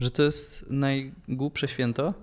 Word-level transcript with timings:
że 0.00 0.10
to 0.10 0.22
jest 0.22 0.70
najgłupsze 0.70 1.68
święto. 1.68 2.14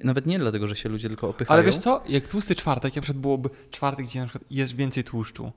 Nawet 0.00 0.26
nie 0.26 0.38
dlatego, 0.38 0.66
że 0.66 0.76
się 0.76 0.88
ludzie 0.88 1.08
tylko 1.08 1.28
opychają. 1.28 1.58
Ale 1.58 1.66
wiesz 1.66 1.78
co, 1.78 2.02
jak 2.08 2.28
tłusty 2.28 2.54
czwartek, 2.54 2.96
jak 2.96 3.02
przykład 3.02 3.22
byłoby 3.22 3.50
czwartek, 3.70 4.06
gdzie 4.06 4.20
na 4.20 4.26
przykład 4.26 4.50
jest 4.50 4.76
więcej 4.76 5.04
tłuszczu, 5.04 5.52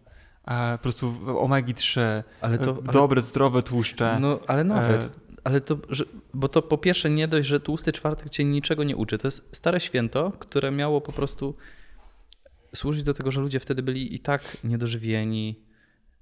e, 0.47 0.77
po 0.77 0.83
prostu 0.83 1.15
omegi 1.39 1.73
3, 1.73 2.23
Ale 2.41 2.57
to, 2.57 2.71
e, 2.71 2.73
ale, 2.83 2.93
dobre, 2.93 3.21
zdrowe 3.21 3.63
tłuszcze. 3.63 4.17
no, 4.21 4.39
ale 4.47 4.63
nawet. 4.63 5.03
E, 5.03 5.09
Ale 5.43 5.61
to, 5.61 5.77
że, 5.89 6.05
bo 6.33 6.47
to 6.47 6.61
po 6.61 6.77
pierwsze 6.77 7.09
nie 7.09 7.27
dość, 7.27 7.47
że 7.47 7.59
tłusty 7.59 7.91
czwartek 7.91 8.29
cię 8.29 8.43
niczego 8.45 8.83
nie 8.83 8.95
uczy. 8.95 9.17
To 9.17 9.27
jest 9.27 9.49
stare 9.55 9.79
święto, 9.79 10.31
które 10.39 10.71
miało 10.71 11.01
po 11.01 11.11
prostu 11.11 11.55
służyć 12.75 13.03
do 13.03 13.13
tego, 13.13 13.31
że 13.31 13.41
ludzie 13.41 13.59
wtedy 13.59 13.83
byli 13.83 14.15
i 14.15 14.19
tak 14.19 14.57
niedożywieni, 14.63 15.59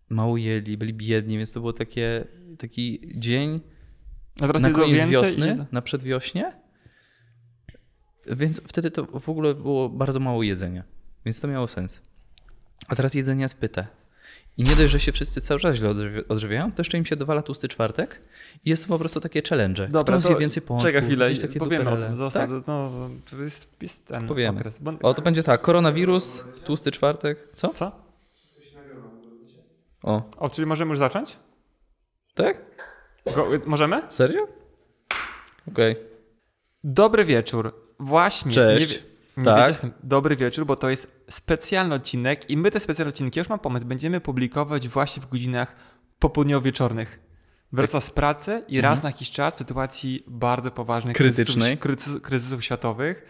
mało 0.10 0.38
jedli, 0.38 0.78
byli 0.78 0.94
biedni, 0.94 1.38
więc 1.38 1.52
to 1.52 1.60
było 1.60 1.74
takie, 1.74 2.28
taki 2.58 3.00
dzień 3.16 3.60
a 4.42 4.48
teraz 4.48 4.62
na 4.62 4.70
koniec 4.70 4.90
więcej 4.98 5.12
wiosny, 5.12 5.66
i 5.72 5.76
na 5.76 5.82
przedwiośnie. 5.82 6.54
Więc 8.28 8.62
wtedy 8.68 8.92
to 8.92 9.06
w 9.20 9.30
ogóle 9.30 9.54
było 9.54 9.90
bardzo 9.90 10.20
mało 10.20 10.44
jedzenia, 10.44 10.84
więc 11.26 11.40
to 11.40 11.48
miało 11.48 11.68
sens. 11.68 12.02
A 12.88 12.96
teraz 12.96 13.14
jedzenie 13.14 13.42
jest 13.42 13.60
pyte. 13.60 13.88
I 14.58 14.64
nie 14.64 14.76
dość, 14.76 14.92
że 14.92 15.00
się 15.00 15.12
wszyscy 15.12 15.42
cały 15.42 15.60
czas 15.60 15.76
źle 15.76 15.90
odżywi- 15.90 16.24
odżywiają, 16.30 16.72
to 16.72 16.80
jeszcze 16.82 16.98
im 16.98 17.06
się 17.06 17.16
dowala 17.16 17.42
tłusty 17.42 17.68
czwartek 17.68 18.22
i 18.66 18.70
jest 18.70 18.84
to 18.84 18.88
po 18.90 19.00
prostu 19.00 19.20
takie 19.20 19.42
challenge. 19.50 19.88
Dobra, 19.88 20.18
Kto 20.20 20.30
to 20.30 20.38
więcej 20.38 20.62
pączków, 20.64 20.92
Czekaj 20.92 21.08
chwilę, 21.08 21.36
takie 21.36 21.60
powiemy 21.60 21.82
o 21.82 21.84
duperele. 21.86 22.08
tym. 22.08 22.16
Zostaw, 22.16 22.50
Tak? 22.50 22.68
no, 22.68 22.92
to 23.32 23.42
jest, 23.42 23.68
jest 23.82 24.06
ten 24.06 24.28
Powiemy. 24.28 24.58
okres. 24.60 24.80
Bo, 24.80 24.92
O, 25.02 25.14
to 25.14 25.22
będzie 25.22 25.44
tak, 25.44 25.62
koronawirus, 25.62 26.44
tłusty 26.66 26.92
czwartek, 26.92 27.48
co? 27.54 27.68
Co? 27.70 27.92
O, 30.04 30.22
O, 30.38 30.50
czyli 30.50 30.66
możemy 30.66 30.90
już 30.90 31.00
zacząć? 31.00 31.38
tak? 32.36 32.58
Go, 33.36 33.50
możemy? 33.66 34.02
Serio? 34.10 34.48
Okej. 35.72 35.96
Dobry 36.84 37.26
wieczór. 37.26 37.74
Właśnie. 38.00 38.52
Cześć. 38.52 38.90
Nie, 38.92 38.98
nie 39.38 39.44
Tak. 39.44 39.68
wiedziałem, 39.68 39.94
dobry 40.04 40.36
wieczór, 40.36 40.66
bo 40.66 40.76
to 40.76 40.90
jest 40.90 41.26
specjalny 41.30 41.96
odcinek 41.96 42.50
i 42.50 42.58
my 42.58 42.72
te 42.72 42.80
specjalne 42.80 43.10
odcinki, 43.10 43.40
już 43.40 43.50
mam 43.50 43.60
pomysł, 43.60 43.86
będziemy 43.86 44.22
publikować 44.22 44.88
właśnie 44.90 45.24
w 45.24 45.30
godzinach 45.30 45.76
popołudniowo-wieczornych. 46.20 47.20
Wraca 47.72 48.00
z 48.02 48.10
pracy 48.10 48.64
i 48.68 48.82
raz 48.82 49.04
na 49.04 49.10
jakiś 49.10 49.32
czas 49.32 49.56
w 49.56 49.58
sytuacji 49.58 50.24
bardzo 50.28 50.72
poważnych 50.72 51.16
Krytycznej. 51.18 51.78
kryzysów, 51.78 52.16
kryzys- 52.16 52.22
kryzysów 52.22 52.64
światowych, 52.64 53.26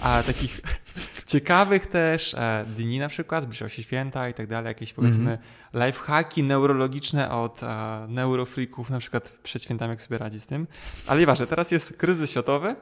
a 0.00 0.22
takich 0.22 0.60
ciekawych 1.26 1.86
też 1.86 2.34
e, 2.34 2.64
dni 2.76 2.98
na 2.98 3.08
przykład, 3.08 3.44
zbliżają 3.44 3.68
się 3.68 3.82
święta 3.82 4.28
i 4.28 4.34
tak 4.34 4.46
dalej, 4.46 4.68
jakieś 4.68 4.92
powiedzmy 4.92 5.38
lifehacki 5.74 6.42
neurologiczne 6.42 7.30
od 7.30 7.62
e, 7.62 8.06
neurofreaków 8.08 8.90
na 8.90 8.98
przykład 8.98 9.28
przed 9.42 9.62
świętami, 9.62 9.90
jak 9.90 10.02
sobie 10.02 10.18
radzi 10.18 10.40
z 10.40 10.46
tym. 10.46 10.66
Ale 11.06 11.20
nieważne, 11.20 11.46
teraz 11.46 11.70
jest 11.70 11.96
kryzys 11.96 12.30
światowy, 12.30 12.76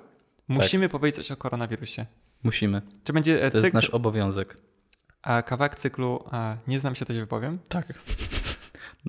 musimy 0.49 0.89
powiedzieć 0.89 1.17
coś 1.17 1.31
o 1.31 1.37
koronawirusie. 1.37 2.07
Musimy. 2.43 2.83
Czy 3.05 3.13
będzie 3.13 3.45
e, 3.45 3.51
To 3.51 3.57
jest 3.57 3.67
cykl, 3.67 3.77
nasz 3.77 3.91
obowiązek. 3.91 4.57
a 5.23 5.43
kawałek 5.43 5.75
cyklu, 5.75 6.25
a, 6.31 6.57
nie 6.69 6.81
znam 6.81 6.95
się, 6.95 7.05
to 7.05 7.13
się 7.13 7.21
wypowiem, 7.21 7.59
Tak. 7.69 7.87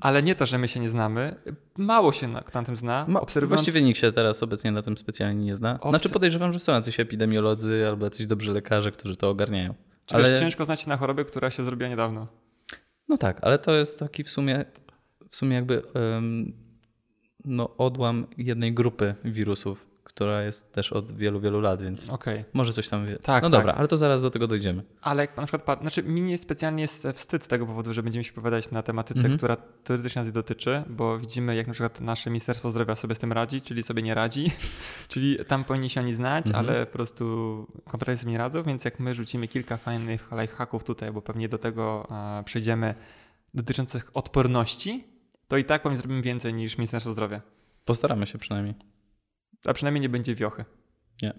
Ale 0.00 0.22
nie 0.22 0.34
to, 0.34 0.46
że 0.46 0.58
my 0.58 0.68
się 0.68 0.80
nie 0.80 0.90
znamy, 0.90 1.34
mało 1.76 2.12
się 2.12 2.28
na, 2.28 2.42
na 2.54 2.62
tym 2.62 2.76
zna, 2.76 3.04
Ma, 3.08 3.20
obserwując... 3.20 3.60
Właściwie 3.60 3.82
nikt 3.82 4.00
się 4.00 4.12
teraz 4.12 4.42
obecnie 4.42 4.72
na 4.72 4.82
tym 4.82 4.98
specjalnie 4.98 5.44
nie 5.44 5.54
zna. 5.54 5.76
Obse- 5.78 5.90
Znaczy 5.90 6.08
podejrzewam, 6.08 6.52
że 6.52 6.60
są 6.60 6.72
jacyś 6.72 7.00
epidemiolodzy 7.00 7.86
albo 7.88 8.06
jacyś 8.06 8.26
dobrzy 8.26 8.52
lekarze, 8.52 8.92
którzy 8.92 9.16
to 9.16 9.30
ogarniają. 9.30 9.74
Ale... 10.10 10.24
Ale 10.24 10.40
ciężko 10.40 10.64
znać 10.64 10.80
się 10.80 10.88
na 10.88 10.96
chorobę, 10.96 11.24
która 11.24 11.50
się 11.50 11.64
zrobiła 11.64 11.90
niedawno. 11.90 12.26
no 13.08 13.16
tak, 13.16 13.38
ale 13.42 13.58
to 13.58 13.74
jest 13.74 13.98
taki 13.98 14.24
w 14.24 14.30
sumie 14.30 14.64
w 15.30 15.36
sumie 15.36 15.56
jakby 15.56 15.82
em, 15.94 16.52
no 17.44 17.76
odłam 17.76 18.26
jednej 18.38 18.74
grupy 18.74 19.14
wirusów, 19.24 19.86
która 20.18 20.42
jest 20.42 20.72
też 20.72 20.92
od 20.92 21.12
wielu, 21.12 21.40
wielu 21.40 21.60
lat, 21.60 21.82
więc 21.82 22.10
Okej. 22.10 22.44
może 22.52 22.72
coś 22.72 22.88
tam 22.88 23.06
wie. 23.06 23.16
Tak, 23.16 23.42
no 23.42 23.50
tak. 23.50 23.60
dobra, 23.60 23.72
ale 23.74 23.88
to 23.88 23.96
zaraz 23.96 24.22
do 24.22 24.30
tego 24.30 24.46
dojdziemy. 24.46 24.82
Ale 25.00 25.22
jak 25.22 25.36
na 25.36 25.46
przykład, 25.46 25.80
znaczy 25.80 26.02
mi 26.02 26.22
nie 26.22 26.38
specjalnie 26.38 26.82
jest 26.82 27.06
wstyd 27.14 27.44
z 27.44 27.48
tego 27.48 27.66
powodu, 27.66 27.94
że 27.94 28.02
będziemy 28.02 28.24
się 28.24 28.30
wypowiadać 28.30 28.70
na 28.70 28.82
tematyce, 28.82 29.20
Mhm. 29.20 29.36
która 29.38 29.56
teoretycznie 29.84 30.22
nas 30.22 30.32
dotyczy, 30.32 30.82
bo 30.88 31.18
widzimy 31.18 31.56
jak 31.56 31.66
na 31.66 31.72
przykład 31.72 32.00
nasze 32.00 32.30
Ministerstwo 32.30 32.70
Zdrowia 32.70 32.94
sobie 32.96 33.14
z 33.14 33.18
tym 33.18 33.32
radzi, 33.32 33.62
czyli 33.62 33.82
sobie 33.82 34.02
nie 34.02 34.14
radzi, 34.14 34.50
czyli 35.12 35.38
tam 35.46 35.64
powinni 35.64 35.90
się 35.90 36.00
oni 36.00 36.14
znać, 36.14 36.46
Mhm. 36.46 36.66
ale 36.66 36.86
po 36.86 36.92
prostu 36.92 37.66
kompletnie 37.84 38.16
sobie 38.16 38.32
nie 38.32 38.38
radzą, 38.38 38.62
więc 38.62 38.84
jak 38.84 39.00
my 39.00 39.14
rzucimy 39.14 39.48
kilka 39.48 39.76
fajnych 39.76 40.28
lifehacków 40.40 40.84
tutaj, 40.84 41.12
bo 41.12 41.22
pewnie 41.22 41.48
do 41.48 41.58
tego 41.58 42.08
e, 42.10 42.44
przejdziemy 42.44 42.94
dotyczących 43.54 44.10
odporności, 44.14 45.04
to 45.48 45.56
i 45.56 45.64
tak 45.64 45.82
pewnie 45.82 45.98
zrobimy 45.98 46.22
więcej 46.22 46.54
niż 46.54 46.78
Ministerstwo 46.78 47.12
Zdrowia. 47.12 47.40
Postaramy 47.84 48.26
się 48.26 48.38
przynajmniej. 48.38 48.74
A 49.64 49.72
przynajmniej 49.72 50.00
nie 50.02 50.08
będzie 50.08 50.34
wiochy. 50.34 50.64
Nie. 51.22 51.32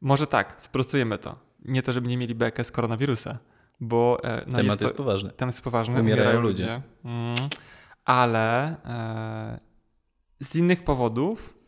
Może 0.00 0.26
tak, 0.26 0.54
sprostujemy 0.62 1.18
to. 1.18 1.38
Nie 1.64 1.82
to, 1.82 1.92
żeby 1.92 2.08
nie 2.08 2.16
mieli 2.16 2.34
bekę 2.34 2.64
z 2.64 2.72
koronawirusa, 2.72 3.38
bo 3.80 4.18
e, 4.24 4.36
no 4.46 4.52
Temat 4.56 4.64
jest 4.66 4.80
jest, 4.80 4.92
to, 4.94 4.96
poważny. 4.96 5.30
Temat 5.30 5.54
jest 5.54 5.64
poważny, 5.64 6.00
Umierają 6.00 6.22
umierają, 6.22 6.40
ludzie. 6.40 6.64
ludzie. 6.64 6.82
Mm. 7.04 7.36
Ale 8.04 8.76
e, 8.84 9.58
z 10.40 10.56
innych 10.56 10.84
powodów 10.84 11.58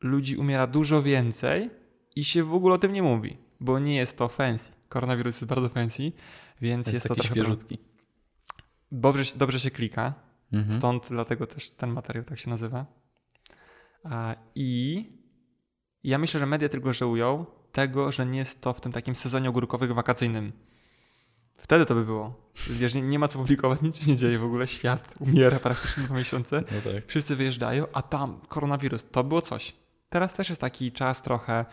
ludzi 0.00 0.36
umiera 0.36 0.66
dużo 0.66 1.02
więcej 1.02 1.70
i 2.16 2.24
się 2.24 2.44
w 2.44 2.54
ogóle 2.54 2.74
o 2.74 2.78
tym 2.78 2.92
nie 2.92 3.02
mówi, 3.02 3.38
bo 3.60 3.78
nie 3.78 3.96
jest 3.96 4.16
to 4.18 4.28
fancy. 4.28 4.72
Koronawirus 4.88 5.34
jest 5.34 5.46
bardzo 5.46 5.68
fancy, 5.68 6.12
więc 6.60 6.86
Jest, 6.86 6.94
jest, 6.94 7.08
to 7.08 7.14
trochę 7.14 7.28
świeżutki. 7.30 7.78
dobrze, 8.92 9.24
się- 9.24 9.38
dobrze 9.38 9.60
się 9.60 9.70
klika. 9.70 10.14
Mhm. 10.52 10.78
Stąd 10.78 11.06
dlatego 11.08 11.46
też 11.46 11.70
ten 11.70 11.90
materiał 11.90 12.24
tak 12.24 12.38
się 12.38 12.50
nazywa. 12.50 12.86
A, 14.04 14.34
I 16.04 16.08
ja 16.08 16.18
myślę, 16.18 16.40
że 16.40 16.46
media 16.46 16.68
tylko 16.68 16.92
żałują 16.92 17.46
tego, 17.72 18.12
że 18.12 18.26
nie 18.26 18.38
jest 18.38 18.60
to 18.60 18.72
w 18.72 18.80
tym 18.80 18.92
takim 18.92 19.14
sezonie 19.14 19.48
ogórkowym 19.48 19.94
wakacyjnym. 19.94 20.52
Wtedy 21.56 21.86
to 21.86 21.94
by 21.94 22.04
było. 22.04 22.34
Wiesz, 22.70 22.94
nie, 22.94 23.02
nie 23.02 23.18
ma 23.18 23.28
co 23.28 23.38
publikować, 23.38 23.82
nic 23.82 24.00
się 24.00 24.10
nie 24.10 24.16
dzieje 24.16 24.38
w 24.38 24.44
ogóle, 24.44 24.66
świat 24.66 25.14
umiera 25.20 25.58
praktycznie 25.58 26.02
dwa 26.02 26.14
miesiące. 26.14 26.56
No 26.56 26.92
tak. 26.92 27.06
Wszyscy 27.06 27.36
wyjeżdżają, 27.36 27.86
a 27.92 28.02
tam 28.02 28.40
koronawirus, 28.48 29.04
to 29.12 29.24
było 29.24 29.42
coś. 29.42 29.74
Teraz 30.08 30.34
też 30.34 30.48
jest 30.48 30.60
taki 30.60 30.92
czas 30.92 31.22
trochę, 31.22 31.64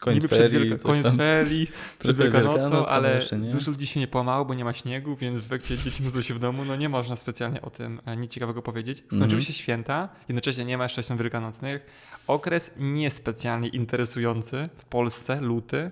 Koniec 0.00 0.16
niby 0.16 0.28
przed 0.28 0.50
ferii, 0.52 0.68
Wielka, 0.68 0.82
koniec 0.82 1.04
tam. 1.06 1.16
ferii, 1.16 1.66
przed 1.98 2.16
Wielkanocą, 2.16 2.52
Wielkanocą, 2.60 2.86
ale 2.86 3.20
dużo 3.52 3.70
ludzi 3.70 3.86
się 3.86 4.00
nie 4.00 4.08
połamało, 4.08 4.44
bo 4.44 4.54
nie 4.54 4.64
ma 4.64 4.72
śniegu, 4.72 5.16
więc 5.16 5.40
w 5.40 5.44
efekcie 5.46 5.78
dzieci 5.78 6.02
nudzą 6.02 6.22
się 6.22 6.34
w 6.34 6.38
domu. 6.38 6.64
No 6.64 6.76
nie 6.76 6.88
można 6.88 7.16
specjalnie 7.16 7.62
o 7.62 7.70
tym 7.70 8.00
e, 8.06 8.16
nic 8.16 8.32
ciekawego 8.32 8.62
powiedzieć. 8.62 8.98
Skończyły 8.98 9.24
Mhm. 9.24 9.40
się 9.42 9.52
święta, 9.52 10.08
jednocześnie 10.28 10.64
nie 10.64 10.78
ma 10.78 10.84
jeszcze 10.84 11.02
świąt 11.02 11.20
wielkanocnych. 11.20 11.86
Okres 12.26 12.70
niespecjalnie 12.78 13.68
interesujący 13.68 14.68
w 14.78 14.84
Polsce, 14.84 15.40
luty. 15.40 15.90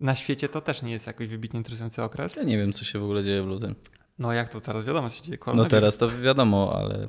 Na 0.00 0.14
świecie 0.14 0.48
to 0.48 0.60
też 0.60 0.82
nie 0.82 0.92
jest 0.92 1.06
jakoś 1.06 1.28
wybitnie 1.28 1.58
interesujący 1.58 2.02
okres. 2.02 2.36
Ja 2.36 2.42
nie 2.42 2.58
wiem, 2.58 2.72
co 2.72 2.84
się 2.84 2.98
w 2.98 3.02
ogóle 3.02 3.24
dzieje 3.24 3.42
w 3.42 3.46
lutym. 3.46 3.74
No 4.18 4.32
jak 4.32 4.48
to 4.48 4.60
teraz 4.60 4.84
wiadomo, 4.84 5.10
co 5.10 5.16
się 5.16 5.22
dzieje. 5.22 5.38
No 5.54 5.64
teraz 5.64 5.98
to 5.98 6.08
wiadomo, 6.10 6.72
ale... 6.76 7.08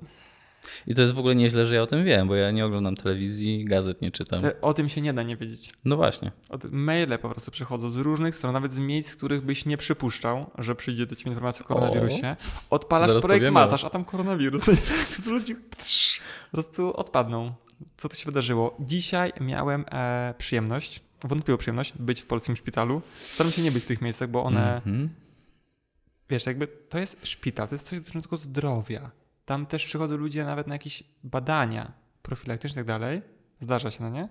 I 0.87 0.95
to 0.95 1.01
jest 1.01 1.13
w 1.13 1.19
ogóle 1.19 1.35
nieźle, 1.35 1.65
że 1.65 1.75
ja 1.75 1.81
o 1.81 1.87
tym 1.87 2.05
wiem, 2.05 2.27
bo 2.27 2.35
ja 2.35 2.51
nie 2.51 2.65
oglądam 2.65 2.95
telewizji, 2.95 3.65
gazet 3.65 4.01
nie 4.01 4.11
czytam. 4.11 4.41
O 4.61 4.73
tym 4.73 4.89
się 4.89 5.01
nie 5.01 5.13
da 5.13 5.23
nie 5.23 5.37
wiedzieć. 5.37 5.71
No 5.85 5.95
właśnie. 5.95 6.31
Maile 6.71 7.17
po 7.21 7.29
prostu 7.29 7.51
przychodzą 7.51 7.89
z 7.89 7.97
różnych 7.97 8.35
stron, 8.35 8.53
nawet 8.53 8.73
z 8.73 8.79
miejsc, 8.79 9.15
których 9.15 9.41
byś 9.41 9.65
nie 9.65 9.77
przypuszczał, 9.77 10.49
że 10.57 10.75
przyjdzie 10.75 11.05
do 11.05 11.15
ciebie 11.15 11.31
informacja 11.31 11.65
o 11.65 11.67
koronawirusie. 11.67 12.35
Odpalasz 12.69 13.07
Zaraz 13.09 13.23
projekt 13.23 13.41
powiemy. 13.41 13.51
masaż, 13.59 13.83
a 13.83 13.89
tam 13.89 14.05
koronawirus. 14.05 14.63
Ludzie 15.27 15.55
po 15.55 16.51
prostu 16.51 16.93
odpadną. 16.97 17.53
Co 17.97 18.09
tu 18.09 18.15
się 18.15 18.25
wydarzyło? 18.25 18.77
Dzisiaj 18.79 19.33
miałem 19.41 19.85
e, 19.91 20.33
przyjemność, 20.37 21.01
wątpliwą 21.23 21.57
przyjemność, 21.57 21.93
być 21.99 22.21
w 22.21 22.25
polskim 22.25 22.55
szpitalu. 22.55 23.01
Staram 23.29 23.51
się 23.51 23.61
nie 23.61 23.71
być 23.71 23.83
w 23.83 23.87
tych 23.87 24.01
miejscach, 24.01 24.29
bo 24.29 24.43
one, 24.43 24.75
Mhm. 24.75 25.09
wiesz, 26.29 26.45
jakby 26.45 26.67
to 26.67 26.99
jest 26.99 27.17
szpital, 27.27 27.67
to 27.67 27.75
jest 27.75 27.87
coś 27.87 27.99
dotyczącego 27.99 28.37
zdrowia. 28.37 29.11
Tam 29.45 29.66
też 29.66 29.85
przychodzą 29.85 30.17
ludzie 30.17 30.45
nawet 30.45 30.67
na 30.67 30.75
jakieś 30.75 31.03
badania 31.23 31.91
profilaktyczne 32.22 32.81
i 32.81 32.85
tak 32.85 33.00
dalej. 33.00 33.22
Zdarza 33.59 33.91
się, 33.91 34.03
no 34.03 34.09
nie? 34.09 34.29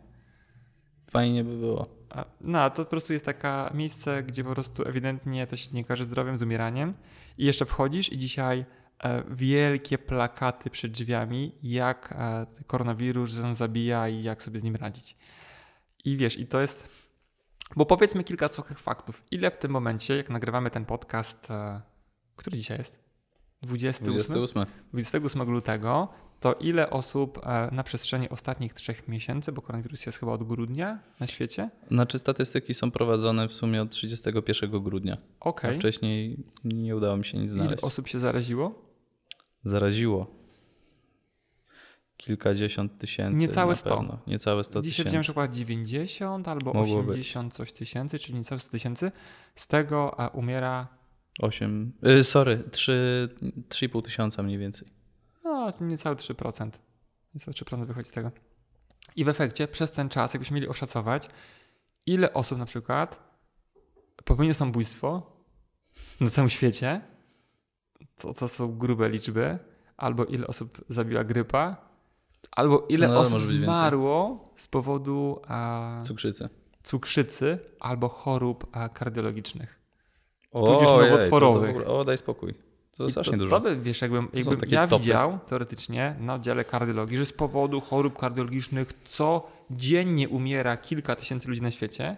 Fajnie 1.11 1.44
by 1.44 1.56
było. 1.56 1.88
A, 2.11 2.25
No, 2.41 2.71
to 2.71 2.85
po 2.85 2.91
prostu 2.91 3.12
jest 3.12 3.25
taka 3.25 3.71
miejsce, 3.75 4.23
gdzie 4.23 4.44
po 4.44 4.50
prostu 4.53 4.88
ewidentnie 4.88 5.47
to 5.47 5.56
się 5.56 5.71
nie 5.73 5.85
z 5.97 6.06
zdrowiem, 6.06 6.37
z 6.37 6.43
umieraniem. 6.43 6.94
I 7.38 7.44
jeszcze 7.44 7.67
wchodzisz 7.67 8.12
i 8.12 8.19
dzisiaj 8.19 8.65
e, 8.99 9.23
wielkie 9.31 9.99
plakaty 9.99 10.71
przed 10.71 10.93
drzwiami, 10.93 11.53
jak 11.62 12.12
e, 12.12 12.47
koronawirus 12.67 13.38
on 13.38 13.55
zabija 13.55 14.09
i 14.09 14.23
jak 14.23 14.43
sobie 14.43 14.61
z 14.61 14.62
nim 14.65 14.77
radzić. 14.77 15.17
I 16.05 16.17
wiesz, 16.17 16.38
i 16.38 16.47
to 16.47 16.61
jest. 16.61 16.88
Bo 17.77 17.87
powiedzmy 17.87 18.25
kilka 18.25 18.49
suchych 18.49 18.79
faktów. 18.79 19.23
Ile 19.31 19.50
w 19.50 19.56
tym 19.56 19.71
momencie, 19.71 20.17
jak 20.17 20.31
nagrywamy 20.31 20.71
ten 20.71 20.85
podcast, 20.85 21.50
e, 21.50 21.81
który 22.37 22.59
dzisiaj 22.59 22.79
jest? 22.79 23.04
28? 23.66 24.12
28. 24.12 24.66
28 24.93 25.50
lutego, 25.50 26.08
to 26.40 26.52
ile 26.52 26.90
osób 26.90 27.40
e, 27.46 27.69
na 27.72 27.82
przestrzeni 27.82 28.28
ostatnich 28.28 28.72
trzech 28.72 29.08
miesięcy, 29.08 29.52
bo 29.52 29.62
koronawirus 29.62 30.06
jest 30.06 30.19
chyba 30.19 30.32
od 30.32 30.43
grudnia 30.43 30.99
na 31.20 31.26
świecie? 31.26 31.70
Znaczy 31.90 32.19
statystyki 32.19 32.75
są 32.75 32.90
prowadzone 32.90 33.49
w 33.49 33.52
sumie 33.52 33.82
od 33.82 33.90
31 33.90 34.82
grudnia. 34.82 35.16
Okej. 35.40 35.78
Wcześniej 35.78 36.44
nie 36.64 36.96
udało 36.96 37.16
mi 37.16 37.25
się 37.25 37.38
nic 37.38 37.50
Ile 37.50 37.62
znaleźć. 37.62 37.84
osób 37.84 38.08
się 38.08 38.19
zaraziło? 38.19 38.82
Zaraziło. 39.64 40.26
kilkadziesiąt 42.16 42.99
tysięcy. 42.99 43.40
Niecałe 43.40 43.70
na 43.70 43.76
100. 43.76 43.96
Pewno. 43.96 44.19
Niecałe 44.26 44.64
100 44.64 44.82
Dzisiaj 44.82 45.05
widziałem, 45.05 45.22
tysięcy. 45.22 45.40
chyba 45.40 45.55
90 45.55 46.49
albo 46.49 46.72
Mogło 46.72 46.99
80 46.99 47.55
coś 47.55 47.72
tysięcy, 47.72 48.19
czyli 48.19 48.34
niecałe 48.38 48.58
100 48.58 48.70
tysięcy. 48.70 49.12
Z 49.55 49.66
tego 49.66 50.20
a 50.20 50.28
umiera 50.28 50.88
8, 51.41 51.93
y, 52.07 52.25
sorry, 52.25 52.65
3, 52.71 53.29
3,5 53.69 54.03
tysiąca 54.03 54.43
mniej 54.43 54.59
więcej. 54.59 54.89
no, 55.45 55.73
niecałe 55.81 56.17
3%. 56.17 56.71
Niecałe 57.35 57.55
3% 57.55 57.87
wychodzi 57.87 58.09
z 58.09 58.13
tego. 58.13 58.31
I 59.17 59.25
w 59.25 59.29
efekcie 59.29 59.69
przez 59.69 59.93
ten 59.93 60.09
czas, 60.09 60.35
jakbyśmy 60.35 60.55
mieli 60.55 60.69
oszacować, 60.69 61.29
ile 62.07 62.33
osób 62.35 62.59
na 62.59 62.67
przykład 62.67 63.35
popełniło 64.25 64.55
samobójstwo 64.55 65.37
na 66.21 66.31
całym 66.31 66.51
świecie, 66.51 67.01
to, 68.17 68.35
to 68.35 68.49
są 68.49 68.79
grube 68.79 69.09
liczby, 69.09 69.59
albo 69.97 70.25
ile 70.25 70.47
osób 70.47 70.85
zabiła 70.89 71.25
grypa, 71.25 71.77
albo 72.53 72.87
ile 72.89 73.09
No, 73.09 73.19
osób 73.21 73.39
więcej. 73.41 73.57
zmarło 73.65 74.45
z 74.57 74.69
powodu 74.69 75.41
a, 75.49 75.99
Cukrzycy. 76.05 76.49
cukrzycy 76.83 77.59
albo 77.81 78.09
chorób 78.09 78.67
a, 78.73 78.89
kardiologicznych. 78.89 79.81
O, 80.55 80.73
Tudzież 80.75 80.89
ojej, 80.91 81.11
to 81.11 81.17
nowotworowych. 81.17 81.71
ogóle- 81.71 81.87
O, 81.87 82.05
daj 82.05 82.19
spokój. 82.19 82.55
To 82.97 83.06
I 83.06 83.11
strasznie 83.11 83.33
to, 83.33 83.39
dużo. 83.39 83.56
To 83.61 83.61
by, 83.61 83.77
wiesz, 83.77 84.03
jakbym, 84.03 84.29
jakbym 84.35 84.59
ja 84.69 84.89
topy. 84.89 85.03
widział 85.03 85.39
teoretycznie 85.47 86.17
na 86.21 86.35
oddziale 86.35 86.65
kardiologii, 86.65 87.17
że 87.19 87.27
z 87.27 87.33
powodu 87.33 87.81
chorób 87.81 88.19
kardiologicznych 88.19 88.93
codziennie 89.05 90.29
umiera 90.29 90.77
kilka 90.77 91.17
tysięcy 91.17 91.49
ludzi 91.49 91.62
na 91.62 91.71
świecie, 91.71 92.17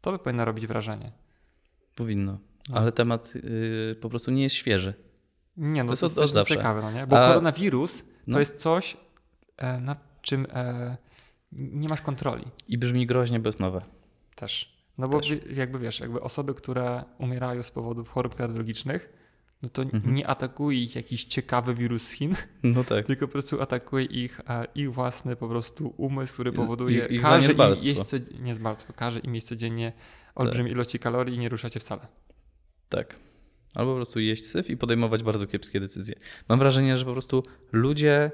to 0.00 0.12
by 0.12 0.18
powinno 0.18 0.44
robić 0.44 0.66
wrażenie. 0.66 1.12
Powinno. 1.96 2.38
No. 2.70 2.76
Ale 2.76 2.92
temat 2.92 3.32
y, 3.36 3.96
po 4.00 4.08
prostu 4.10 4.30
nie 4.30 4.42
jest 4.42 4.54
świeży. 4.56 4.94
Nie, 5.56 5.84
no 5.84 5.88
To 5.88 5.92
jest 5.92 6.00
to, 6.00 6.06
jest 6.06 6.18
od 6.18 6.22
też 6.24 6.30
zawsze. 6.30 6.54
ciekawe, 6.54 6.80
no 6.82 6.92
nie? 6.92 7.06
Bo 7.06 7.24
A- 7.24 7.28
koronawirus 7.28 7.98
to 7.98 8.04
no. 8.26 8.38
jest 8.38 8.56
coś, 8.56 8.96
e, 9.56 9.80
nad 9.80 9.98
czym 10.22 10.46
e, 10.52 10.96
nie 11.52 11.88
masz 11.88 12.00
kontroli 12.00 12.44
I 12.68 12.78
brzmi 12.78 13.06
groźnie, 13.06 13.40
jest 13.44 13.60
nowe. 13.60 13.80
też. 14.36 14.79
No 15.00 15.08
bo 15.08 15.20
Też. 15.20 15.32
jakby 15.56 15.78
wiesz, 15.78 16.00
jakby 16.00 16.20
osoby, 16.20 16.54
które 16.54 17.04
umierają 17.18 17.62
z 17.62 17.70
powodów 17.70 18.08
chorób 18.10 18.34
kardiologicznych, 18.34 19.12
no 19.62 19.68
to 19.68 19.82
Mhm. 19.82 20.14
nie 20.14 20.26
atakuje 20.26 20.78
ich 20.78 20.94
jakiś 20.94 21.24
ciekawy 21.24 21.74
wirus 21.74 22.02
z 22.02 22.10
Chin, 22.12 22.34
No 22.62 22.84
tak. 22.84 23.06
tylko 23.06 23.26
po 23.26 23.32
prostu 23.32 23.62
atakuje 23.62 24.04
ich 24.04 24.40
e, 24.48 24.66
ich 24.74 24.92
własny 24.92 25.36
po 25.36 25.48
prostu 25.48 25.94
umysł, 25.96 26.32
który 26.34 26.50
I- 26.50 26.54
powoduje, 26.54 27.06
ich 27.06 27.22
każe 27.22 27.52
im 27.52 27.58
jeść 27.82 28.02
codziennie, 28.02 28.44
nie 28.44 28.54
zmartwo, 28.54 28.92
każe 28.92 29.18
im 29.18 29.34
jeść 29.34 29.46
codziennie 29.46 29.92
olbrzymie 30.34 30.70
ilości 30.70 30.98
kalorii 30.98 31.34
i 31.34 31.38
nie 31.38 31.48
ruszacie 31.48 31.80
wcale. 31.80 32.06
Tak. 32.88 33.16
Albo 33.76 33.92
po 33.92 33.96
prostu 33.96 34.20
jeść 34.20 34.46
syf 34.46 34.70
i 34.70 34.76
podejmować 34.76 35.22
bardzo 35.22 35.46
kiepskie 35.46 35.80
decyzje. 35.80 36.14
Mam 36.48 36.58
wrażenie, 36.58 36.96
że 36.96 37.04
po 37.04 37.12
prostu 37.12 37.42
ludzie 37.72 38.30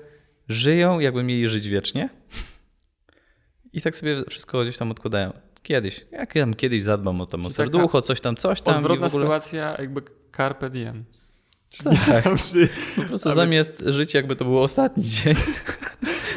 żyją, 0.49 1.01
jakby 1.01 1.23
mieli 1.23 1.49
żyć 1.49 1.69
wiecznie. 1.69 2.09
I 3.73 3.81
tak 3.81 3.97
sobie 3.97 4.25
wszystko 4.31 4.63
gdzieś 4.63 4.77
tam 4.79 4.91
odkładają. 4.91 5.33
Kiedyś. 5.67 6.07
Jak 6.13 6.35
ja 6.35 6.43
tam 6.43 6.55
kiedyś 6.55 6.83
zadbam 6.83 7.21
o, 7.21 7.27
tam, 7.27 7.47
o 7.47 7.51
serducho, 7.51 8.03
coś 8.03 8.21
tam, 8.21 8.37
coś 8.37 8.61
tam. 8.61 8.77
Odwrotna 8.77 9.07
ogóle 9.07 9.23
sytuacja 9.23 9.77
jakby 9.79 10.03
carpe 10.37 10.71
diem. 10.71 11.05
Tak. 11.85 12.25
Po 12.97 13.03
prostu 13.03 13.29
Ale- 13.29 13.35
zamiast 13.35 13.85
żyć, 13.87 14.15
jakby 14.15 14.37
to 14.37 14.45
był 14.45 14.59
ostatni 14.59 15.05
dzień. 15.05 15.35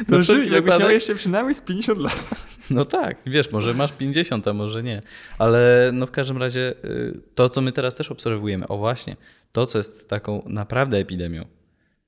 No 0.07 0.23
żyj, 0.23 0.37
jakbyś 0.37 0.71
wypadek- 0.71 0.79
miał 0.79 0.89
jeszcze 0.89 1.15
przynajmniej 1.15 1.55
z 1.55 1.61
50 1.61 1.99
lat. 1.99 2.29
No 2.69 2.85
tak, 2.85 3.17
wiesz, 3.25 3.51
może 3.51 3.73
masz 3.73 3.91
50, 3.91 4.47
a 4.47 4.53
może 4.53 4.83
nie. 4.83 5.01
Ale 5.37 5.91
no 5.93 6.07
w 6.07 6.11
każdym 6.11 6.37
razie 6.37 6.73
y, 6.85 7.21
to, 7.35 7.49
co 7.49 7.61
my 7.61 7.71
teraz 7.71 7.95
też 7.95 8.11
obserwujemy, 8.11 8.67
o 8.67 8.77
właśnie, 8.77 9.15
to, 9.51 9.65
co 9.65 9.77
jest 9.77 10.09
taką 10.09 10.43
naprawdę 10.45 10.97
epidemią, 10.97 11.45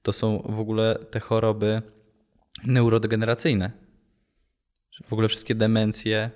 to 0.01 0.13
są 0.13 0.38
w 0.50 0.59
ogóle 0.59 0.97
te 1.12 1.19
choroby 1.19 1.81
neurodegeneracyjne. 2.65 3.71
W 5.07 5.13
ogóle 5.13 5.27
wszystkie 5.27 5.56
demencje, 5.56 6.31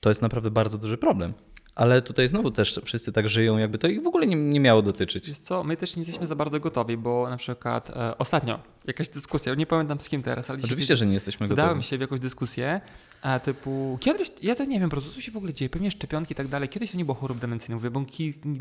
to 0.00 0.08
jest 0.08 0.22
naprawdę 0.22 0.50
bardzo 0.50 0.78
duży 0.78 0.98
problem. 0.98 1.32
Ale 1.74 2.02
tutaj 2.02 2.28
znowu 2.28 2.50
też 2.50 2.80
wszyscy 2.84 3.12
tak 3.12 3.28
żyją, 3.28 3.58
jakby 3.58 3.78
to 3.78 3.88
ich 3.88 4.02
w 4.02 4.06
ogóle 4.06 4.26
nie, 4.26 4.36
nie 4.36 4.60
miało 4.60 4.82
dotyczyć. 4.82 5.28
Wiesz 5.28 5.38
co, 5.38 5.64
my 5.64 5.76
też 5.76 5.96
nie 5.96 6.00
jesteśmy 6.00 6.26
za 6.26 6.34
bardzo 6.34 6.60
gotowi, 6.60 6.96
bo 6.96 7.30
na 7.30 7.36
przykład 7.36 7.90
e, 7.90 8.18
ostatnio 8.18 8.60
jakaś 8.86 9.08
dyskusja, 9.08 9.54
nie 9.54 9.66
pamiętam 9.66 10.00
z 10.00 10.08
kim 10.08 10.22
teraz, 10.22 10.50
ale 10.50 10.58
Oczywiście, 10.64 10.96
że 10.96 11.06
nie 11.06 11.14
jesteśmy 11.14 11.48
Wdałem 11.48 11.68
gotowi. 11.70 11.88
się 11.88 11.98
w 11.98 12.00
jakąś 12.00 12.20
dyskusję, 12.20 12.80
a 13.22 13.40
typu, 13.40 13.98
kiedyś, 14.00 14.30
ja 14.42 14.54
to 14.54 14.64
nie 14.64 14.80
wiem 14.80 14.90
po 14.90 14.96
prostu, 14.96 15.14
co 15.14 15.20
się 15.20 15.32
w 15.32 15.36
ogóle 15.36 15.54
dzieje, 15.54 15.68
pewnie 15.68 15.90
szczepionki 15.90 16.32
i 16.32 16.36
tak 16.36 16.48
dalej, 16.48 16.68
kiedyś 16.68 16.90
to 16.92 16.98
nie 16.98 17.04
było 17.04 17.14
chorób 17.14 17.38
demencyjnych, 17.38 17.82
mówię, 17.82 17.90
bo 17.90 18.04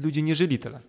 ludzie 0.03 0.21
nie 0.21 0.35
żyli 0.35 0.59
tyle. 0.59 0.79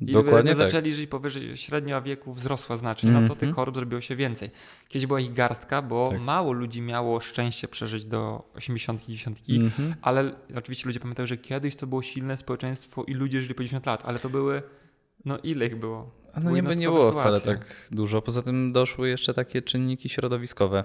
Dokładnie 0.00 0.54
tak. 0.54 0.56
zaczęli 0.70 0.94
żyć 0.94 1.10
powyżej 1.10 1.56
średnia 1.56 2.00
wieku 2.00 2.32
wzrosła 2.32 2.76
znacznie, 2.76 3.10
no 3.10 3.18
to 3.18 3.22
Mhm. 3.22 3.38
tych 3.40 3.54
chorób 3.54 3.74
zrobiło 3.74 4.00
się 4.00 4.16
więcej. 4.16 4.50
Kiedyś 4.88 5.06
była 5.06 5.20
ich 5.20 5.32
garstka, 5.32 5.82
bo 5.82 6.08
Tak. 6.10 6.20
mało 6.20 6.52
ludzi 6.52 6.82
miało 6.82 7.20
szczęście 7.20 7.68
przeżyć 7.68 8.04
do 8.04 8.50
80, 8.54 9.00
90, 9.06 9.38
Mhm. 9.50 9.94
ale 10.02 10.32
oczywiście 10.56 10.86
ludzie 10.86 11.00
pamiętają, 11.00 11.26
że 11.26 11.36
kiedyś 11.36 11.76
to 11.76 11.86
było 11.86 12.02
silne 12.02 12.36
społeczeństwo 12.36 13.04
i 13.04 13.14
ludzie 13.14 13.42
żyli 13.42 13.54
po 13.54 13.62
90 13.62 13.86
lat, 13.86 14.02
ale 14.04 14.18
to 14.18 14.28
były, 14.30 14.62
no 15.24 15.38
ile 15.38 15.66
ich 15.66 15.76
było? 15.76 16.10
A 16.34 16.40
No 16.40 16.46
Były 16.50 16.76
nie, 16.76 16.86
było 16.88 17.12
wcale 17.12 17.38
sytuacje. 17.40 17.64
tak 17.64 17.88
dużo. 17.92 18.22
Poza 18.22 18.42
tym 18.42 18.72
doszły 18.72 19.08
jeszcze 19.08 19.34
takie 19.34 19.62
czynniki 19.62 20.08
środowiskowe. 20.08 20.84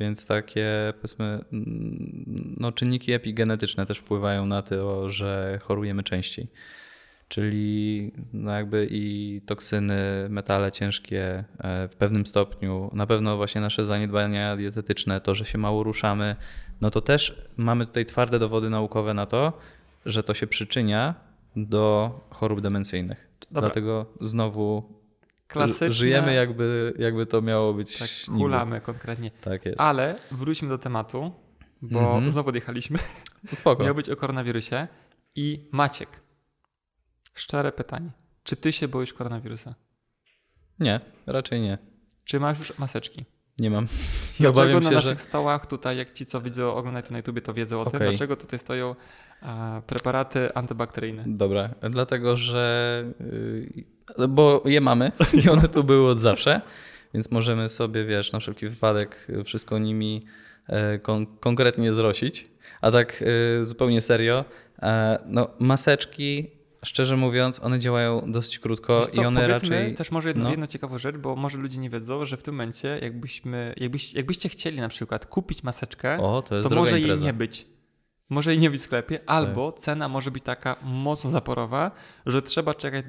Więc 0.00 0.26
takie, 0.26 0.92
powiedzmy, 0.96 1.24
mm, 1.52 2.56
no, 2.60 2.72
czynniki 2.72 3.12
epigenetyczne 3.12 3.86
też 3.86 3.98
wpływają 3.98 4.46
na 4.46 4.62
to, 4.62 5.10
że 5.10 5.58
chorujemy 5.62 6.02
częściej. 6.02 6.48
Czyli 7.28 8.12
no 8.32 8.52
jakby 8.52 8.88
i 8.90 9.40
toksyny, 9.46 9.96
metale 10.28 10.72
ciężkie 10.72 11.44
e, 11.58 11.88
w 11.88 11.96
pewnym 11.96 12.26
stopniu, 12.26 12.90
na 12.92 13.06
pewno 13.06 13.36
właśnie 13.36 13.60
nasze 13.60 13.84
zaniedbania 13.84 14.56
dietetyczne, 14.56 15.20
to, 15.20 15.34
że 15.34 15.44
się 15.44 15.58
mało 15.58 15.82
ruszamy, 15.82 16.36
no 16.80 16.90
to 16.90 17.00
też 17.00 17.42
mamy 17.56 17.86
tutaj 17.86 18.06
twarde 18.06 18.38
dowody 18.38 18.70
naukowe 18.70 19.14
na 19.14 19.26
to, 19.26 19.52
że 20.06 20.22
to 20.22 20.34
się 20.34 20.46
przyczynia 20.46 21.14
do 21.56 22.10
chorób 22.30 22.60
demencyjnych. 22.60 23.28
Dobra. 23.50 23.60
Dlatego 23.60 24.06
znowu 24.20 24.96
Klasyczne, 25.48 25.92
żyjemy 25.92 26.34
jakby, 26.34 26.94
jakby 26.98 27.26
to 27.26 27.42
miało 27.42 27.74
być 27.74 27.98
tak, 27.98 28.08
hulamy 28.38 28.80
konkretnie. 28.80 29.30
Tak 29.40 29.64
jest. 29.66 29.80
Ale 29.80 30.18
wróćmy 30.30 30.68
do 30.68 30.78
tematu, 30.78 31.32
bo 31.82 31.98
Mhm. 32.00 32.30
znowu 32.30 32.48
odjechaliśmy. 32.48 32.98
Spoko. 33.54 33.82
Miał 33.84 33.94
być 33.94 34.08
o 34.10 34.16
koronawirusie. 34.16 34.88
I 35.36 35.68
Maciek, 35.72 36.08
szczere 37.36 37.72
pytanie. 37.72 38.10
Czy 38.42 38.56
ty 38.56 38.72
się 38.72 38.88
boisz 38.88 39.12
koronawirusa? 39.12 39.74
Nie, 40.80 41.00
raczej 41.26 41.60
nie. 41.60 41.78
Czy 42.24 42.40
masz 42.40 42.58
już 42.58 42.78
maseczki? 42.78 43.24
Nie 43.58 43.70
mam. 43.70 43.84
I 44.40 44.42
Dlaczego 44.42 44.80
na 44.80 44.88
się, 44.88 44.94
naszych 44.94 45.18
że... 45.18 45.24
stołach 45.24 45.66
tutaj, 45.66 45.96
jak 45.96 46.12
ci 46.12 46.26
co 46.26 46.40
widzą, 46.40 46.74
oglądają 46.74 47.04
na 47.10 47.16
YouTube, 47.16 47.40
to 47.40 47.54
wiedzą 47.54 47.80
o 47.80 47.84
tym, 47.84 47.96
Okej. 47.96 48.08
dlaczego 48.08 48.36
tutaj 48.36 48.58
stoją 48.58 48.94
a, 49.40 49.82
preparaty 49.86 50.54
antybakteryjne. 50.54 51.24
Dobra, 51.26 51.70
dlatego, 51.90 52.36
że... 52.36 53.04
yy, 54.18 54.28
Bo 54.28 54.62
je 54.64 54.80
mamy 54.80 55.12
i 55.44 55.48
one 55.48 55.68
tu 55.68 55.84
były 55.84 56.10
od 56.10 56.20
zawsze, 56.20 56.60
więc 57.14 57.30
możemy 57.30 57.68
sobie, 57.68 58.04
wiesz, 58.04 58.32
na 58.32 58.38
wszelki 58.38 58.68
wypadek 58.68 59.26
wszystko 59.44 59.78
nimi 59.78 60.22
e, 60.66 60.98
kon- 60.98 61.26
konkretnie 61.40 61.92
zrosić. 61.92 62.50
A 62.80 62.90
tak 62.90 63.22
e, 63.60 63.64
zupełnie 63.64 64.00
serio, 64.00 64.44
e, 64.82 65.18
no 65.26 65.48
maseczki, 65.58 66.50
szczerze 66.86 67.16
mówiąc, 67.16 67.60
one 67.64 67.78
działają 67.78 68.32
dosyć 68.32 68.58
krótko 68.58 69.06
co, 69.06 69.22
i 69.22 69.24
one 69.24 69.48
raczej... 69.48 69.94
też 69.94 70.10
może 70.10 70.28
jedno, 70.28 70.50
no. 70.58 70.66
ciekawą 70.66 70.98
rzecz, 70.98 71.16
bo 71.16 71.36
może 71.36 71.58
ludzie 71.58 71.78
nie 71.78 71.90
wiedzą, 71.90 72.24
że 72.24 72.36
w 72.36 72.42
tym 72.42 72.54
momencie 72.54 72.98
jakbyśmy, 73.02 73.74
jakbyś, 73.76 74.14
jakbyście 74.14 74.48
chcieli 74.48 74.80
na 74.80 74.88
przykład 74.88 75.26
kupić 75.26 75.62
maseczkę, 75.62 76.18
O, 76.18 76.42
to 76.42 76.56
jest 76.56 76.68
to 76.68 76.74
może 76.74 76.92
jej 76.92 77.00
impreza. 77.00 77.24
Tak. 77.24 77.26
nie 77.26 77.38
być. 77.38 77.66
Może 78.28 78.50
jej 78.50 78.60
nie 78.60 78.70
być 78.70 78.80
w 78.80 78.84
sklepie, 78.84 79.20
albo 79.26 79.72
cena 79.72 80.08
może 80.08 80.30
być 80.30 80.44
taka 80.44 80.76
mocno 80.82 81.30
zaporowa, 81.30 81.90
że 82.26 82.42
trzeba 82.42 82.74
czekać 82.74 83.04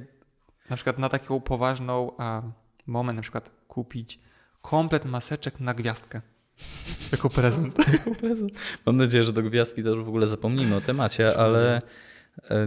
na 0.70 0.76
przykład 0.76 1.00
na 1.00 1.10
taką 1.10 1.42
poważną 1.42 2.12
a, 2.18 2.42
moment, 2.88 3.16
na 3.16 3.22
przykład 3.22 3.52
kupić 3.68 4.20
komplet 4.62 5.06
maseczek 5.06 5.60
na 5.60 5.74
gwiazdkę. 5.74 6.22
Jako 7.12 7.30
prezent. 7.30 7.76
prezent. 8.22 8.52
Mam 8.86 8.98
nadzieję, 8.98 9.24
że 9.24 9.34
do 9.34 9.44
gwiazdki 9.44 9.84
to 9.84 9.90
już 9.90 10.06
w 10.06 10.08
ogóle 10.08 10.28
zapomnimy 10.28 10.76
o 10.76 10.82
temacie, 10.82 11.38
ale 11.38 11.82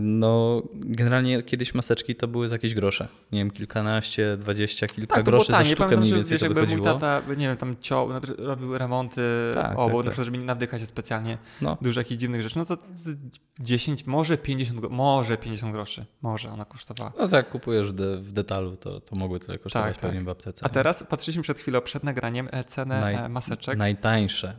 no 0.00 0.62
generalnie 0.74 1.42
kiedyś 1.42 1.74
maseczki 1.74 2.14
to 2.16 2.28
były 2.28 2.48
za 2.48 2.54
jakieś 2.54 2.74
grosze. 2.74 3.08
Nie 3.32 3.38
wiem, 3.38 3.50
kilkanaście, 3.50 4.36
dwadzieścia, 4.36 4.86
kilka 4.86 5.14
Tak, 5.14 5.24
groszy 5.24 5.52
za 5.52 5.64
sztukę 5.64 5.76
Pamiętam, 5.78 6.00
mniej 6.00 6.14
więcej 6.14 6.34
wiesz, 6.34 6.40
to 6.40 6.46
jakby 6.46 6.60
mój 6.60 6.68
wychodziło. 6.68 6.94
tata, 6.98 7.22
nie 7.34 7.48
wiem, 7.48 7.56
tam 7.56 7.76
ciął, 7.80 8.08
robił 8.38 8.78
remonty 8.78 9.20
Tak, 9.54 9.72
obok, 9.78 9.86
tak, 9.86 9.92
na 9.96 10.02
tak. 10.02 10.10
przykład, 10.10 10.24
żeby 10.24 10.38
nie 10.38 10.44
nawdykać 10.44 10.80
się 10.80 10.86
specjalnie 10.86 11.38
No. 11.62 11.76
dużo 11.82 12.00
jakichś 12.00 12.20
dziwnych 12.20 12.42
rzeczy, 12.42 12.58
no 12.58 12.64
to 12.64 12.76
z 12.94 13.18
10, 13.60 14.06
może 14.06 14.38
50, 14.38 14.80
gro- 14.80 14.90
może 14.90 15.36
50 15.36 15.72
groszy. 15.72 16.04
Może 16.22 16.50
ona 16.50 16.64
kosztowała. 16.64 17.12
No 17.18 17.28
tak, 17.28 17.48
kupujesz 17.50 17.88
w, 17.88 17.92
de, 17.92 18.16
w 18.16 18.32
detalu, 18.32 18.76
to, 18.76 19.00
to 19.00 19.16
mogły 19.16 19.40
tyle 19.40 19.58
kosztować 19.58 19.92
Tak, 19.94 20.02
pewnie 20.02 20.18
tak. 20.18 20.24
w 20.26 20.28
aptece. 20.28 20.66
A 20.66 20.68
teraz 20.68 21.04
patrzyliśmy 21.08 21.42
przed 21.42 21.60
chwilą, 21.60 21.80
przed 21.80 22.04
nagraniem, 22.04 22.48
e, 22.52 22.64
cenę 22.64 23.00
Naj- 23.02 23.24
e, 23.24 23.28
maseczek 23.28 23.78
Najtańsze 23.78 24.54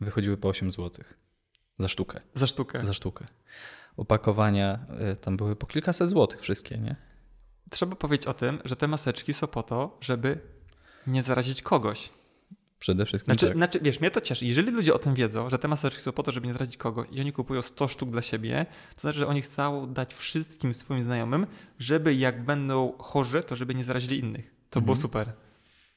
wychodziły 0.00 0.36
po 0.36 0.48
8 0.48 0.70
zł 0.70 1.04
za 1.78 1.88
sztukę. 1.88 2.20
za 2.34 2.46
sztukę. 2.46 2.84
Za 2.84 2.92
sztukę. 2.94 3.26
Opakowania 3.96 4.78
y, 5.12 5.16
tam 5.16 5.36
były 5.36 5.54
po 5.56 5.66
kilkaset 5.66 6.10
złotych 6.10 6.40
wszystkie, 6.40 6.78
nie? 6.78 6.96
Trzeba 7.70 7.96
powiedzieć 7.96 8.26
o 8.26 8.34
tym, 8.34 8.60
że 8.64 8.76
te 8.76 8.88
maseczki 8.88 9.32
są 9.34 9.46
po 9.46 9.62
to, 9.62 9.98
żeby 10.00 10.38
nie 11.06 11.22
zarazić 11.22 11.62
kogoś. 11.62 12.10
Przede 12.78 13.06
wszystkim 13.06 13.34
Znaczy, 13.34 13.46
tak. 13.46 13.56
znaczy, 13.56 13.78
wiesz, 13.82 14.00
mnie 14.00 14.10
to 14.10 14.20
cieszy. 14.20 14.44
Jeżeli 14.46 14.70
ludzie 14.70 14.94
o 14.94 14.98
tym 14.98 15.14
wiedzą, 15.14 15.50
że 15.50 15.58
te 15.58 15.68
maseczki 15.68 16.02
są 16.02 16.12
po 16.12 16.22
to, 16.22 16.32
żeby 16.32 16.46
nie 16.46 16.52
zarazić 16.52 16.76
kogo 16.76 17.04
i 17.04 17.20
oni 17.20 17.32
kupują 17.32 17.62
100 17.62 17.88
sztuk 17.88 18.10
dla 18.10 18.22
siebie, 18.22 18.66
to 18.94 19.00
znaczy, 19.00 19.18
że 19.18 19.26
oni 19.26 19.42
chcą 19.42 19.92
dać 19.92 20.14
wszystkim 20.14 20.74
swoim 20.74 21.02
znajomym, 21.02 21.46
żeby 21.78 22.14
jak 22.14 22.44
będą 22.44 22.92
chorzy, 22.98 23.42
to 23.42 23.56
żeby 23.56 23.74
nie 23.74 23.84
zarazili 23.84 24.18
innych. 24.18 24.54
To 24.70 24.80
było 24.80 24.92
Mhm. 24.94 25.02
super. 25.02 25.32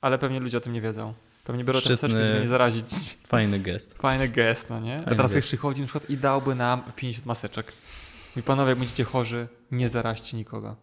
Ale 0.01 0.17
pewnie 0.17 0.39
ludzie 0.39 0.57
o 0.57 0.61
tym 0.61 0.73
nie 0.73 0.81
wiedzą. 0.81 1.13
Pewnie 1.43 1.63
biorą 1.63 1.79
te 1.79 1.85
Szczytny- 1.85 2.07
maseczki, 2.07 2.27
żeby 2.27 2.39
nie 2.39 2.47
zarazić. 2.47 2.85
Fajny 3.27 3.59
gest. 3.59 3.97
Fajny 3.97 4.29
gest, 4.29 4.69
no 4.69 4.79
nie? 4.79 4.93
A 4.95 4.97
Fajny 4.97 5.09
teraz 5.15 5.31
ktoś 5.31 5.35
gest. 5.35 5.47
przychodzi 5.47 5.81
na 5.81 5.87
przykład 5.87 6.09
i 6.09 6.17
dałby 6.17 6.55
nam 6.55 6.83
50 6.95 7.25
maseczek. 7.25 7.73
I 8.38 8.44
panowie, 8.44 8.70
jak 8.70 8.80
będziecie 8.80 9.04
chorzy, 9.04 9.48
nie 9.72 9.89
zaraźcie 9.89 10.38
nikogo. 10.38 10.75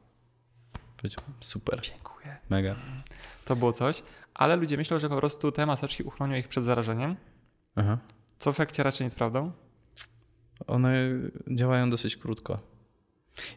Super, 1.41 1.81
Dziękuję. 1.83 2.37
mega. 2.51 2.77
To 3.45 3.57
było 3.57 3.73
coś. 3.73 4.03
Ale 4.35 4.57
ludzie 4.57 4.77
myślą, 4.77 4.99
że 4.99 5.09
po 5.09 5.17
prostu 5.17 5.53
te 5.53 5.67
maseczki 5.67 6.03
uchronią 6.03 6.37
ich 6.37 6.49
przed 6.49 6.65
zarażeniem, 6.65 7.17
Aha. 7.77 7.99
co 8.39 8.53
w 8.53 8.55
efekcie 8.57 8.83
raczej 8.83 9.05
nie 9.05 9.07
jest 9.07 9.17
prawdą. 9.17 9.53
One 10.67 10.95
działają 11.51 11.91
dosyć 11.91 12.17
krótko. 12.17 12.59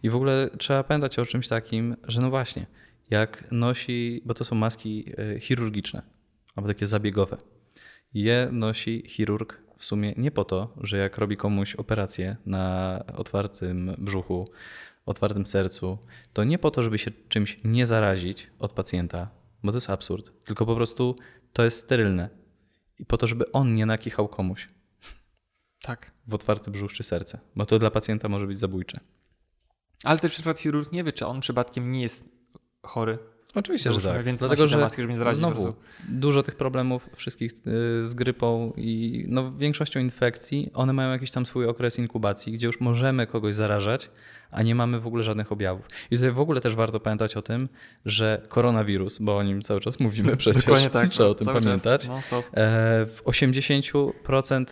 I 0.03 0.09
w 0.09 0.15
ogóle 0.15 0.49
trzeba 0.57 0.83
pamiętać 0.83 1.19
o 1.19 1.25
czymś 1.25 1.47
takim, 1.47 1.95
że 2.03 2.21
no 2.21 2.29
właśnie, 2.29 2.65
jak 3.09 3.51
nosi, 3.51 4.21
bo 4.25 4.33
to 4.33 4.45
są 4.45 4.55
maski 4.55 5.05
e, 5.17 5.39
chirurgiczne, 5.39 6.01
albo 6.55 6.67
takie 6.67 6.87
zabiegowe. 6.87 7.37
Je 8.13 8.49
nosi 8.51 9.03
chirurg 9.07 9.64
w 9.77 9.85
sumie 9.85 10.13
nie 10.17 10.31
po 10.31 10.45
to, 10.45 10.73
że 10.81 10.97
jak 10.97 11.17
robi 11.17 11.37
komuś 11.37 11.75
operację 11.75 12.35
na 12.45 13.03
otwartym 13.15 13.95
brzuchu, 13.97 14.49
otwartym 15.05 15.45
sercu, 15.45 15.97
to 16.33 16.43
nie 16.43 16.59
po 16.59 16.71
to, 16.71 16.83
żeby 16.83 16.97
się 16.97 17.11
czymś 17.29 17.59
nie 17.63 17.85
zarazić 17.85 18.49
od 18.59 18.73
pacjenta, 18.73 19.29
bo 19.63 19.71
to 19.71 19.77
jest 19.77 19.89
absurd, 19.89 20.31
tylko 20.45 20.65
po 20.65 20.75
prostu 20.75 21.15
to 21.53 21.63
jest 21.63 21.77
sterylne. 21.77 22.29
I 22.99 23.05
po 23.05 23.17
to, 23.17 23.27
żeby 23.27 23.51
on 23.51 23.73
nie 23.73 23.85
nakichał 23.85 24.27
komuś 24.27 24.69
Tak. 25.81 26.11
w 26.27 26.33
otwarty 26.33 26.71
brzuch 26.71 26.93
czy 26.93 27.03
serce, 27.03 27.39
bo 27.55 27.65
to 27.65 27.79
dla 27.79 27.91
pacjenta 27.91 28.29
może 28.29 28.47
być 28.47 28.59
zabójcze. 28.59 28.99
Ale 30.03 30.19
też 30.19 30.31
przykład 30.31 30.59
chirurg 30.59 30.91
nie 30.91 31.03
wie, 31.03 31.13
czy 31.13 31.25
on 31.25 31.39
przypadkiem 31.39 31.91
nie 31.91 32.01
jest 32.01 32.29
chory. 32.83 33.17
Oczywiście, 33.55 33.91
że 33.91 34.01
tak. 34.01 34.23
więc 34.23 34.39
Dlatego, 34.39 34.67
że 34.67 34.77
maski, 34.77 35.01
żeby 35.01 35.13
nie 35.13 35.19
zarazić 35.19 35.39
znowu 35.39 35.73
dużo 36.09 36.43
tych 36.43 36.55
problemów 36.55 37.09
wszystkich 37.15 37.51
y, 37.51 38.07
z 38.07 38.13
grypą 38.13 38.73
i 38.77 39.25
no, 39.27 39.51
większością 39.57 39.99
infekcji, 39.99 40.71
one 40.73 40.93
mają 40.93 41.11
jakiś 41.11 41.31
tam 41.31 41.45
swój 41.45 41.67
okres 41.67 41.99
inkubacji, 41.99 42.53
gdzie 42.53 42.67
już 42.67 42.79
możemy 42.79 43.27
kogoś 43.27 43.55
zarażać, 43.55 44.11
a 44.51 44.63
nie 44.63 44.75
mamy 44.75 44.99
w 44.99 45.07
ogóle 45.07 45.23
żadnych 45.23 45.51
objawów. 45.51 45.87
I 46.11 46.15
tutaj 46.15 46.31
w 46.31 46.39
ogóle 46.39 46.61
też 46.61 46.75
warto 46.75 46.99
pamiętać 46.99 47.37
o 47.37 47.41
tym, 47.41 47.69
że 48.05 48.41
koronawirus, 48.49 49.19
bo 49.19 49.37
o 49.37 49.43
nim 49.43 49.61
cały 49.61 49.79
czas 49.81 49.99
mówimy 49.99 50.37
przecież, 50.37 50.63
Dokładnie 50.63 50.89
tak. 50.89 51.09
trzeba 51.09 51.29
o 51.29 51.35
tym 51.35 51.47
pamiętać. 51.47 52.07
Non-stop. 52.07 52.45
E, 52.45 53.05
W 53.05 53.21
80% 53.25 54.65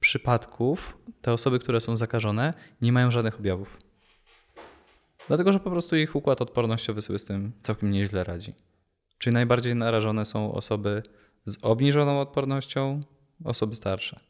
przypadków 0.00 0.98
te 1.22 1.32
osoby, 1.32 1.58
które 1.58 1.80
są 1.80 1.96
zakażone, 1.96 2.54
nie 2.82 2.92
mają 2.92 3.10
żadnych 3.10 3.38
objawów. 3.38 3.78
Dlatego, 5.28 5.52
że 5.52 5.60
po 5.60 5.70
prostu 5.70 5.96
ich 5.96 6.16
układ 6.16 6.42
odpornościowy 6.42 7.02
sobie 7.02 7.18
z 7.18 7.24
tym 7.24 7.52
całkiem 7.62 7.90
nieźle 7.90 8.24
radzi. 8.24 8.54
Czyli 9.18 9.34
najbardziej 9.34 9.74
narażone 9.74 10.24
są 10.24 10.52
osoby 10.52 11.02
z 11.44 11.58
obniżoną 11.62 12.20
odpornością, 12.20 13.00
osoby 13.44 13.76
starsze. 13.76 14.20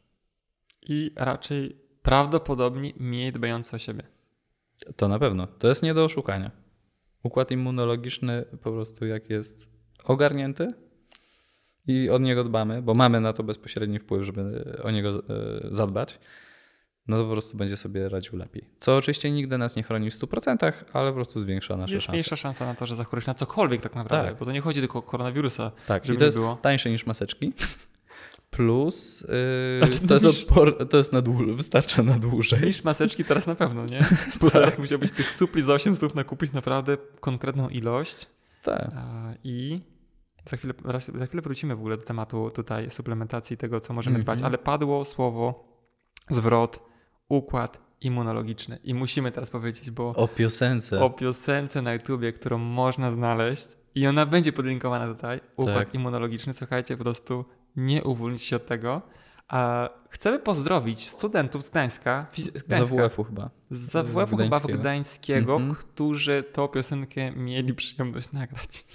I 0.81 1.11
raczej 1.15 1.77
prawdopodobnie 2.01 2.93
mniej 2.97 3.31
dbający 3.31 3.75
o 3.75 3.79
siebie. 3.79 4.03
To 4.95 5.07
na 5.07 5.19
pewno. 5.19 5.47
To 5.47 5.67
jest 5.67 5.83
nie 5.83 5.93
do 5.93 6.05
oszukania. 6.05 6.51
Układ 7.23 7.51
immunologiczny 7.51 8.45
po 8.61 8.71
prostu 8.71 9.05
jak 9.05 9.29
jest 9.29 9.71
ogarnięty 10.03 10.73
i 11.87 12.09
od 12.09 12.21
niego 12.21 12.43
dbamy, 12.43 12.81
bo 12.81 12.93
mamy 12.93 13.21
na 13.21 13.33
to 13.33 13.43
bezpośredni 13.43 13.99
wpływ, 13.99 14.23
żeby 14.23 14.63
o 14.83 14.91
niego 14.91 15.09
e, 15.09 15.21
zadbać, 15.69 16.19
no 17.07 17.17
to 17.17 17.23
po 17.25 17.31
prostu 17.31 17.57
będzie 17.57 17.77
sobie 17.77 18.09
radził 18.09 18.37
lepiej. 18.37 18.63
Co 18.77 18.97
oczywiście 18.97 19.31
nigdy 19.31 19.57
nas 19.57 19.75
nie 19.75 19.83
chroni 19.83 20.11
w 20.11 20.13
100%, 20.13 20.73
ale 20.93 21.09
po 21.11 21.15
prostu 21.15 21.39
zwiększa 21.39 21.77
nasze 21.77 21.93
Jest 21.93 22.05
szanse. 22.05 22.11
mniejsza 22.15 22.35
szansa 22.35 22.65
na 22.65 22.75
to, 22.75 22.85
że 22.85 22.95
zachorujesz 22.95 23.27
na 23.27 23.33
cokolwiek 23.33 23.81
tak 23.81 23.95
naprawdę, 23.95 24.27
Tak. 24.29 24.37
bo 24.39 24.45
to 24.45 24.51
nie 24.51 24.61
chodzi 24.61 24.79
tylko 24.79 24.99
o 24.99 25.01
koronawirusa. 25.01 25.71
Tak, 25.87 26.05
żeby 26.05 26.15
i 26.15 26.19
to 26.19 26.25
jest 26.25 26.37
było. 26.37 26.55
tańsze 26.61 26.89
niż 26.91 27.05
maseczki. 27.05 27.53
Plus 28.51 29.21
yy, 29.81 29.87
Znaczy, 29.87 30.07
to, 30.07 30.13
jest 30.13 30.25
odpor, 30.25 30.87
to 30.89 30.97
jest 30.97 31.13
na 31.13 31.21
dłu- 31.21 31.55
wystarcza 31.55 32.03
na 32.03 32.19
dłużej. 32.19 32.61
Niż 32.61 32.83
maseczki 32.83 33.25
teraz 33.25 33.47
na 33.47 33.55
pewno, 33.55 33.85
nie? 33.85 34.05
Bo 34.41 34.49
teraz 34.51 34.79
musiałbyś 34.79 35.11
tych 35.11 35.29
supli 35.31 35.61
za 35.61 35.73
8 35.73 35.95
słów 35.95 36.15
nakupić 36.15 36.51
naprawdę 36.51 36.97
konkretną 37.19 37.69
ilość. 37.69 38.27
Tak. 38.63 38.91
I 39.43 39.81
za 40.49 40.57
chwilę, 40.57 40.73
raz- 40.85 41.11
za 41.19 41.25
chwilę 41.25 41.41
wrócimy 41.41 41.75
w 41.75 41.79
ogóle 41.79 41.97
do 41.97 42.03
tematu 42.03 42.49
tutaj 42.55 42.89
suplementacji 42.89 43.57
tego, 43.57 43.79
co 43.79 43.93
możemy 43.93 44.17
Mhm. 44.19 44.23
dbać, 44.37 44.45
ale 44.47 44.57
padło 44.57 45.05
słowo, 45.05 45.67
zwrot, 46.29 46.79
układ 47.37 47.77
immunologiczny. 48.01 48.79
I 48.83 48.93
musimy 48.93 49.31
teraz 49.31 49.49
powiedzieć, 49.49 49.91
bo 49.91 50.09
O 50.09 50.27
piosence. 50.27 50.99
o 51.03 51.09
piosence 51.09 51.81
na 51.81 51.93
YouTubie, 51.93 52.33
którą 52.33 52.57
można 52.57 53.11
znaleźć 53.11 53.67
i 53.95 54.07
ona 54.07 54.25
będzie 54.25 54.53
podlinkowana 54.53 55.07
tutaj, 55.13 55.39
układ 55.57 55.75
Tak. 55.77 55.95
immunologiczny. 55.95 56.53
Słuchajcie, 56.53 56.97
po 56.97 57.03
prostu 57.03 57.45
nie 57.75 58.03
uwolnić 58.03 58.41
się 58.43 58.55
od 58.55 58.65
tego. 58.65 59.01
A 59.47 59.89
chcemy 60.09 60.39
pozdrowić 60.39 61.09
studentów 61.09 61.63
z 61.63 61.69
Gdańska, 61.69 62.25
fiz- 62.33 62.57
Z 62.59 62.63
Gdańska 62.63 62.95
AWF-u 63.03 63.23
chyba. 63.23 63.49
z 63.71 63.95
AWF-u 63.95 64.37
chyba 64.37 64.59
w 64.59 64.61
Gdańskiego. 64.61 64.79
Gdańskiego, 64.79 65.55
Mhm. 65.55 65.75
którzy 65.75 66.43
tą 66.43 66.67
piosenkę 66.67 67.31
mieli 67.31 67.73
przyjemność 67.73 68.31
nagrać. 68.31 68.85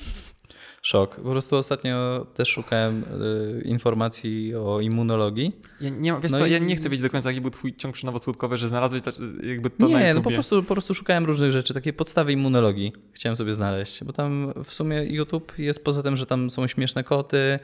Szok. 0.89 1.17
Po 1.17 1.31
prostu 1.31 1.57
ostatnio 1.57 2.27
też 2.35 2.49
szukałem 2.49 3.05
y, 3.59 3.63
informacji 3.65 4.55
o 4.55 4.81
immunologii. 4.81 5.57
Ja 5.81 5.91
nie, 5.91 6.21
wiesz 6.23 6.33
No 6.33 6.39
co, 6.39 6.47
ja 6.47 6.59
nie 6.59 6.77
chcę 6.77 6.89
wiedzieć 6.89 7.03
do 7.03 7.11
końca, 7.11 7.29
jaki 7.29 7.41
był 7.41 7.51
twój 7.51 7.77
ciąg 7.77 7.97
przynowo-skutkowy, 7.97 8.57
że 8.57 8.69
znalazłeś 8.69 9.03
to, 9.03 9.11
jakby 9.43 9.71
to 9.71 9.89
nie, 9.89 10.15
no 10.15 10.21
po 10.21 10.31
prostu, 10.31 10.63
po 10.63 10.75
prostu 10.75 10.95
szukałem 10.95 11.27
różnych 11.27 11.53
rzeczy, 11.53 11.75
takie 11.75 11.93
podstawy 11.93 12.33
immunologii 12.33 12.93
chciałem 13.13 13.37
sobie 13.37 13.55
znaleźć, 13.55 14.05
bo 14.05 14.13
tam 14.13 14.53
w 14.65 14.75
sumie 14.75 15.05
YouTube 15.05 15.59
jest 15.59 15.85
poza 15.85 16.03
tym, 16.03 16.17
że 16.17 16.27
tam 16.27 16.51
są 16.51 16.67
śmieszne 16.67 17.05
koty, 17.05 17.59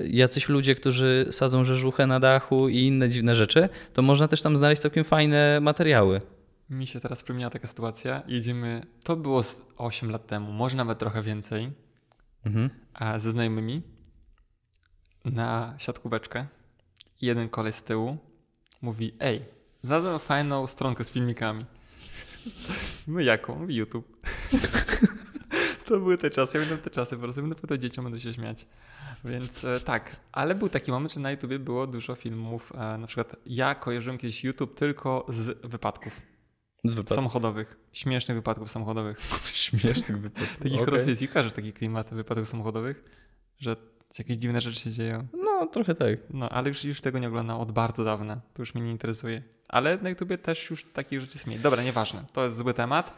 jacyś 0.00 0.48
ludzie, 0.48 0.74
którzy 0.74 1.28
sadzą 1.30 1.64
rzeżuchę 1.64 2.06
na 2.06 2.20
dachu 2.20 2.68
i 2.68 2.78
inne 2.78 3.08
dziwne 3.08 3.34
rzeczy, 3.34 3.68
to 3.92 4.02
można 4.02 4.28
też 4.28 4.42
tam 4.42 4.56
znaleźć 4.56 4.82
całkiem 4.82 5.04
fajne 5.04 5.58
materiały. 5.62 6.20
Mi 6.70 6.86
się 6.86 7.00
teraz 7.00 7.22
przypomniała 7.22 7.50
taka 7.50 7.66
sytuacja. 7.66 8.22
Jedziemy, 8.26 8.82
to 9.04 9.16
było 9.16 9.42
z 9.42 9.62
8 9.76 10.10
lat 10.10 10.26
temu, 10.26 10.52
może 10.52 10.76
nawet 10.76 10.98
trochę 10.98 11.22
więcej, 11.22 11.70
Mhm. 12.46 12.70
a 12.94 13.18
ze 13.18 13.30
znajomymi 13.30 13.82
na 15.24 15.74
siatkóweczkę. 15.78 16.46
Jeden 17.20 17.48
koleś 17.48 17.74
z 17.74 17.82
tyłu 17.82 18.18
mówi, 18.82 19.16
ej, 19.20 19.44
znalazłem 19.82 20.18
fajną 20.18 20.66
stronkę 20.66 21.04
z 21.04 21.10
filmikami. 21.10 21.64
No 23.08 23.20
jaką? 23.20 23.68
YouTube. 23.68 24.16
to 25.86 25.98
były 25.98 26.18
te 26.18 26.30
czasy, 26.30 26.58
ja 26.58 26.66
będę 26.66 26.82
te 26.82 26.90
czasy, 26.90 27.16
po 27.16 27.22
prostu 27.22 27.40
będę 27.40 27.56
powiedział 27.56 27.78
dzieciom, 27.78 28.04
będę 28.04 28.20
się 28.20 28.34
śmiać. 28.34 28.66
Więc 29.24 29.64
e, 29.64 29.80
tak, 29.80 30.16
ale 30.32 30.54
był 30.54 30.68
taki 30.68 30.90
moment, 30.90 31.12
że 31.12 31.20
na 31.20 31.30
YouTubie 31.30 31.58
było 31.58 31.86
dużo 31.86 32.14
filmów, 32.14 32.72
e, 32.74 32.98
na 32.98 33.06
przykład 33.06 33.36
ja 33.46 33.74
kojarzyłem 33.74 34.18
kiedyś 34.18 34.44
YouTube 34.44 34.74
tylko 34.74 35.26
z 35.28 35.66
wypadków. 35.66 36.20
Samochodowych, 37.08 37.76
śmiesznych 37.92 38.36
wypadków 38.36 38.70
samochodowych. 38.70 39.20
Śmiesznych 39.52 40.20
wypadków. 40.20 40.56
Takich 40.62 40.80
Okej. 40.80 40.94
rosyjskich, 40.94 41.32
kojarzysz 41.32 41.52
taki 41.52 41.72
klimat 41.72 42.14
wypadków 42.14 42.48
samochodowych, 42.48 43.04
że 43.58 43.76
jakieś 44.18 44.36
dziwne 44.36 44.60
rzeczy 44.60 44.80
się 44.80 44.90
dzieją. 44.90 45.26
No, 45.32 45.66
trochę 45.66 45.94
tak. 45.94 46.18
No, 46.30 46.48
ale 46.48 46.68
już, 46.68 46.84
już 46.84 47.00
tego 47.00 47.18
nie 47.18 47.28
oglądam 47.28 47.60
od 47.60 47.72
bardzo 47.72 48.04
dawna. 48.04 48.40
To 48.54 48.62
już 48.62 48.74
mnie 48.74 48.84
nie 48.84 48.90
interesuje. 48.90 49.42
Ale 49.68 49.98
na 49.98 50.08
YouTubie 50.08 50.38
też 50.38 50.70
już 50.70 50.84
takich 50.84 51.20
rzeczy 51.20 51.32
jest 51.34 51.46
mniej. 51.46 51.60
Dobra, 51.60 51.82
nieważne. 51.82 52.24
To 52.32 52.44
jest 52.44 52.56
zły 52.56 52.74
temat. 52.74 53.14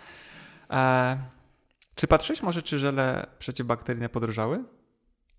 E, 0.71 1.19
czy 1.95 2.07
patrzyłeś 2.07 2.43
może, 2.43 2.63
czy 2.63 2.79
żele 2.79 3.27
przeciwbakteryjne 3.39 4.09
podrożały? 4.09 4.65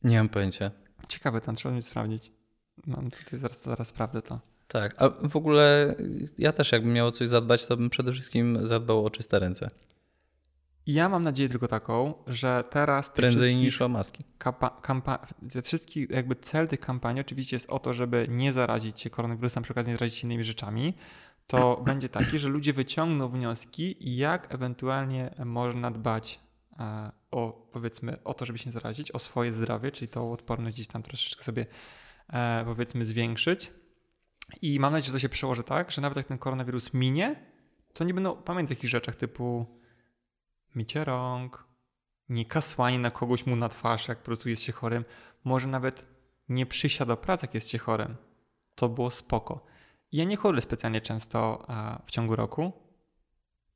Nie 0.04 0.18
mam 0.18 0.30
pojęcia. 0.30 0.72
Ciekawe, 1.08 1.42
tam 1.42 1.56
trzeba 1.56 1.76
mi 1.76 1.82
sprawdzić. 1.82 2.32
Mam 2.88 3.10
tutaj, 3.12 3.40
zaraz, 3.40 3.64
zaraz 3.64 3.88
sprawdzę 3.88 4.22
to. 4.22 4.40
Tak, 4.72 5.02
a 5.02 5.10
w 5.10 5.36
ogóle 5.36 5.96
ja 6.38 6.52
też 6.52 6.72
jakbym 6.72 6.94
miał 6.94 7.12
coś 7.12 7.28
zadbać, 7.28 7.66
to 7.66 7.78
bym 7.78 7.90
przede 7.90 8.14
wszystkim 8.14 8.68
zadbał 8.68 9.06
o 9.06 9.10
czyste 9.10 9.40
ręce. 9.40 9.70
Ja 10.88 11.10
mam 11.10 11.22
nadzieję 11.24 11.50
tylko 11.50 11.68
taką, 11.68 12.14
że 12.28 12.64
teraz 12.70 13.10
Prędzej 13.10 13.56
niż 13.56 13.82
o 13.82 13.88
maski. 13.88 14.24
kampa- 14.40 14.82
kampa- 14.82 15.20
ze 15.50 15.62
wszystkich, 15.62 16.10
jakby 16.10 16.36
cel 16.36 16.68
tych 16.68 16.80
kampanii 16.80 17.22
oczywiście 17.22 17.56
jest 17.56 17.70
o 17.70 17.80
to, 17.80 17.94
żeby 17.94 18.26
nie 18.30 18.54
zarazić 18.54 19.02
się 19.02 19.10
koronawirusem, 19.10 19.64
przy 19.64 19.74
okazji 19.74 19.92
nie 19.92 19.98
zarazić 19.98 20.20
się 20.20 20.28
innymi 20.28 20.44
rzeczami. 20.44 20.94
To 21.48 21.78
będzie 21.88 22.10
taki, 22.10 22.40
że 22.40 22.50
ludzie 22.50 22.74
wyciągną 22.74 23.30
wnioski, 23.30 23.96
jak 24.00 24.54
ewentualnie 24.54 25.36
można 25.46 25.92
dbać 25.92 26.40
e, 26.80 27.12
o, 27.32 27.68
powiedzmy, 27.72 28.24
o 28.24 28.34
to, 28.34 28.46
żeby 28.46 28.60
się 28.60 28.66
nie 28.66 28.72
zarazić, 28.72 29.12
o 29.12 29.20
swoje 29.20 29.54
zdrowie, 29.54 29.92
czyli 29.92 30.08
tą 30.08 30.32
odporność 30.32 30.76
gdzieś 30.76 30.88
tam 30.88 31.04
troszeczkę 31.04 31.44
sobie, 31.44 31.66
e, 32.30 32.66
powiedzmy, 32.66 33.06
zwiększyć. 33.06 33.72
I 34.62 34.80
mam 34.80 34.94
nadzieję, 34.94 35.08
że 35.08 35.14
to 35.14 35.20
się 35.20 35.30
przełoży 35.30 35.64
tak, 35.64 35.92
że 35.92 36.02
nawet 36.02 36.18
jak 36.18 36.28
ten 36.28 36.38
koronawirus 36.38 36.94
minie, 36.94 37.36
to 37.94 38.04
nie 38.04 38.14
będą 38.14 38.36
pamiętać 38.36 38.78
takich 38.78 38.90
rzeczach 38.90 39.16
typu 39.16 39.66
mycie 40.76 41.04
rąk, 41.04 41.68
nie 42.30 42.46
kasłanie 42.46 43.00
na 43.00 43.12
kogoś 43.12 43.46
mu 43.46 43.56
na 43.56 43.70
twarz, 43.70 44.08
jak 44.08 44.18
po 44.18 44.26
prostu 44.26 44.50
jest 44.50 44.64
się 44.64 44.72
chorym. 44.72 45.06
Może 45.44 45.68
nawet 45.68 46.08
nie 46.50 46.66
przysiad 46.66 47.08
do 47.08 47.18
pracy, 47.18 47.46
jak 47.46 47.54
jest 47.54 47.70
się 47.70 47.78
chorym. 47.78 48.16
To 48.76 48.90
było 48.90 49.10
spoko. 49.10 49.66
Ja 50.12 50.24
nie 50.24 50.38
choruję 50.38 50.62
specjalnie 50.62 51.02
często 51.02 51.68
w 52.06 52.12
ciągu 52.12 52.36
roku. 52.36 52.72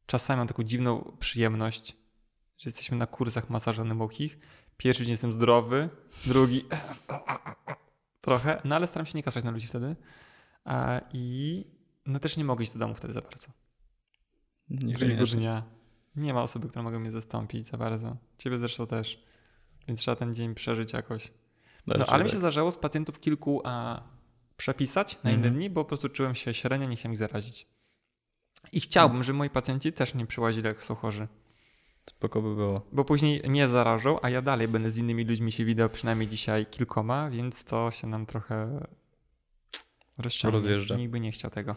Czasami 0.06 0.38
mam 0.38 0.48
taką 0.48 0.64
dziwną 0.64 1.18
przyjemność, 1.20 1.98
że 2.58 2.70
jesteśmy 2.70 2.98
na 2.98 3.08
kursach 3.08 3.50
masaża 3.50 3.84
głębokich. 3.84 4.40
Pierwszy 4.78 5.04
dzień 5.04 5.12
jestem 5.12 5.34
zdrowy, 5.34 5.90
drugi 6.26 6.66
trochę, 8.22 8.62
no 8.66 8.76
ale 8.76 8.88
staram 8.88 9.06
się 9.06 9.18
nie 9.18 9.24
kasać 9.24 9.44
na 9.44 9.52
ludzi 9.52 9.68
wtedy. 9.68 9.96
I 11.14 11.66
no 12.06 12.20
też 12.20 12.38
nie 12.38 12.44
mogę 12.44 12.64
iść 12.64 12.74
do 12.74 12.80
domu 12.80 12.94
wtedy 12.94 13.14
za 13.14 13.22
bardzo. 13.22 13.48
Drugiego 14.70 15.26
dnia 15.26 15.64
nie 16.16 16.34
ma 16.34 16.44
osoby, 16.44 16.70
która 16.70 16.84
mogła 16.84 17.00
mnie 17.00 17.12
zastąpić 17.12 17.68
za 17.68 17.78
bardzo. 17.78 18.18
Ciebie 18.38 18.58
zresztą 18.58 18.88
też. 18.88 19.24
Więc 19.88 20.00
trzeba 20.00 20.16
ten 20.16 20.36
dzień 20.36 20.56
przeżyć 20.56 20.94
jakoś. 20.94 21.32
No, 21.88 22.06
ale 22.06 22.24
mi 22.24 22.30
się 22.30 22.38
zdarzało 22.38 22.72
z 22.72 22.78
pacjentów 22.78 23.20
kilku 23.20 23.62
a, 23.64 24.04
przepisać 24.58 25.24
na 25.24 25.32
inne 25.32 25.38
mhm. 25.38 25.56
dni, 25.56 25.70
bo 25.70 25.84
po 25.84 25.88
prostu 25.88 26.10
czułem 26.10 26.36
się 26.36 26.54
średnio, 26.54 26.88
nie 26.88 26.96
chciałem 26.96 27.14
ich 27.14 27.18
zarazić. 27.18 27.68
I 28.72 28.80
chciałbym, 28.80 29.24
żeby 29.24 29.38
moi 29.38 29.50
pacjenci 29.50 29.94
też 29.94 30.14
nie 30.14 30.26
przyłazili, 30.26 30.68
jak 30.68 30.84
są 30.84 30.96
chorzy. 30.96 31.28
Spoko 32.10 32.42
by 32.42 32.56
było. 32.56 32.88
Bo 32.92 33.06
później 33.06 33.42
nie 33.50 33.68
zarażą, 33.68 34.20
a 34.22 34.30
ja 34.30 34.42
dalej 34.42 34.68
będę 34.68 34.92
z 34.92 34.98
innymi 34.98 35.24
ludźmi 35.24 35.52
się 35.52 35.66
widział, 35.66 35.90
przynajmniej 35.90 36.30
dzisiaj 36.30 36.66
kilkoma, 36.66 37.30
więc 37.30 37.64
to 37.64 37.92
się 37.92 38.08
nam 38.08 38.26
trochę 38.26 38.88
rozciągnie. 40.18 40.58
Rozjeżdża. 40.58 40.96
Nikt 40.96 41.12
by 41.12 41.20
nie 41.20 41.32
chciał 41.32 41.52
tego. 41.52 41.76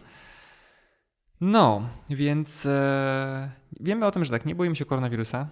No, 1.40 1.88
więc 2.10 2.66
e, 2.66 3.50
wiemy 3.80 4.06
o 4.06 4.10
tym, 4.10 4.24
że 4.24 4.30
tak, 4.30 4.46
nie 4.46 4.54
boimy 4.54 4.76
się 4.76 4.84
koronawirusa, 4.84 5.48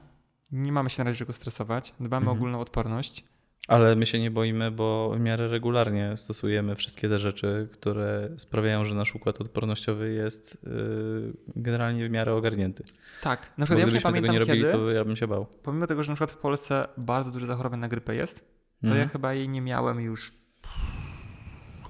nie 0.52 0.72
mamy 0.72 0.90
się 0.90 1.04
na 1.04 1.10
razie 1.10 1.18
czego 1.18 1.32
stresować, 1.32 1.94
dbamy 2.00 2.24
mhm. 2.24 2.28
o 2.28 2.32
ogólną 2.32 2.60
odporność. 2.60 3.24
Ale 3.68 3.96
my 3.96 4.06
się 4.06 4.20
nie 4.20 4.30
boimy, 4.30 4.70
bo 4.70 5.10
w 5.16 5.20
miarę 5.20 5.48
regularnie 5.48 6.16
stosujemy 6.16 6.76
wszystkie 6.76 7.08
te 7.08 7.18
rzeczy, 7.18 7.68
które 7.72 8.30
sprawiają, 8.36 8.84
że 8.84 8.94
nasz 8.94 9.14
układ 9.14 9.40
odpornościowy 9.40 10.12
jest 10.12 10.64
yy, 10.64 11.32
generalnie 11.56 12.08
w 12.08 12.10
miarę 12.10 12.34
ogarnięty. 12.34 12.84
Tak, 13.22 13.52
na 13.58 13.66
przykład 13.66 13.68
bo 13.68 13.80
ja 13.80 13.86
gdybyśmy 13.86 14.12
tego 14.12 14.32
nie 14.32 14.38
robili, 14.38 14.60
kiedy, 14.60 14.72
to 14.72 14.90
ja 14.90 15.04
bym 15.04 15.16
się 15.16 15.26
bał. 15.26 15.46
Pomimo 15.62 15.86
tego, 15.86 16.02
że 16.02 16.12
na 16.12 16.16
przykład 16.16 16.30
w 16.30 16.36
Polsce 16.36 16.88
bardzo 16.96 17.30
dużo 17.30 17.46
zachorowań 17.46 17.80
na 17.80 17.88
grypę 17.88 18.14
jest, 18.14 18.40
to 18.80 18.86
mhm. 18.86 19.00
ja 19.00 19.08
chyba 19.08 19.34
jej 19.34 19.48
nie 19.48 19.60
miałem 19.60 20.00
już. 20.00 20.32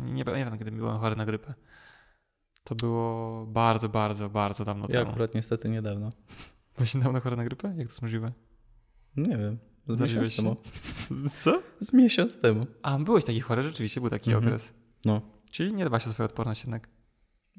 Nie, 0.00 0.12
nie 0.12 0.24
pamiętam, 0.24 0.58
kiedy 0.58 0.70
byłem 0.70 0.98
chory 0.98 1.16
na 1.16 1.26
grypę. 1.26 1.54
To 2.64 2.74
było 2.74 3.46
bardzo, 3.46 3.88
bardzo, 3.88 4.30
bardzo 4.30 4.64
dawno 4.64 4.84
ja 4.84 4.88
temu. 4.88 5.04
Ja 5.04 5.10
akurat 5.10 5.34
niestety 5.34 5.68
niedawno. 5.68 6.10
Byłeś 6.76 6.94
niedawno 6.94 7.20
chory 7.20 7.36
na 7.36 7.44
grypę? 7.44 7.68
Jak 7.68 7.76
to 7.76 7.92
jest 7.92 8.02
możliwe? 8.02 8.32
Nie 9.16 9.38
wiem. 9.38 9.58
Z 9.86 10.00
miesiąc 10.00 10.32
się? 10.32 10.36
temu. 10.36 10.56
Co? 11.42 11.62
Z 11.80 11.92
miesiąc 11.92 12.40
temu. 12.40 12.66
A, 12.82 12.98
byłeś 12.98 13.24
taki 13.24 13.40
chory, 13.40 13.62
rzeczywiście 13.62 14.00
był 14.00 14.10
taki 14.10 14.30
mhm. 14.30 14.46
okres. 14.46 14.74
No. 15.04 15.20
Czyli 15.50 15.74
nie 15.74 15.84
dba 15.84 16.00
się 16.00 16.10
o 16.10 16.12
swoją 16.12 16.24
odporność 16.24 16.62
jednak. 16.62 16.88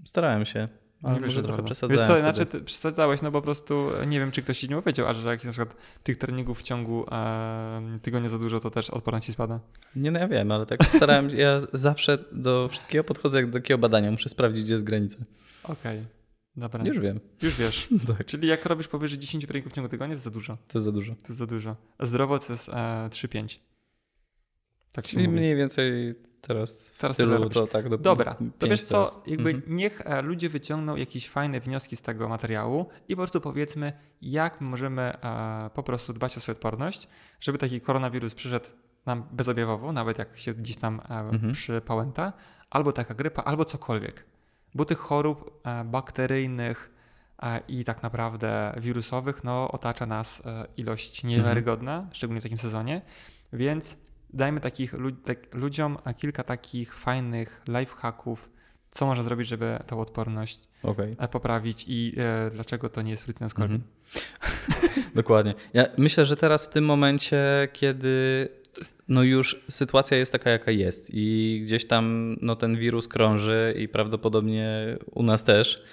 Starałem 0.05 0.45
się. 0.45 0.67
Ale 1.03 1.15
nie 1.15 1.21
może 1.21 1.43
trochę 1.43 1.63
przesadzałem. 1.63 1.99
Wiesz 1.99 2.07
co, 2.07 2.19
znaczy 2.19 2.45
ty 2.45 2.61
przesadzałeś, 2.61 3.21
no 3.21 3.31
po 3.31 3.41
prostu 3.41 3.89
nie 4.07 4.19
wiem, 4.19 4.31
czy 4.31 4.41
ktoś 4.41 4.59
ci 4.59 4.69
nie 4.69 4.75
powiedział, 4.75 5.07
a 5.07 5.13
że 5.13 5.29
jak 5.29 5.43
na 5.43 5.51
przykład 5.51 5.75
tych 6.03 6.17
treningów 6.17 6.59
w 6.59 6.63
ciągu 6.63 7.05
e, 7.11 7.99
tygodnia 8.01 8.29
za 8.29 8.39
dużo, 8.39 8.59
to 8.59 8.71
też 8.71 8.89
odporność 8.89 9.25
ci 9.25 9.31
spada. 9.31 9.59
Nie, 9.95 10.11
no 10.11 10.19
ja 10.19 10.27
wiem, 10.27 10.51
ale 10.51 10.65
tak 10.65 10.85
starałem 10.85 11.29
się, 11.29 11.37
ja 11.37 11.59
zawsze 11.73 12.17
do 12.31 12.67
wszystkiego 12.67 13.03
podchodzę 13.03 13.37
jak 13.37 13.49
do 13.49 13.59
takiego 13.59 13.77
badania, 13.77 14.11
muszę 14.11 14.29
sprawdzić, 14.29 14.63
gdzie 14.63 14.73
jest 14.73 14.85
granica. 14.85 15.17
Okej. 15.63 15.99
Okay. 15.99 16.17
Dobra. 16.57 16.83
Już 16.85 16.99
wiem. 16.99 17.19
Już 17.41 17.55
wiesz. 17.55 17.89
tak. 18.17 18.25
Czyli 18.25 18.47
jak 18.47 18.65
robisz 18.65 18.87
powyżej 18.87 19.19
10 19.19 19.47
treningów 19.47 19.71
w 19.71 19.75
ciągu 19.75 19.89
tygodnia, 19.89 20.13
to 20.13 20.15
jest 20.15 20.23
za 20.23 20.31
dużo. 20.31 20.57
To 20.67 20.79
jest 20.79 20.85
za 20.85 20.91
dużo. 20.91 21.15
To 21.15 21.27
jest 21.27 21.37
za 21.37 21.45
dużo. 21.45 21.75
A 21.97 22.05
zdrowo 22.05 22.39
to 22.39 22.53
jest 22.53 22.69
e, 22.69 22.73
3-5. 23.11 23.59
Tak 24.97 25.05
Czyli 25.05 25.27
mówi. 25.27 25.37
mniej 25.37 25.55
więcej 25.55 26.15
teraz 26.41 26.91
teraz 26.97 27.17
tylu, 27.17 27.49
to 27.49 27.67
tak 27.67 27.89
do 27.89 27.97
Dobra, 27.97 28.35
to 28.59 28.67
wiesz 28.67 28.83
co, 28.83 29.05
jakby 29.27 29.49
mhm. 29.49 29.75
niech 29.75 30.01
e, 30.01 30.21
ludzie 30.21 30.49
wyciągną 30.49 30.95
jakieś 30.95 31.29
fajne 31.29 31.59
wnioski 31.59 31.95
z 31.95 32.01
tego 32.01 32.29
materiału 32.29 32.85
i 33.07 33.13
po 33.13 33.17
prostu 33.17 33.41
powiedzmy, 33.41 33.93
jak 34.21 34.61
możemy 34.61 35.01
e, 35.01 35.69
po 35.73 35.83
prostu 35.83 36.13
dbać 36.13 36.37
o 36.37 36.39
swoją 36.39 36.55
odporność, 36.55 37.07
żeby 37.39 37.57
taki 37.57 37.81
koronawirus 37.81 38.35
przyszedł 38.35 38.65
nam 39.05 39.23
bezobjawowo, 39.31 39.91
nawet 39.91 40.17
jak 40.17 40.37
się 40.37 40.53
gdzieś 40.53 40.77
tam 40.77 41.01
e, 41.09 41.19
mhm. 41.19 41.53
przypałęta, 41.53 42.33
albo 42.69 42.91
taka 42.91 43.13
grypa, 43.13 43.43
albo 43.43 43.65
cokolwiek. 43.65 44.25
Bo 44.75 44.85
tych 44.85 44.97
chorób 44.97 45.61
bakteryjnych 45.85 46.91
i 47.67 47.83
tak 47.83 48.03
naprawdę 48.03 48.73
wirusowych 48.77 49.43
no, 49.43 49.71
otacza 49.71 50.05
nas 50.05 50.41
ilość 50.77 51.23
niewiarygodna, 51.23 51.95
mhm. 51.95 52.13
szczególnie 52.13 52.41
w 52.41 52.43
takim 52.43 52.57
sezonie, 52.57 53.01
więc 53.53 53.97
dajmy 54.33 54.61
takich 54.61 54.93
tak, 55.23 55.55
ludziom 55.55 55.97
kilka 56.17 56.43
takich 56.43 56.93
fajnych 56.93 57.61
lifehacków, 57.67 58.49
co 58.91 59.05
można 59.05 59.23
zrobić, 59.23 59.47
żeby 59.47 59.79
tą 59.87 59.99
odporność 59.99 60.59
okay. 60.83 61.15
E, 61.19 61.27
poprawić 61.27 61.85
i 61.87 62.13
e, 62.17 62.49
dlaczego 62.51 62.89
to 62.89 63.01
nie 63.01 63.11
jest 63.11 63.27
rutyna 63.27 63.49
z 63.49 63.59
Mhm. 63.59 63.81
Dokładnie. 65.15 65.53
Ja 65.73 65.85
myślę, 65.97 66.25
że 66.25 66.35
teraz 66.35 66.65
w 66.65 66.69
tym 66.69 66.85
momencie, 66.85 67.67
kiedy 67.73 68.47
no 69.07 69.23
już 69.23 69.63
sytuacja 69.69 70.17
jest 70.17 70.31
taka, 70.31 70.49
jaka 70.49 70.71
jest 70.71 71.11
i 71.13 71.59
gdzieś 71.63 71.87
tam 71.87 72.35
no, 72.41 72.55
ten 72.55 72.77
wirus 72.77 73.07
krąży 73.07 73.75
i 73.77 73.87
prawdopodobnie 73.87 74.97
u 75.11 75.23
nas 75.23 75.43
też, 75.43 75.83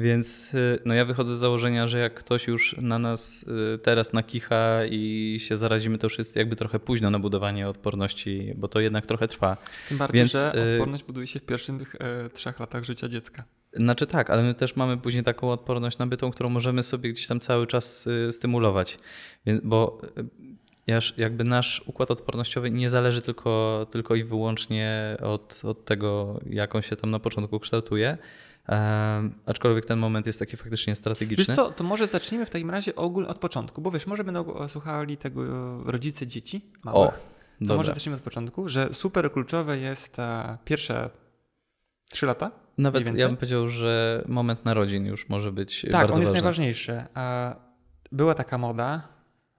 więc 0.00 0.54
y, 0.54 0.78
no 0.84 0.94
ja 0.94 1.04
wychodzę 1.04 1.36
z 1.36 1.38
założenia, 1.38 1.88
że 1.88 1.98
jak 1.98 2.14
ktoś 2.14 2.46
już 2.46 2.76
na 2.78 2.98
nas 2.98 3.42
y, 3.74 3.78
teraz 3.78 4.12
nakicha 4.12 4.84
i 4.90 5.36
się 5.40 5.56
zarazimy, 5.56 5.98
to 5.98 6.06
już 6.06 6.18
jest 6.18 6.36
jakby 6.36 6.56
trochę 6.56 6.78
późno 6.78 7.10
na 7.10 7.18
budowanie 7.18 7.68
odporności, 7.68 8.54
bo 8.56 8.68
to 8.68 8.80
jednak 8.80 9.06
trochę 9.06 9.28
trwa. 9.28 9.56
Tym 9.88 9.98
bardziej, 9.98 10.18
Więc, 10.18 10.32
że 10.32 10.68
y, 10.70 10.74
odporność 10.74 11.04
buduje 11.04 11.26
się 11.26 11.40
w 11.40 11.42
pierwszych 11.42 11.96
e, 12.00 12.30
trzech 12.30 12.60
latach 12.60 12.84
życia 12.84 13.08
dziecka. 13.08 13.44
Znaczy 13.72 14.06
tak, 14.06 14.30
ale 14.30 14.42
my 14.42 14.54
też 14.54 14.76
mamy 14.76 14.96
później 14.98 15.24
taką 15.24 15.50
odporność 15.50 15.98
nabytą, 15.98 16.30
którą 16.30 16.48
możemy 16.48 16.82
sobie 16.82 17.10
gdzieś 17.10 17.26
tam 17.26 17.40
cały 17.40 17.66
czas 17.66 18.08
stymulować. 18.30 18.98
Więc, 19.46 19.60
bo 19.64 20.00
jakby 21.16 21.44
nasz 21.44 21.82
układ 21.86 22.10
odpornościowy 22.10 22.70
nie 22.70 22.90
zależy 22.90 23.22
tylko, 23.22 23.86
tylko 23.90 24.14
i 24.14 24.24
wyłącznie 24.24 25.16
od, 25.22 25.62
od 25.64 25.84
tego, 25.84 26.40
jak 26.50 26.74
on 26.74 26.82
się 26.82 26.96
tam 26.96 27.10
na 27.10 27.18
początku 27.18 27.60
kształtuje, 27.60 28.18
aczkolwiek 29.46 29.84
ten 29.84 29.98
moment 29.98 30.26
jest 30.26 30.38
taki 30.38 30.56
faktycznie 30.56 30.94
strategiczny. 30.94 31.44
Wiesz 31.44 31.56
co, 31.56 31.70
to 31.70 31.84
może 31.84 32.06
zacznijmy 32.06 32.46
w 32.46 32.50
takim 32.50 32.70
razie 32.70 32.96
ogólnie 32.96 33.28
od 33.28 33.38
początku, 33.38 33.82
bo 33.82 33.90
wiesz, 33.90 34.06
może 34.06 34.24
będą 34.24 34.68
słuchali 34.68 35.16
tego 35.16 35.42
rodzice 35.84 36.26
dzieci 36.26 36.72
małych. 36.84 37.08
O, 37.08 37.12
to 37.12 37.16
dobra. 37.60 37.76
może 37.76 37.94
zacznijmy 37.94 38.16
od 38.16 38.22
początku, 38.22 38.68
że 38.68 38.94
super 38.94 39.32
kluczowe 39.32 39.78
jest 39.78 40.18
e, 40.18 40.58
pierwsze 40.64 41.10
trzy 42.10 42.26
lata. 42.26 42.50
Nawet 42.78 43.18
ja 43.18 43.26
bym 43.26 43.36
powiedział, 43.36 43.68
że 43.68 44.24
moment 44.28 44.64
narodzin 44.64 45.06
już 45.06 45.28
może 45.28 45.52
być 45.52 45.82
tak, 45.82 45.90
bardzo 45.90 46.00
ważny. 46.00 46.12
Tak, 46.12 46.16
on 46.16 46.22
jest 46.22 46.32
najważniejszy. 46.32 46.92
E, 47.16 47.56
była 48.12 48.34
taka 48.34 48.58
moda, 48.58 49.08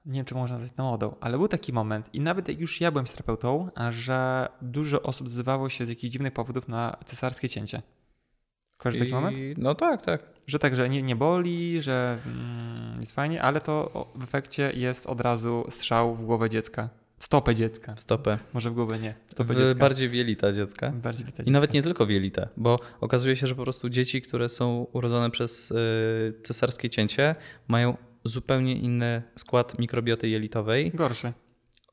nie 0.06 0.20
wiem, 0.20 0.26
czy 0.26 0.36
można 0.36 0.58
nazwać 0.58 0.76
to 0.78 0.84
modą, 0.84 1.16
ale 1.22 1.38
był 1.38 1.48
taki 1.48 1.74
moment 1.74 2.10
i 2.14 2.20
nawet 2.20 2.48
jak 2.48 2.60
już 2.60 2.82
ja 2.82 2.92
byłem 2.92 3.06
terapeutą, 3.06 3.70
że 3.90 4.48
dużo 4.62 5.02
osób 5.02 5.30
zdawało 5.30 5.70
się 5.70 5.86
z 5.86 5.90
jakichś 5.90 6.12
dziwnych 6.14 6.34
powodów 6.34 6.68
na 6.68 6.98
cesarskie 7.06 7.50
cięcie. 7.50 7.82
Kojarzysz 8.82 9.00
taki 9.00 9.14
moment? 9.14 9.38
No 9.58 9.76
tak, 9.76 10.06
tak. 10.06 10.22
Że 10.48 10.60
tak, 10.60 10.76
że 10.76 10.90
nie, 10.90 11.02
nie 11.02 11.16
boli, 11.16 11.82
że 11.82 12.18
mm, 12.26 13.02
jest 13.02 13.12
fajnie, 13.12 13.42
ale 13.42 13.62
to 13.62 14.08
w 14.16 14.24
efekcie 14.24 14.72
jest 14.76 15.08
od 15.08 15.22
razu 15.22 15.66
strzał 15.70 16.16
w 16.16 16.26
głowę 16.26 16.50
dziecka. 16.50 16.90
W 17.18 17.26
stopę 17.26 17.56
dziecka. 17.56 17.96
W 17.96 18.00
stopę. 18.00 18.40
Może 18.54 18.70
w 18.70 18.74
głowę 18.74 19.00
nie. 19.00 19.14
W 19.28 19.32
stopę 19.32 19.54
w 19.54 19.58
dziecka. 19.58 19.80
Bardziej 19.80 20.10
wielita 20.10 20.54
dziecka. 20.54 20.92
Bardziej 20.92 21.26
wielita 21.26 21.44
I 21.44 21.52
nawet 21.52 21.74
nie 21.74 21.82
tylko 21.82 22.06
wielita, 22.06 22.48
bo 22.58 22.80
okazuje 23.02 23.36
się, 23.36 23.48
że 23.48 23.56
po 23.56 23.64
prostu 23.64 23.90
dzieci, 23.90 24.22
które 24.22 24.50
są 24.50 24.88
urodzone 24.94 25.32
przez 25.32 25.72
y, 25.72 25.76
cesarskie 26.44 26.90
cięcie, 26.90 27.36
mają 27.68 27.98
zupełnie 28.24 28.76
inny 28.76 29.22
skład 29.36 29.80
mikrobioty 29.80 30.30
jelitowej. 30.30 30.92
Gorszy. 30.94 31.34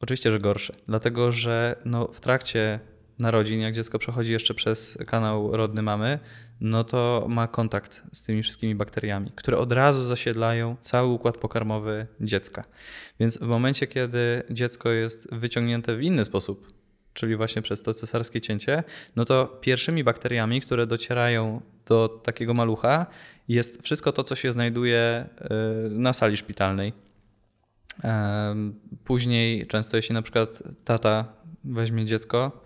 Oczywiście, 0.01 0.33
że 0.33 0.41
gorszy. 0.41 0.73
Dlatego, 0.87 1.33
że 1.33 1.77
no, 1.85 2.09
w 2.13 2.21
trakcie 2.21 2.81
narodzin, 3.19 3.61
jak 3.61 3.75
dziecko 3.75 3.99
przechodzi 3.99 4.33
jeszcze 4.33 4.55
przez 4.55 4.99
kanał 5.07 5.57
rodny 5.57 5.83
mamy, 5.83 6.19
no 6.61 6.85
to 6.85 7.27
ma 7.29 7.49
kontakt 7.49 8.03
z 8.13 8.25
tymi 8.25 8.43
wszystkimi 8.43 8.75
bakteriami, 8.75 9.33
które 9.35 9.59
od 9.59 9.73
razu 9.73 10.05
zasiedlają 10.05 10.77
cały 10.81 11.09
układ 11.09 11.39
pokarmowy 11.39 12.07
dziecka. 12.21 12.65
Więc 13.21 13.39
w 13.39 13.47
momencie, 13.47 13.87
kiedy 13.87 14.43
dziecko 14.51 14.91
jest 14.91 15.35
wyciągnięte 15.35 15.97
w 15.97 16.03
inny 16.03 16.25
sposób, 16.25 16.73
czyli 17.15 17.37
właśnie 17.37 17.63
przez 17.63 17.83
to 17.83 17.95
cesarskie 17.95 18.41
cięcie, 18.41 18.85
no 19.17 19.25
to 19.25 19.59
pierwszymi 19.61 20.05
bakteriami, 20.05 20.61
które 20.61 20.87
docierają 20.87 21.61
do 21.87 22.09
takiego 22.09 22.55
malucha, 22.55 23.07
jest 23.49 23.83
wszystko 23.83 24.13
to, 24.13 24.25
co 24.25 24.37
się 24.37 24.53
znajduje 24.53 25.27
y, 25.87 25.91
na 25.91 26.13
sali 26.13 26.37
szpitalnej. 26.37 26.93
Później, 29.05 29.67
często 29.67 29.97
jeśli 29.97 30.15
na 30.15 30.23
przykład 30.23 30.63
tata 30.85 31.25
weźmie 31.65 32.05
dziecko, 32.05 32.65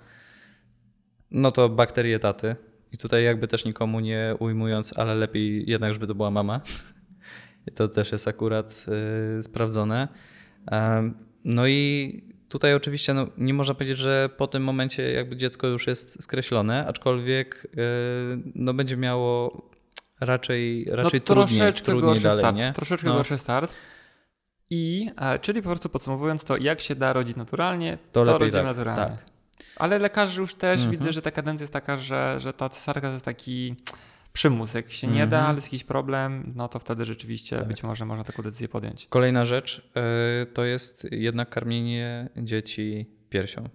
no 1.33 1.53
to 1.53 1.69
bakterie 1.69 2.19
taty. 2.19 2.57
I 2.93 2.99
tutaj 2.99 3.25
jakby 3.25 3.49
też 3.49 3.65
nikomu 3.65 4.01
nie 4.01 4.35
ujmując, 4.39 4.99
ale 4.99 5.15
lepiej 5.15 5.71
jednak, 5.71 5.93
żeby 5.93 6.07
to 6.07 6.15
była 6.15 6.31
mama. 6.31 6.61
To 7.75 7.89
też 7.89 8.13
jest 8.13 8.29
akurat 8.29 8.87
y, 9.39 9.43
sprawdzone. 9.43 10.09
No 11.45 11.67
i 11.67 12.23
tutaj 12.49 12.75
oczywiście 12.75 13.15
no, 13.15 13.27
nie 13.39 13.55
można 13.55 13.75
powiedzieć, 13.75 13.99
że 13.99 14.31
po 14.37 14.47
tym 14.47 14.65
momencie 14.65 15.13
jakby 15.13 15.37
dziecko 15.37 15.67
już 15.67 15.87
jest 15.87 16.23
skreślone, 16.23 16.87
aczkolwiek 16.87 17.67
e, 17.77 17.79
no, 18.55 18.75
będzie 18.75 18.97
miało 18.97 19.63
raczej, 20.21 20.85
raczej 20.91 21.21
no, 21.21 21.35
trudniej, 21.35 21.59
troszeczkę 21.61 21.85
trudniej 21.93 22.11
gorszy 22.11 22.23
dalej, 22.23 22.39
start. 22.39 22.57
nie? 22.57 22.73
Troszeczkę 22.73 23.09
No. 23.09 23.15
gorszy 23.15 23.39
start. 23.39 23.73
I, 24.71 25.11
e, 25.19 25.39
czyli 25.39 25.63
po 25.63 25.69
prostu 25.69 25.89
podsumowując 25.89 26.45
to, 26.45 26.57
jak 26.57 26.81
się 26.81 26.95
da 26.95 27.13
rodzić 27.13 27.37
naturalnie, 27.37 27.99
To 28.13 28.25
to, 28.25 28.33
lepiej 28.33 28.39
rodzi 28.39 28.53
tak, 28.57 28.65
naturalnie. 28.65 29.17
tak. 29.17 29.32
Ale 29.77 29.99
lekarze 29.99 30.41
już 30.41 30.55
też 30.55 30.81
Mhm. 30.81 30.91
widzę, 30.99 31.13
że 31.13 31.23
ta 31.23 31.31
kadencja 31.31 31.63
jest 31.65 31.73
taka, 31.73 31.97
że, 31.97 32.41
że 32.41 32.53
ta 32.53 32.69
cesarka 32.69 33.07
to 33.07 33.13
jest 33.13 33.25
taki 33.25 33.77
przymus. 34.33 34.75
Jak 34.75 34.93
się 34.93 35.07
nie 35.07 35.27
da, 35.27 35.37
Mhm. 35.37 35.45
ale 35.45 35.55
jest 35.55 35.67
jakiś 35.67 35.85
problem, 35.85 36.53
no 36.57 36.69
to 36.69 36.79
wtedy 36.79 37.05
rzeczywiście 37.05 37.57
Tak. 37.57 37.69
być 37.69 37.83
może 37.83 38.05
można 38.05 38.25
taką 38.25 38.43
decyzję 38.43 38.69
podjąć. 38.69 39.07
Kolejna 39.11 39.45
rzecz 39.45 39.91
e, 39.97 40.47
to 40.47 40.65
jest 40.65 41.07
jednak 41.11 41.51
karmienie 41.51 42.29
dzieci 42.37 43.07
piersią. 43.31 43.69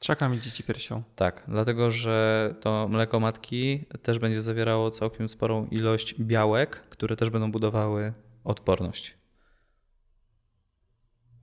Trzeba 0.00 0.16
karmić 0.16 0.44
dzieci 0.44 0.62
piersią. 0.64 1.02
Tak, 1.16 1.42
dlatego 1.48 1.90
że 1.90 2.54
to 2.60 2.88
mleko 2.90 3.20
matki 3.20 3.84
też 4.02 4.18
będzie 4.18 4.42
zawierało 4.42 4.90
całkiem 4.90 5.28
sporą 5.28 5.66
ilość 5.66 6.14
białek, 6.20 6.76
które 6.90 7.16
też 7.16 7.30
będą 7.30 7.52
budowały 7.52 8.12
odporność. 8.44 9.14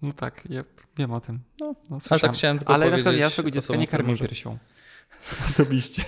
No 0.02 0.14
tak, 0.14 0.44
ja 0.50 0.64
wiem 1.02 1.12
o 1.14 1.22
tym. 1.22 1.40
No, 1.60 1.76
no 1.90 2.00
Ale 2.10 2.20
tak 2.20 2.34
chciałem 2.34 2.58
tylko 2.60 2.74
Ale 2.74 2.86
powiedzieć. 2.86 3.04
przykład 3.06 3.20
ja 3.22 3.30
swojego 3.30 3.52
dziecka 3.52 3.76
nie 3.76 3.88
karmię 3.88 4.10
może- 4.10 4.26
piersią. 4.28 4.58
Osobiście. 5.50 6.04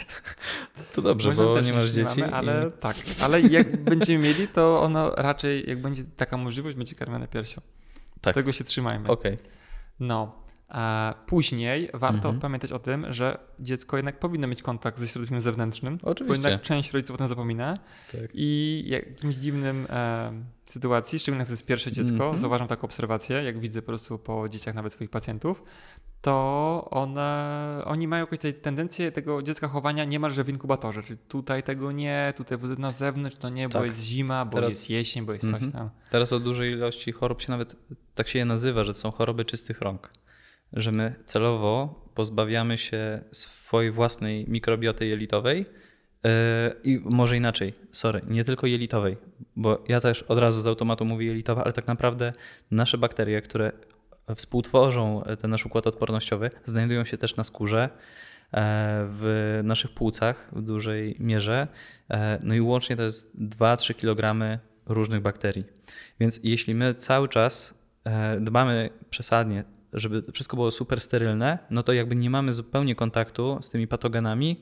To 0.94 1.02
dobrze, 1.02 1.30
Można 1.30 1.44
bo 1.44 1.62
nie 1.62 1.74
masz 1.74 1.90
dzieci. 1.90 2.20
Mamy, 2.22 2.34
ale 2.34 2.68
i... 2.68 2.80
tak, 2.80 2.96
ale 3.22 3.42
jak 3.42 3.78
będziemy 3.92 4.24
mieli, 4.24 4.48
to 4.48 4.82
ono 4.82 5.10
raczej, 5.16 5.70
jak 5.70 5.82
będzie 5.82 6.04
taka 6.18 6.38
możliwość, 6.38 6.78
będzie 6.78 6.96
karmione 6.96 7.28
piersią. 7.28 7.62
Tak. 8.22 8.36
Tego 8.36 8.54
się 8.54 8.64
trzymajmy. 8.64 9.08
Okej, 9.08 9.38
No. 10.00 10.43
A 10.74 11.14
później 11.28 11.90
warto 11.94 12.16
Mhm. 12.18 12.40
pamiętać 12.40 12.72
o 12.72 12.80
tym, 12.80 13.06
że 13.14 13.38
dziecko 13.60 13.98
jednak 13.98 14.20
powinno 14.20 14.48
mieć 14.48 14.62
kontakt 14.64 15.00
ze 15.00 15.08
środowiskiem 15.08 15.42
zewnętrznym, 15.42 15.98
bo 15.98 16.08
oczywiście. 16.12 16.48
jednak 16.50 16.62
część 16.62 16.92
rodziców 16.94 17.14
o 17.14 17.18
tym 17.18 17.28
zapomina 17.28 17.74
Tak. 18.12 18.22
i 18.34 18.84
jakimś 18.88 19.36
dziwnym 19.36 19.88
e, 19.90 20.32
sytuacji, 20.66 21.20
szczególnie 21.20 21.40
jak 21.40 21.48
to 21.48 21.54
jest 21.54 21.66
pierwsze 21.66 21.92
dziecko, 21.92 22.14
Mhm. 22.16 22.38
zauważam 22.38 22.68
taką 22.68 22.82
obserwację, 22.84 23.44
jak 23.44 23.60
widzę 23.60 23.82
po 23.82 23.86
prostu 23.86 24.20
po 24.20 24.50
dzieciach 24.50 24.76
nawet 24.76 24.94
swoich 24.94 25.10
pacjentów, 25.10 25.64
to 26.22 26.88
one, 26.92 27.82
oni 27.86 28.08
mają 28.08 28.24
jakąś 28.24 28.40
tej 28.40 28.54
tendencję 28.54 29.12
tego 29.12 29.42
dziecka 29.42 29.68
chowania 29.68 30.06
niemalże 30.06 30.44
w 30.44 30.50
inkubatorze, 30.50 31.04
czyli 31.04 31.20
tutaj 31.28 31.64
tego 31.64 31.92
nie, 31.92 32.34
tutaj 32.38 32.58
na 32.78 32.92
zewnątrz 32.92 33.36
to 33.38 33.50
nie, 33.50 33.68
bo 33.70 33.74
Tak. 33.74 33.86
jest 33.86 34.00
zima, 34.02 34.46
bo 34.46 34.52
Teraz- 34.52 34.70
jest 34.70 34.90
jesień, 34.90 35.26
bo 35.26 35.34
jest 35.34 35.46
coś 35.46 35.54
Mhm. 35.54 35.72
tam. 35.72 35.90
Teraz 36.12 36.34
o 36.34 36.40
dużej 36.40 36.72
ilości 36.72 37.12
chorób 37.12 37.42
się 37.42 37.52
nawet 37.52 37.76
tak 38.16 38.28
się 38.28 38.40
je 38.40 38.46
nazywa, 38.46 38.84
że 38.84 38.94
są 38.94 39.12
choroby 39.12 39.46
czystych 39.46 39.82
rąk. 39.82 40.10
Że 40.74 40.92
my 40.92 41.16
celowo 41.26 42.04
pozbawiamy 42.16 42.78
się 42.78 43.22
swojej 43.32 43.92
własnej 43.92 44.46
mikrobioty 44.48 45.08
jelitowej 45.08 45.66
yy, 46.24 46.30
i 46.84 47.02
może 47.06 47.38
inaczej, 47.38 47.74
sorry, 47.92 48.22
nie 48.28 48.46
tylko 48.46 48.68
jelitowej, 48.68 49.18
bo 49.56 49.84
ja 49.88 50.02
też 50.02 50.24
od 50.24 50.38
razu 50.38 50.62
z 50.62 50.68
automatu 50.68 51.06
mówię 51.06 51.26
jelitowa, 51.26 51.64
ale 51.64 51.74
tak 51.74 51.88
naprawdę 51.88 52.34
nasze 52.72 52.98
bakterie, 52.98 53.42
które 53.42 53.72
współtworzą 54.36 55.24
ten 55.42 55.52
nasz 55.52 55.66
układ 55.66 55.88
odpornościowy, 55.88 56.50
znajdują 56.66 57.06
się 57.06 57.18
też 57.18 57.36
na 57.36 57.44
skórze, 57.44 57.84
e, 57.84 57.90
w 59.10 59.60
naszych 59.64 59.92
płucach 59.92 60.50
w 60.52 60.62
dużej 60.62 61.16
mierze. 61.20 61.68
E, 62.10 62.40
No 62.44 62.54
i 62.54 62.62
łącznie 62.62 62.96
to 62.96 63.04
jest 63.04 63.38
2-3 63.40 63.94
kg 63.94 64.60
różnych 64.86 65.22
bakterii. 65.22 65.64
Więc 66.20 66.40
jeśli 66.44 66.76
my 66.76 66.94
cały 66.94 67.30
czas 67.30 67.74
e, 68.04 68.40
dbamy 68.40 68.90
przesadnie, 69.10 69.64
żeby 69.94 70.24
wszystko 70.32 70.58
było 70.58 70.72
super 70.72 71.02
sterylne, 71.02 71.60
no 71.70 71.84
to 71.84 71.94
jakby 71.94 72.16
nie 72.16 72.30
mamy 72.30 72.54
zupełnie 72.54 72.96
kontaktu 72.96 73.58
z 73.62 73.70
tymi 73.70 73.88
patogenami, 73.88 74.62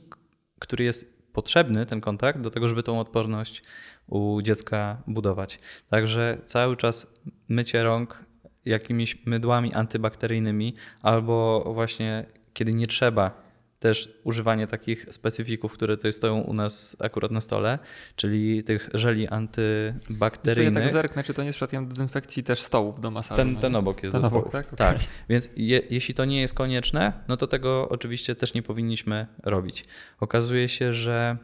który 0.60 0.84
jest 0.84 1.22
potrzebny, 1.34 1.86
ten 1.86 2.02
kontakt, 2.02 2.42
do 2.42 2.50
tego, 2.50 2.68
żeby 2.68 2.84
tą 2.84 3.00
odporność 3.00 3.64
u 4.08 4.42
dziecka 4.42 5.02
budować. 5.08 5.60
Także 5.90 6.38
cały 6.46 6.78
czas 6.78 7.08
mycie 7.48 7.84
rąk 7.84 8.26
jakimiś 8.66 9.26
mydłami 9.26 9.74
antybakteryjnymi 9.74 10.74
albo 11.02 11.64
właśnie 11.74 12.26
kiedy 12.54 12.74
nie 12.74 12.88
trzeba, 12.88 13.51
też 13.82 14.14
używanie 14.24 14.68
takich 14.68 15.06
specyfików, 15.10 15.74
które 15.74 15.98
tutaj 15.98 16.14
stoją 16.14 16.42
u 16.42 16.54
nas 16.54 16.98
akurat 17.00 17.32
na 17.32 17.42
stole, 17.42 17.80
czyli 18.16 18.64
tych 18.64 18.90
żeli 18.94 19.22
Wiesz 19.22 19.30
co, 19.30 19.36
ja 19.36 19.38
antybakteryjnych. 19.38 20.84
tak 20.84 20.94
zerknę, 20.94 21.24
czy 21.24 21.34
to 21.34 21.42
nie 21.42 21.46
jest 21.48 21.58
przypadkiem 21.58 21.88
dezynfekcji 21.88 22.44
też 22.44 22.62
stołów 22.62 23.02
do 23.02 23.12
masażu. 23.12 23.36
Ten, 23.36 23.54
no 23.54 23.60
ten 23.60 23.76
obok 23.76 24.04
jest 24.04 24.14
Ten 24.14 24.22
do 24.22 24.28
obok, 24.28 24.52
tak? 24.52 24.76
Tak. 24.76 24.98
Więc 25.30 25.50
je, 25.56 25.82
jeśli 25.90 26.14
to 26.14 26.26
nie 26.26 26.42
jest 26.42 26.54
konieczne, 26.54 27.14
no 27.28 27.38
to 27.38 27.48
tego 27.48 27.90
oczywiście 27.90 28.36
też 28.36 28.54
nie 28.54 28.64
powinniśmy 28.64 29.28
robić. 29.44 29.86
Okazuje 30.20 30.70
się, 30.70 30.94
że 30.94 31.38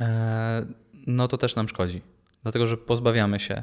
e, 0.00 0.66
no 1.06 1.28
to 1.28 1.38
też 1.38 1.56
nam 1.56 1.68
szkodzi, 1.68 2.02
dlatego 2.42 2.66
że 2.66 2.76
pozbawiamy 2.76 3.38
się 3.38 3.62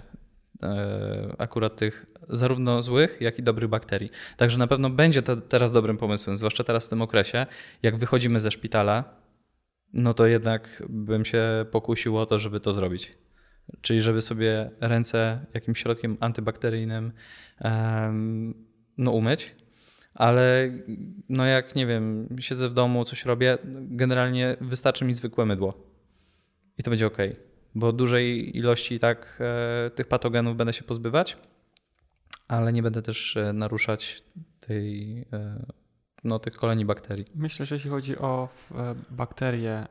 akurat 1.37 1.75
tych 1.75 2.05
zarówno 2.29 2.81
złych, 2.81 3.17
jak 3.21 3.39
i 3.39 3.43
dobrych 3.43 3.69
bakterii. 3.69 4.09
Także 4.37 4.57
na 4.57 4.67
pewno 4.67 4.89
będzie 4.89 5.21
to 5.21 5.37
teraz 5.37 5.71
dobrym 5.71 5.97
pomysłem, 5.97 6.37
zwłaszcza 6.37 6.63
teraz 6.63 6.85
w 6.85 6.89
tym 6.89 7.01
okresie, 7.01 7.45
jak 7.83 7.97
wychodzimy 7.97 8.39
ze 8.39 8.51
szpitala, 8.51 9.03
no 9.93 10.13
to 10.13 10.27
jednak 10.27 10.83
bym 10.89 11.25
się 11.25 11.65
pokusił 11.71 12.17
o 12.17 12.25
to, 12.25 12.39
żeby 12.39 12.59
to 12.59 12.73
zrobić. 12.73 13.17
Czyli 13.81 14.01
żeby 14.01 14.21
sobie 14.21 14.71
ręce 14.79 15.45
jakimś 15.53 15.79
środkiem 15.79 16.17
antybakteryjnym 16.19 17.11
no 18.97 19.11
umyć, 19.11 19.55
ale 20.13 20.71
no 21.29 21.45
jak 21.45 21.75
nie 21.75 21.87
wiem, 21.87 22.35
siedzę 22.39 22.69
w 22.69 22.73
domu, 22.73 23.05
coś 23.05 23.25
robię, 23.25 23.57
generalnie 23.73 24.57
wystarczy 24.61 25.05
mi 25.05 25.13
zwykłe 25.13 25.45
mydło 25.45 25.83
i 26.77 26.83
to 26.83 26.91
będzie 26.91 27.07
ok, 27.07 27.17
bo 27.75 27.93
dużej 27.93 28.57
ilości 28.57 28.99
tak 28.99 29.39
e, 29.39 29.89
tych 29.89 30.07
patogenów 30.07 30.57
będę 30.57 30.73
się 30.73 30.83
pozbywać, 30.83 31.37
ale 32.47 32.73
nie 32.73 32.83
będę 32.83 33.01
też 33.01 33.37
e, 33.37 33.53
naruszać 33.53 34.23
tej, 34.59 35.17
e, 35.33 35.65
no, 36.23 36.39
tych 36.39 36.53
kolonii 36.55 36.85
bakterii. 36.85 37.25
Myślę, 37.35 37.65
że 37.65 37.75
jeśli 37.75 37.89
chodzi 37.89 38.17
o 38.17 38.49
bakterię, 39.11 39.85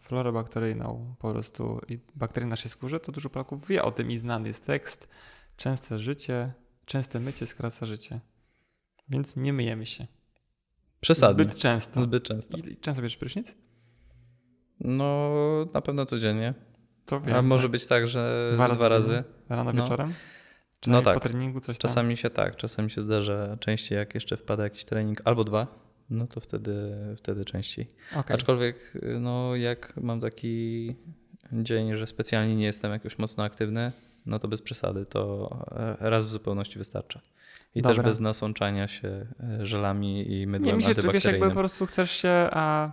florę 0.00 0.32
bakteryjną 0.32 1.14
po 1.18 1.32
prostu 1.32 1.80
i 1.88 1.98
bakterie 2.14 2.46
w 2.46 2.50
naszej 2.50 2.70
skórze, 2.70 3.00
to 3.00 3.12
dużo 3.12 3.30
Polaków 3.30 3.68
wie 3.68 3.82
o 3.82 3.90
tym 3.90 4.10
i 4.10 4.18
znany 4.18 4.48
jest 4.48 4.66
tekst. 4.66 5.08
Częste 5.56 5.98
życie, 5.98 6.52
częste 6.84 7.20
mycie 7.20 7.46
skraca 7.46 7.86
życie. 7.86 8.20
Więc 9.08 9.36
nie 9.36 9.52
myjemy 9.52 9.86
się. 9.86 10.06
Przesadnie. 11.00 11.44
Zbyt 11.44 11.58
często. 11.58 12.02
Zbyt 12.02 12.22
często. 12.22 12.58
I 12.58 12.76
często 12.76 13.02
bierzesz 13.02 13.16
prysznic? 13.16 13.54
No, 14.80 15.30
na 15.74 15.80
pewno 15.80 16.06
codziennie. 16.06 16.54
To 17.08 17.20
wiem. 17.20 17.36
A 17.36 17.42
może 17.42 17.62
tak? 17.62 17.70
być 17.70 17.86
tak, 17.86 18.06
że 18.06 18.50
Dwa 18.52 18.68
dwa, 18.68 18.68
razy 18.68 18.78
dwa 18.78 18.88
razy. 19.14 19.24
Rano, 19.48 19.72
no. 19.72 19.82
wieczorem? 19.82 20.14
Czy 20.80 20.90
No 20.90 21.02
tak. 21.02 21.14
po 21.14 21.20
treningu 21.20 21.60
coś 21.60 21.78
tam? 21.78 21.88
Czasami 21.88 22.16
się 22.16 22.30
tak, 22.30 22.56
czasami 22.56 22.90
się 22.90 23.02
zdarza 23.02 23.56
częściej, 23.56 23.98
jak 23.98 24.14
jeszcze 24.14 24.36
wpada 24.36 24.62
jakiś 24.64 24.84
trening, 24.84 25.20
albo 25.24 25.44
dwa, 25.44 25.66
no 26.10 26.26
to 26.26 26.40
wtedy, 26.40 26.74
wtedy 27.16 27.44
częściej. 27.44 27.88
Okej. 28.16 28.34
Aczkolwiek, 28.34 28.92
no 29.20 29.56
jak 29.56 29.96
mam 29.96 30.20
taki 30.20 30.96
dzień, 31.52 31.96
że 31.96 32.06
specjalnie 32.06 32.56
nie 32.56 32.64
jestem 32.64 32.92
jakoś 32.92 33.18
mocno 33.18 33.44
aktywny, 33.44 33.92
no 34.26 34.38
to 34.38 34.48
bez 34.48 34.62
przesady, 34.62 35.06
to 35.06 35.50
raz 36.00 36.26
w 36.26 36.28
zupełności 36.30 36.78
wystarcza. 36.78 37.20
I 37.74 37.82
Dobra. 37.82 37.94
też 37.96 38.04
bez 38.04 38.20
nasączania 38.20 38.88
się 38.88 39.08
e, 39.08 39.66
żelami 39.66 40.32
i 40.40 40.46
mydłem 40.46 40.66
Nie, 40.70 40.76
myślę, 40.76 40.94
że 40.94 40.94
wiesz, 40.94 41.04
jakby 41.04 41.16
antybakteryjnym. 41.18 41.50
po 41.50 41.54
prostu 41.58 41.86
chcesz 41.86 42.10
się, 42.10 42.30
a 42.52 42.92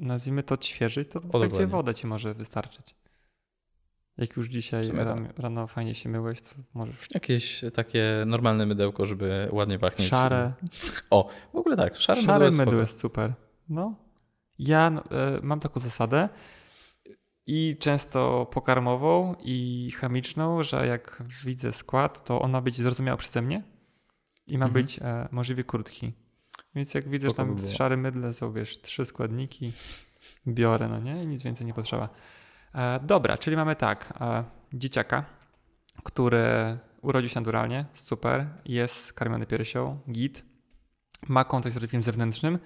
nazwijmy 0.00 0.42
to 0.42 0.54
odświeżyć, 0.54 1.08
to 1.10 1.20
w 1.20 1.26
dokładnie. 1.26 1.66
woda 1.66 1.94
ci 1.94 2.06
może 2.06 2.34
wystarczyć. 2.34 2.94
Jak 4.18 4.36
już 4.36 4.48
dzisiaj 4.48 4.86
sumie 4.86 4.98
tak. 4.98 5.08
rano, 5.08 5.28
rano 5.38 5.66
fajnie 5.66 5.94
się 5.94 6.08
myłeś, 6.08 6.40
to 6.40 6.50
możesz 6.74 7.06
Jakieś 7.14 7.64
takie 7.74 8.22
normalne 8.26 8.66
mydełko, 8.66 9.06
żeby 9.06 9.48
ładnie 9.52 9.78
pachnieć. 9.78 10.08
szare, 10.08 10.52
O, 11.10 11.28
w 11.52 11.56
ogóle 11.56 11.76
tak, 11.76 11.96
szare, 11.96 12.22
szare 12.22 12.32
mydło 12.38 12.46
jest 12.46 12.58
mydło 12.58 12.80
jest 12.80 13.00
super. 13.00 13.32
No. 13.68 13.94
Ja 14.58 14.88
e, 15.10 15.40
mam 15.42 15.60
taką 15.60 15.80
zasadę 15.80 16.28
i 17.46 17.76
często 17.80 18.46
pokarmową 18.52 19.34
i 19.44 19.90
chemiczną, 19.96 20.62
że 20.62 20.86
jak 20.86 21.22
widzę 21.44 21.72
skład, 21.72 22.24
to 22.24 22.40
on 22.40 22.50
ma 22.50 22.60
być 22.60 22.76
zrozumiały 22.76 23.18
przeze 23.18 23.42
mnie 23.42 23.62
i 24.46 24.58
ma 24.58 24.64
Mhm. 24.66 24.84
być 24.84 24.98
e, 24.98 25.28
możliwie 25.30 25.64
krótki. 25.64 26.12
Więc 26.74 26.94
jak 26.94 27.08
widzę, 27.08 27.34
tam 27.34 27.54
w 27.54 27.72
szarym 27.72 28.00
mydle 28.00 28.32
są, 28.32 28.52
wiesz, 28.52 28.80
trzy 28.80 29.04
składniki, 29.04 29.72
biorę, 30.46 30.88
no 30.88 30.98
nie? 30.98 31.22
I 31.22 31.26
nic 31.26 31.42
więcej 31.42 31.66
nie 31.66 31.74
potrzeba. 31.74 32.08
E, 32.74 33.00
dobra, 33.02 33.38
czyli 33.38 33.56
mamy 33.56 33.76
tak, 33.76 34.12
e, 34.20 34.44
dzieciaka, 34.72 35.24
który 36.04 36.78
urodził 37.02 37.28
się 37.28 37.40
naturalnie, 37.40 37.86
super, 37.92 38.46
jest 38.64 39.12
karmiony 39.12 39.46
piersią, 39.46 40.00
git, 40.10 40.44
ma 41.28 41.44
kontakt 41.44 41.74
z 41.74 41.76
rodzikiem 41.76 42.02
zewnętrznym, 42.02 42.58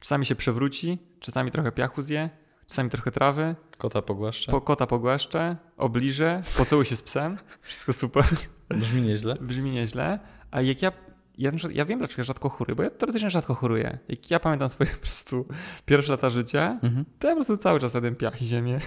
czasami 0.00 0.26
się 0.26 0.34
przewróci, 0.34 0.98
czasami 1.20 1.50
trochę 1.50 1.72
piachu 1.72 2.02
zje, 2.02 2.30
czasami 2.66 2.90
trochę 2.90 3.10
trawy, 3.10 3.56
Kota 3.78 4.02
pogłaszcza. 4.02 4.52
po, 4.52 4.60
kota 4.60 4.86
pogłaszczę, 4.86 5.56
obliżę, 5.76 6.42
pocałuj 6.56 6.84
się 6.84 6.96
z 6.96 7.02
psem, 7.02 7.38
wszystko 7.60 7.92
super. 7.92 8.24
Brzmi 8.68 9.00
nieźle. 9.00 9.34
Brzmi 9.40 9.70
nieźle. 9.70 10.18
A 10.50 10.60
jak 10.60 10.82
ja 10.82 10.92
ja, 11.38 11.50
ja 11.72 11.84
wiem, 11.84 11.98
dlaczego 11.98 12.22
rzadko 12.22 12.48
choruję, 12.48 12.76
bo 12.76 12.82
ja 12.82 12.90
teoretycznie 12.90 13.30
rzadko 13.30 13.54
choruję. 13.54 13.98
Jak 14.08 14.30
ja 14.30 14.40
pamiętam 14.40 14.68
swoje 14.68 14.90
po 15.00 15.00
prostu 15.00 15.44
pierwsze 15.86 16.12
lata 16.12 16.30
życia, 16.30 16.78
mhm. 16.82 17.04
to 17.18 17.28
ja 17.28 17.34
po 17.34 17.36
prostu 17.36 17.56
cały 17.56 17.80
czas 17.80 17.94
jadłem 17.94 18.16
piach 18.16 18.42
i 18.42 18.46
ziemię. 18.46 18.80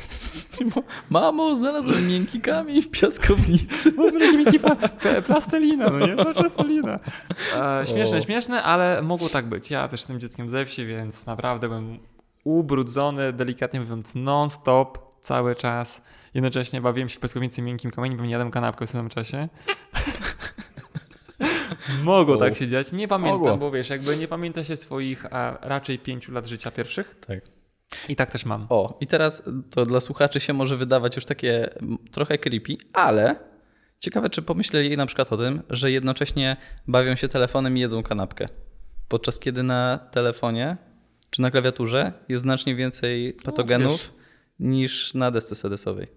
Mamo, 1.10 1.56
znalazłem 1.56 2.08
miękki 2.08 2.42
kamień 2.42 2.82
w 2.82 2.92
piaskownicy. 2.92 3.94
plastelina, 5.28 5.90
no 5.90 6.08
nie? 6.08 6.16
To 6.16 6.34
plastelina. 6.34 7.00
E, 7.56 7.88
śmieszne, 7.88 8.18
o. 8.18 8.22
śmieszne, 8.22 8.64
ale 8.64 9.02
mogło 9.02 9.30
tak 9.30 9.50
być. 9.50 9.72
Ja 9.72 9.88
też 9.88 10.06
tym 10.06 10.20
dzieckiem 10.20 10.50
ze 10.50 10.66
wsi, 10.66 10.86
więc 10.86 11.26
naprawdę 11.26 11.68
byłem 11.68 12.00
ubrudzony, 12.44 13.34
delikatnie 13.34 13.80
mówiąc, 13.80 14.12
non-stop, 14.16 15.00
cały 15.22 15.56
czas. 15.56 16.02
Jednocześnie 16.34 16.82
bawiłem 16.82 17.10
się 17.10 17.18
w 17.18 17.22
piaskownicy 17.22 17.62
miękkim 17.62 17.92
kamieniem, 17.92 18.18
bo 18.18 18.26
nie 18.26 18.32
jadłem 18.32 18.52
kanapkę 18.52 18.88
w 18.88 18.92
tym 18.92 19.10
czasie. 19.10 19.50
Mogło 22.04 22.38
tak 22.38 22.56
się 22.56 22.68
dziać. 22.68 22.92
Nie 22.92 23.08
pamiętam, 23.08 23.40
Mogło. 23.42 23.58
bo 23.58 23.72
wiesz, 23.72 23.90
jakby 23.90 24.18
nie 24.18 24.28
pamięta 24.28 24.64
się 24.64 24.78
swoich 24.78 25.34
a 25.34 25.58
raczej 25.62 26.00
pięciu 26.00 26.32
lat 26.32 26.48
życia 26.48 26.72
pierwszych. 26.72 27.16
Tak. 27.28 27.40
I 28.10 28.16
tak 28.16 28.32
też 28.32 28.46
mam. 28.46 28.66
O, 28.70 28.98
i 29.02 29.08
teraz 29.08 29.44
to 29.70 29.86
dla 29.86 30.00
słuchaczy 30.00 30.40
się 30.40 30.54
może 30.54 30.78
wydawać 30.78 31.16
już 31.16 31.26
takie 31.26 31.70
trochę 32.12 32.38
creepy, 32.38 32.78
ale 32.94 33.36
ciekawe, 34.00 34.30
czy 34.30 34.42
pomyśleli 34.42 34.98
na 34.98 35.06
przykład 35.06 35.34
o 35.34 35.38
tym, 35.38 35.62
że 35.70 35.92
jednocześnie 35.92 36.58
bawią 36.88 37.16
się 37.16 37.28
telefonem 37.28 37.78
i 37.78 37.80
jedzą 37.80 38.04
kanapkę. 38.04 38.48
Podczas 39.08 39.40
kiedy 39.40 39.64
na 39.64 40.00
telefonie 40.12 40.78
czy 41.30 41.42
na 41.42 41.52
klawiaturze 41.52 42.14
jest 42.30 42.42
znacznie 42.42 42.76
więcej 42.76 43.36
no, 43.38 43.44
patogenów 43.46 44.14
no, 44.60 44.70
niż 44.70 45.14
na 45.14 45.32
desce 45.32 45.56
sedesowej. 45.56 46.08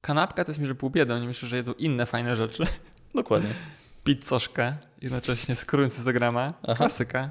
Kanapka 0.00 0.44
to 0.44 0.50
jest 0.50 0.60
mi, 0.60 0.66
że 0.66 0.74
pół 0.74 0.90
biedy. 0.90 1.14
Oni 1.14 1.26
myślą, 1.26 1.48
że 1.48 1.56
jedzą 1.56 1.72
inne 1.72 2.06
fajne 2.06 2.36
rzeczy. 2.36 2.64
Dokładnie 3.14 3.50
pizzoszkę, 4.04 4.76
jednocześnie 5.02 5.56
skrót 5.56 5.84
Instagrama. 5.84 6.54
Aha. 6.62 6.74
Klasyka. 6.74 7.30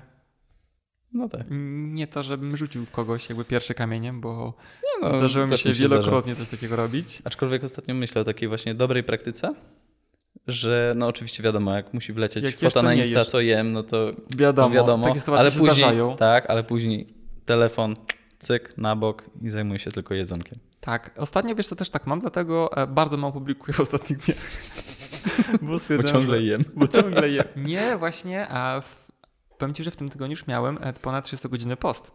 No 1.13 1.29
tak. 1.29 1.41
Nie 1.49 2.07
to, 2.07 2.23
żebym 2.23 2.57
rzucił 2.57 2.85
kogoś 2.91 3.29
jakby 3.29 3.45
pierwszy 3.45 3.73
kamieniem, 3.73 4.21
bo 4.21 4.53
no, 5.01 5.17
zdarzyło 5.17 5.47
mi 5.47 5.57
się, 5.57 5.73
wielokrotnie 5.73 6.35
coś 6.35 6.47
takiego 6.47 6.75
robić. 6.75 7.21
Aczkolwiek 7.25 7.63
ostatnio 7.63 7.93
myślę 7.93 8.21
o 8.21 8.23
takiej 8.23 8.47
właśnie 8.47 8.75
dobrej 8.75 9.03
praktyce, 9.03 9.49
że 10.47 10.93
no 10.95 11.07
oczywiście 11.07 11.43
wiadomo, 11.43 11.75
jak 11.75 11.93
musi 11.93 12.13
wlecieć 12.13 12.43
jak 12.43 12.55
fota 12.55 12.81
na 12.81 12.93
Insta, 12.93 13.25
co 13.25 13.41
jem, 13.41 13.73
no 13.73 13.83
to 13.83 14.11
wiadomo, 14.37 14.69
no 14.69 14.75
wiadomo 14.75 15.07
takie 15.07 15.19
sytuacje 15.19 15.41
ale 15.41 15.51
się 15.51 15.59
później, 15.59 15.77
zdarzają. 15.77 16.15
Tak, 16.15 16.49
ale 16.49 16.63
później 16.63 17.07
telefon, 17.45 17.95
cyk, 18.39 18.73
na 18.77 18.95
bok 18.95 19.23
i 19.41 19.49
zajmuję 19.49 19.79
się 19.79 19.91
tylko 19.91 20.13
jedzonkiem. 20.13 20.59
Tak, 20.79 21.11
ostatnio 21.17 21.55
wiesz 21.55 21.67
co 21.67 21.75
też 21.75 21.89
tak 21.89 22.07
mam, 22.07 22.19
dlatego 22.19 22.77
e, 22.77 22.87
bardzo 22.87 23.17
mało 23.17 23.33
publikuję 23.33 23.73
w 23.73 23.79
ostatnich 23.79 24.19
dniach. 24.19 24.37
Bo, 25.61 25.77
bo 25.97 26.03
ciągle 26.03 26.41
jem. 26.41 26.63
Bo 26.75 26.87
ciągle 26.87 27.29
jem. 27.29 27.45
Nie, 27.55 27.97
właśnie, 27.97 28.47
a 28.47 28.81
w, 28.81 29.11
powiem 29.57 29.75
ci, 29.75 29.83
że 29.83 29.91
w 29.91 29.95
tym 29.95 30.09
tygodniu 30.09 30.31
już 30.31 30.47
miałem 30.47 30.77
e, 30.81 30.93
ponad 30.93 31.25
300 31.25 31.49
godziny 31.49 31.77
post. 31.77 32.11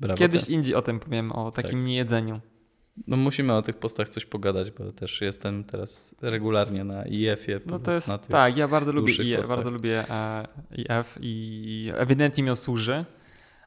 Brawo 0.00 0.18
Kiedyś 0.18 0.44
te. 0.44 0.52
indziej 0.52 0.74
o 0.74 0.82
tym 0.82 1.00
powiem, 1.00 1.32
o 1.32 1.50
takim 1.50 1.78
tak. 1.78 1.86
niejedzeniu. 1.86 2.40
No 3.06 3.16
musimy 3.16 3.54
o 3.54 3.62
tych 3.62 3.76
postach 3.76 4.08
coś 4.08 4.26
pogadać, 4.26 4.70
bo 4.70 4.92
też 4.92 5.20
jestem 5.20 5.64
teraz 5.64 6.14
regularnie 6.22 6.84
na 6.84 7.06
IF-ie. 7.06 7.60
No 7.66 7.78
to 7.78 7.92
jest, 7.92 8.10
tak, 8.28 8.56
ja 8.56 8.68
bardzo 8.68 8.92
lubię 8.92 9.12
IF, 9.12 9.48
bardzo 9.48 9.70
lubię 9.70 10.04
e, 10.10 10.46
IF 10.76 11.18
i 11.20 11.92
ewidentnie 11.94 12.44
mi 12.44 12.50
on 12.50 12.56
służy. 12.56 13.04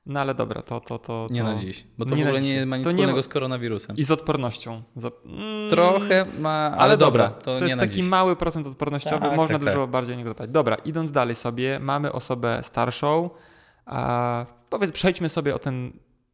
No 0.06 0.20
ale 0.20 0.36
dobra, 0.36 0.62
to... 0.62 0.80
to, 0.80 1.00
to, 1.00 1.28
nie 1.32 1.44
na 1.44 1.56
dziś, 1.56 1.88
bo 1.98 2.06
to 2.06 2.16
nie 2.16 2.24
w 2.24 2.28
ogóle 2.28 2.42
nie 2.42 2.66
ma 2.66 2.78
nic 2.78 2.84
to 2.84 2.90
wspólnego 2.90 3.18
ma... 3.18 3.22
z 3.22 3.28
koronawirusem. 3.28 3.96
I 3.96 4.04
z 4.04 4.12
odpornością. 4.12 4.84
Mm, 5.26 5.70
Trochę 5.70 6.26
ma, 6.40 6.50
ale, 6.50 6.78
ale 6.78 6.98
dobra, 6.98 7.30
to, 7.30 7.60
to 7.60 7.66
jest 7.66 7.80
taki 7.80 7.94
dziś. 7.94 8.06
mały 8.06 8.36
procent 8.36 8.68
odpornościowy, 8.68 9.20
tak, 9.20 9.36
można 9.36 9.60
tak, 9.60 9.68
dużo 9.68 9.82
tak. 9.82 9.90
bardziej 9.90 10.16
o 10.16 10.18
niego 10.18 10.30
zapytać. 10.30 10.50
Dobra, 10.50 10.76
idąc 10.76 11.12
dalej 11.12 11.36
sobie, 11.36 11.80
mamy 11.80 12.12
osobę 12.12 12.60
starszą, 12.64 13.30
a 13.86 14.46
powiedz, 14.70 14.92
przejdźmy 14.92 15.30
sobie 15.30 15.56
o 15.56 15.60
ten 15.60 15.94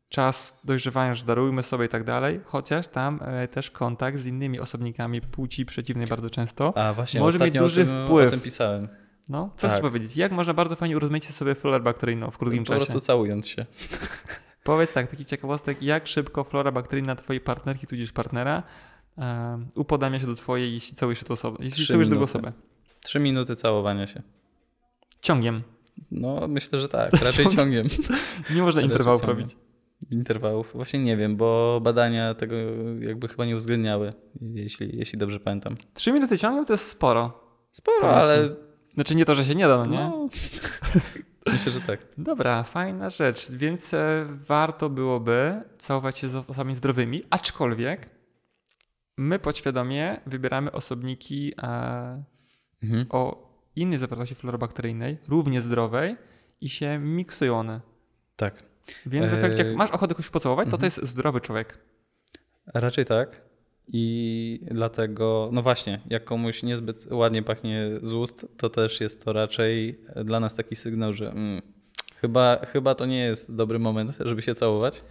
czas 0.10 0.60
dojrzewania, 0.64 1.14
że 1.14 1.26
darujmy 1.26 1.64
sobie 1.64 1.86
i 1.86 1.90
tak 1.90 2.04
dalej, 2.04 2.40
chociaż 2.46 2.88
tam 2.88 3.20
e, 3.24 3.48
też 3.48 3.72
kontakt 3.72 4.18
z 4.18 4.26
innymi 4.26 4.60
osobnikami 4.60 5.22
płci 5.22 5.66
przeciwnej 5.66 6.08
bardzo 6.08 6.30
często 6.30 6.78
A 6.78 6.94
właśnie, 6.94 7.20
może 7.20 7.40
mieć 7.40 7.54
duży 7.54 7.82
o 7.82 7.86
tym, 7.86 8.06
wpływ. 8.06 8.28
O 8.28 8.32
tym 8.32 8.40
pisałem. 8.40 8.88
No, 9.30 9.50
co 9.56 9.62
tak. 9.62 9.72
chcesz 9.72 9.82
powiedzieć? 9.82 10.18
Jak 10.18 10.32
można 10.32 10.54
bardzo 10.54 10.76
fajnie 10.76 10.98
urozmaicić 10.98 11.36
sobie 11.36 11.56
florę 11.56 11.80
bakteryjną 11.80 12.32
w 12.32 12.38
krótkim 12.38 12.64
po 12.64 12.68
czasie? 12.68 12.80
Po 12.80 12.86
prostu 12.86 13.08
całując 13.08 13.48
się. 13.48 13.66
Powiedz 14.64 14.94
tak, 14.94 15.10
taki 15.10 15.26
ciekawostek, 15.26 15.82
jak 15.82 16.08
szybko 16.08 16.44
flora 16.44 16.72
bakteryjna 16.72 17.16
twojej 17.16 17.42
partnerki, 17.42 17.88
tudzież 17.88 18.12
partnera 18.12 18.64
um, 19.18 19.68
upodamia 19.76 20.20
się 20.20 20.26
do 20.28 20.36
twojej, 20.36 20.74
jeśli 20.74 20.96
całujesz 20.96 21.24
tę 21.24 21.34
osobę, 21.34 21.58
jeśli 21.60 21.88
całujesz 21.88 22.10
drugą 22.10 22.24
osobę? 22.24 22.52
Trzy 23.04 23.20
minuty 23.20 23.56
całowania 23.56 24.08
się. 24.08 24.22
Ciągiem? 25.22 25.62
No, 26.12 26.48
myślę, 26.48 26.80
że 26.80 26.90
tak, 26.90 27.12
raczej 27.26 27.50
ciągiem. 27.50 27.88
nie 28.56 28.62
można 28.62 28.82
interwałów 28.82 29.24
robić. 29.24 29.56
Interwałów? 30.12 30.72
Właśnie 30.74 31.00
nie 31.04 31.18
wiem, 31.18 31.36
bo 31.36 31.80
badania 31.84 32.34
tego 32.34 32.56
jakby 33.00 33.28
chyba 33.28 33.46
nie 33.46 33.56
uwzględniały, 33.56 34.14
jeśli, 34.42 34.98
jeśli 34.98 35.20
dobrze 35.20 35.40
pamiętam. 35.40 35.76
Trzy 35.94 36.12
minuty 36.12 36.38
ciągiem 36.38 36.66
to 36.66 36.74
jest 36.74 36.90
sporo. 36.90 37.48
Sporo, 37.72 38.16
ale 38.16 38.56
znaczy 38.98 39.16
nie 39.16 39.26
to, 39.26 39.36
że 39.36 39.46
się 39.46 39.56
nie 39.56 39.68
da, 39.68 39.78
no 39.78 39.86
nie? 39.86 39.98
No. 39.98 40.30
Myślę, 41.54 41.72
że 41.72 41.82
tak. 41.82 42.00
Dobra, 42.18 42.64
fajna 42.64 43.10
rzecz, 43.10 43.52
więc 43.52 43.94
e, 43.94 44.28
warto 44.30 44.90
byłoby 44.90 45.62
całować 45.78 46.18
się 46.18 46.30
z 46.30 46.36
osobami 46.36 46.76
zdrowymi, 46.76 47.24
aczkolwiek 47.30 48.10
my 49.18 49.40
podświadomie 49.40 50.22
wybieramy 50.26 50.72
osobniki 50.72 51.54
e, 51.64 52.24
mhm. 52.84 53.06
o 53.10 53.50
innej 53.76 54.00
zawartości 54.00 54.36
florobakteryjnej, 54.36 55.18
równie 55.28 55.62
zdrowej 55.62 56.16
i 56.62 56.70
się 56.70 57.00
miksują 57.00 57.60
one. 57.60 57.82
Tak. 58.36 58.64
Więc 59.06 59.30
w 59.30 59.34
efekcie, 59.34 59.64
jak 59.64 59.74
e, 59.74 59.76
masz 59.76 59.92
ochotę 59.92 60.14
kogoś 60.14 60.30
pocałować, 60.30 60.66
to 60.66 60.78
to 60.78 60.86
mhm. 60.86 60.86
jest 60.86 61.12
zdrowy 61.12 61.42
człowiek. 61.42 61.78
Raczej 62.74 63.06
tak. 63.06 63.47
I 63.88 64.60
dlatego, 64.72 65.50
no 65.54 65.62
właśnie, 65.62 66.00
jak 66.10 66.24
komuś 66.26 66.64
niezbyt 66.64 67.08
ładnie 67.12 67.44
pachnie 67.44 67.90
z 68.02 68.14
ust, 68.14 68.48
to 68.58 68.70
też 68.70 69.02
jest 69.02 69.26
to 69.26 69.34
raczej 69.34 70.02
dla 70.26 70.40
nas 70.40 70.56
taki 70.56 70.76
sygnał, 70.76 71.14
że 71.14 71.30
mm, 71.30 71.62
chyba, 72.22 72.66
chyba 72.66 72.96
to 72.96 73.06
nie 73.06 73.20
jest 73.20 73.56
dobry 73.56 73.80
moment, 73.80 74.18
żeby 74.26 74.42
się 74.42 74.56
całować. 74.56 75.04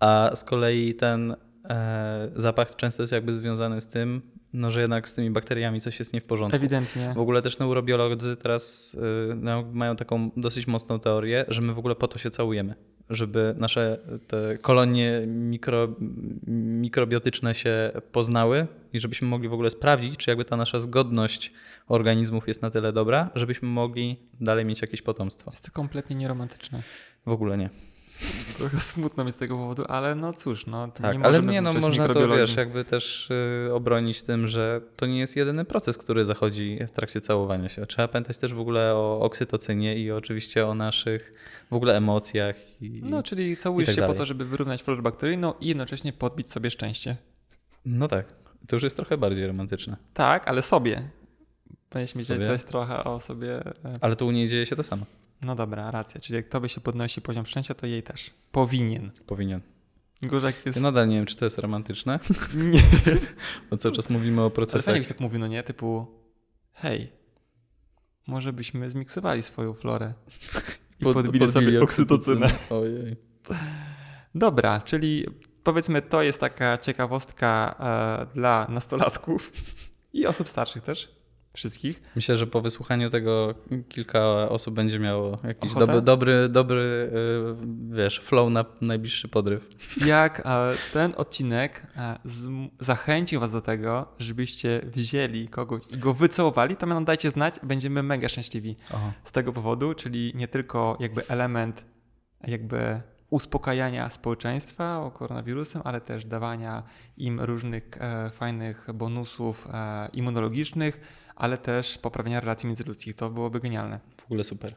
A 0.00 0.30
z 0.34 0.44
kolei 0.44 0.94
ten 0.94 1.36
e, 1.70 2.30
zapach 2.36 2.76
często 2.76 3.02
jest 3.02 3.12
jakby 3.12 3.32
związany 3.32 3.80
z 3.80 3.88
tym, 3.88 4.22
no, 4.52 4.70
że 4.70 4.80
jednak 4.80 5.08
z 5.08 5.14
tymi 5.14 5.30
bakteriami 5.30 5.80
coś 5.80 5.98
jest 5.98 6.12
nie 6.12 6.20
w 6.20 6.24
porządku. 6.24 6.56
Ewidentnie. 6.56 7.12
W 7.14 7.18
ogóle 7.18 7.42
też 7.42 7.58
neurobiolodzy 7.58 8.36
teraz 8.36 8.94
y, 8.94 8.98
no, 9.36 9.64
mają 9.72 9.96
taką 9.96 10.30
dosyć 10.36 10.66
mocną 10.66 11.00
teorię, 11.00 11.44
że 11.48 11.60
my 11.60 11.74
w 11.74 11.78
ogóle 11.78 11.94
po 11.94 12.08
to 12.08 12.18
się 12.18 12.30
całujemy 12.30 12.74
żeby 13.10 13.54
nasze 13.58 13.98
te 14.26 14.58
kolonie 14.58 15.22
mikro, 15.26 15.88
mikrobiotyczne 16.46 17.54
się 17.54 17.90
poznały 18.12 18.66
i 18.92 19.00
żebyśmy 19.00 19.28
mogli 19.28 19.48
w 19.48 19.52
ogóle 19.52 19.70
sprawdzić, 19.70 20.16
czy 20.16 20.30
jakby 20.30 20.44
ta 20.44 20.56
nasza 20.56 20.80
zgodność 20.80 21.52
organizmów 21.88 22.48
jest 22.48 22.62
na 22.62 22.70
tyle 22.70 22.92
dobra, 22.92 23.30
żebyśmy 23.34 23.68
mogli 23.68 24.16
dalej 24.40 24.64
mieć 24.64 24.82
jakieś 24.82 25.02
potomstwo. 25.02 25.50
Jest 25.50 25.64
to 25.64 25.72
kompletnie 25.72 26.16
nieromantyczne. 26.16 26.82
W 27.26 27.30
ogóle 27.30 27.58
nie. 27.58 27.70
Trochę 28.58 28.80
smutno 28.80 29.24
mi 29.24 29.32
z 29.32 29.36
tego 29.36 29.56
powodu, 29.56 29.84
ale 29.88 30.14
no 30.14 30.32
cóż, 30.32 30.66
no 30.66 30.88
tak, 30.88 31.18
nie 31.18 31.24
ale 31.24 31.42
nie, 31.42 31.62
no 31.62 31.72
można 31.72 32.08
to 32.08 32.28
wiesz, 32.28 32.56
jakby 32.56 32.84
też 32.84 33.30
y, 33.30 33.74
obronić 33.74 34.22
tym, 34.22 34.48
że 34.48 34.80
to 34.96 35.06
nie 35.06 35.18
jest 35.18 35.36
jedyny 35.36 35.64
proces, 35.64 35.98
który 35.98 36.24
zachodzi 36.24 36.78
w 36.88 36.90
trakcie 36.90 37.20
całowania 37.20 37.68
się. 37.68 37.86
Trzeba 37.86 38.08
pamiętać 38.08 38.38
też 38.38 38.54
w 38.54 38.60
ogóle 38.60 38.94
o 38.94 39.20
oksytocynie 39.20 39.98
i 39.98 40.10
oczywiście 40.10 40.66
o 40.66 40.74
naszych 40.74 41.32
w 41.70 41.74
ogóle 41.74 41.96
emocjach. 41.96 42.56
I, 42.82 43.02
no, 43.02 43.22
czyli 43.22 43.56
całujesz 43.56 43.86
tak 43.86 43.94
się 43.94 44.00
dalej. 44.00 44.16
po 44.16 44.18
to, 44.18 44.26
żeby 44.26 44.44
wyrównać 44.44 44.82
florę 44.82 45.02
bakteryjną 45.02 45.54
i 45.60 45.66
jednocześnie 45.66 46.12
podbić 46.12 46.50
sobie 46.50 46.70
szczęście. 46.70 47.16
No 47.84 48.08
tak, 48.08 48.34
to 48.66 48.76
już 48.76 48.82
jest 48.82 48.96
trochę 48.96 49.18
bardziej 49.18 49.46
romantyczne. 49.46 49.96
Tak, 50.14 50.48
ale 50.48 50.62
sobie. 50.62 51.10
Powinieneś 51.88 52.14
myśleć 52.14 52.62
trochę 52.62 53.04
o 53.04 53.20
sobie. 53.20 53.56
E, 53.84 53.98
ale 54.00 54.16
tu 54.16 54.26
u 54.26 54.30
niej 54.30 54.48
dzieje 54.48 54.66
się 54.66 54.76
to 54.76 54.82
samo. 54.82 55.06
No 55.42 55.54
dobra, 55.54 55.90
racja. 55.90 56.20
Czyli 56.20 56.36
jak 56.36 56.48
tobie 56.48 56.68
się 56.68 56.80
podnosi 56.80 57.20
poziom 57.20 57.46
szczęścia, 57.46 57.74
to 57.74 57.86
jej 57.86 58.02
też. 58.02 58.30
Powinien. 58.52 59.10
Powinien. 59.26 59.60
Gorzek 60.22 60.66
jest... 60.66 60.76
Ja 60.76 60.82
nadal 60.82 61.08
nie 61.08 61.16
wiem, 61.16 61.26
czy 61.26 61.36
to 61.36 61.44
jest 61.44 61.58
romantyczne. 61.58 62.20
Nie 62.72 62.82
jest. 63.12 63.36
Bo 63.70 63.76
cały 63.76 63.94
czas 63.94 64.10
mówimy 64.10 64.42
o 64.42 64.50
procesach. 64.50 64.94
Ale 64.94 65.04
tak 65.04 65.20
mówi, 65.20 65.38
no 65.38 65.46
nie? 65.46 65.62
Typu 65.62 66.06
hej, 66.72 67.12
może 68.26 68.52
byśmy 68.52 68.90
zmiksowali 68.90 69.42
swoją 69.42 69.74
florę 69.74 70.14
i 71.00 71.04
Pod, 71.04 71.14
podbili, 71.14 71.38
podbili 71.38 71.52
sobie 71.52 71.82
oksytocynę. 71.82 72.50
Ojej. 72.70 73.16
Dobra, 74.34 74.80
czyli 74.80 75.26
powiedzmy 75.62 76.02
to 76.02 76.22
jest 76.22 76.40
taka 76.40 76.78
ciekawostka 76.78 77.74
e, 78.30 78.34
dla 78.34 78.66
nastolatków 78.68 79.52
i 80.12 80.26
osób 80.26 80.48
starszych 80.48 80.82
też. 80.82 81.19
Wszystkich. 81.52 82.02
Myślę, 82.16 82.36
że 82.36 82.46
po 82.46 82.60
wysłuchaniu 82.60 83.10
tego 83.10 83.54
kilka 83.88 84.48
osób 84.48 84.74
będzie 84.74 84.98
miało 84.98 85.38
jakiś 85.44 85.70
Ochotę? 85.70 85.86
dobry, 85.86 86.02
dobry, 86.02 86.48
dobry 86.48 87.10
yy, 87.90 87.96
wiesz, 87.96 88.20
flow 88.20 88.50
na 88.50 88.64
najbliższy 88.80 89.28
podryw. 89.28 89.68
Jak 90.06 90.40
e, 90.40 90.74
ten 90.92 91.12
odcinek 91.16 91.86
e, 91.96 92.18
zachęcił 92.80 93.40
was 93.40 93.52
do 93.52 93.60
tego, 93.60 94.06
żebyście 94.18 94.80
wzięli 94.84 95.48
kogoś 95.48 95.82
i 95.90 95.98
go 95.98 96.14
wycałowali, 96.14 96.76
to 96.76 96.86
nam 96.86 97.04
dajcie 97.04 97.30
znać, 97.30 97.54
będziemy 97.62 98.02
mega 98.02 98.28
szczęśliwi 98.28 98.76
O, 98.92 98.98
z 99.24 99.32
tego 99.32 99.52
powodu, 99.52 99.94
czyli 99.94 100.32
nie 100.34 100.48
tylko 100.48 100.96
jakby 101.00 101.28
element 101.28 101.84
jakby 102.46 103.02
uspokajania 103.30 104.10
społeczeństwa 104.10 104.98
o 104.98 105.10
koronawirusem, 105.10 105.82
ale 105.84 106.00
też 106.00 106.24
dawania 106.24 106.82
im 107.16 107.40
różnych 107.40 107.84
e, 108.00 108.30
fajnych 108.30 108.86
bonusów 108.94 109.68
immunologicznych, 110.12 111.00
ale 111.40 111.58
też 111.58 111.98
poprawienia 111.98 112.40
relacji 112.40 112.66
międzyludzkich. 112.66 113.14
To 113.14 113.30
byłoby 113.30 113.60
genialne. 113.60 114.00
w 114.16 114.24
ogóle 114.24 114.44
super. 114.44 114.74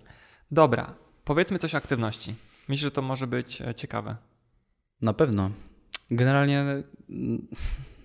Dobra, 0.52 0.96
powiedzmy 1.24 1.60
coś 1.60 1.76
o 1.76 1.78
aktywności. 1.78 2.36
Myślę, 2.68 2.86
że 2.88 2.92
to 2.92 3.02
może 3.02 3.28
być 3.28 3.62
e, 3.62 3.76
ciekawe. 3.76 4.16
Na 5.02 5.14
pewno. 5.14 5.52
Generalnie, 6.12 6.60
mm, 7.10 7.48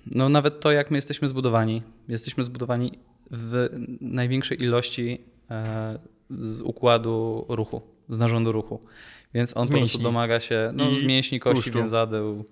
no 0.07 0.29
nawet 0.29 0.61
to, 0.61 0.73
jak 0.73 0.91
my 0.91 0.97
jesteśmy 0.99 1.29
zbudowani. 1.29 1.83
Jesteśmy 2.09 2.45
zbudowani 2.45 2.93
w 3.31 3.69
największej 4.01 4.63
ilości 4.63 5.21
e, 5.51 5.99
z 6.31 6.61
układu 6.61 7.47
ruchu, 7.49 7.83
z 8.09 8.19
narządu 8.19 8.53
ruchu. 8.53 8.81
Więc 9.35 9.57
on 9.57 9.69
po 9.69 9.77
prostu 9.77 9.99
domaga 9.99 10.41
się 10.41 10.71
no, 10.75 10.95
z 10.95 11.07
mięśni, 11.07 11.41
kości, 11.41 11.63
tłuszczu. 11.63 11.79
więzadeł. 11.79 12.45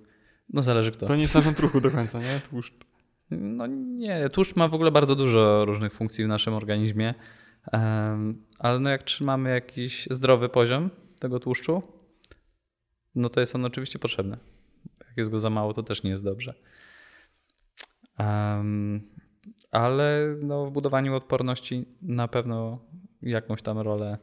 No 0.52 0.62
zależy 0.62 0.92
kto. 0.92 1.06
To 1.06 1.16
nie 1.16 1.22
jest 1.22 1.34
narząd 1.34 1.60
ruchu 1.60 1.80
do 1.80 1.90
końca, 1.90 2.20
nie? 2.20 2.40
Tłuszcz. 2.50 2.85
No 3.30 3.66
nie, 3.66 4.28
tłuszcz 4.28 4.56
ma 4.56 4.68
w 4.68 4.74
ogóle 4.74 4.90
bardzo 4.90 5.16
dużo 5.16 5.64
różnych 5.64 5.94
funkcji 5.94 6.24
w 6.24 6.28
naszym 6.28 6.54
organizmie, 6.54 7.14
ale 8.58 8.80
no 8.80 8.90
jak 8.90 9.02
trzymamy 9.02 9.50
jakiś 9.50 10.08
zdrowy 10.10 10.48
poziom 10.48 10.90
tego 11.20 11.40
tłuszczu, 11.40 11.82
no 13.14 13.28
to 13.28 13.40
jest 13.40 13.54
on 13.54 13.64
oczywiście 13.64 13.98
potrzebny. 13.98 14.36
Jak 15.08 15.16
jest 15.16 15.30
go 15.30 15.38
za 15.38 15.50
mało, 15.50 15.72
to 15.72 15.82
też 15.82 16.02
nie 16.02 16.10
jest 16.10 16.24
dobrze. 16.24 16.54
Ale 19.70 20.36
no 20.42 20.66
w 20.66 20.70
budowaniu 20.70 21.14
odporności 21.14 21.84
na 22.02 22.28
pewno 22.28 22.78
jakąś 23.22 23.62
tam 23.62 23.78
rolę. 23.78 24.18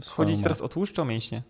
swoją 0.00 0.26
Chodzić 0.26 0.38
ma. 0.38 0.42
teraz 0.42 0.60
o 0.60 0.68
tłuszcz 0.68 0.94
czy 0.94 1.02
o 1.02 1.04
mięśnie? 1.04 1.42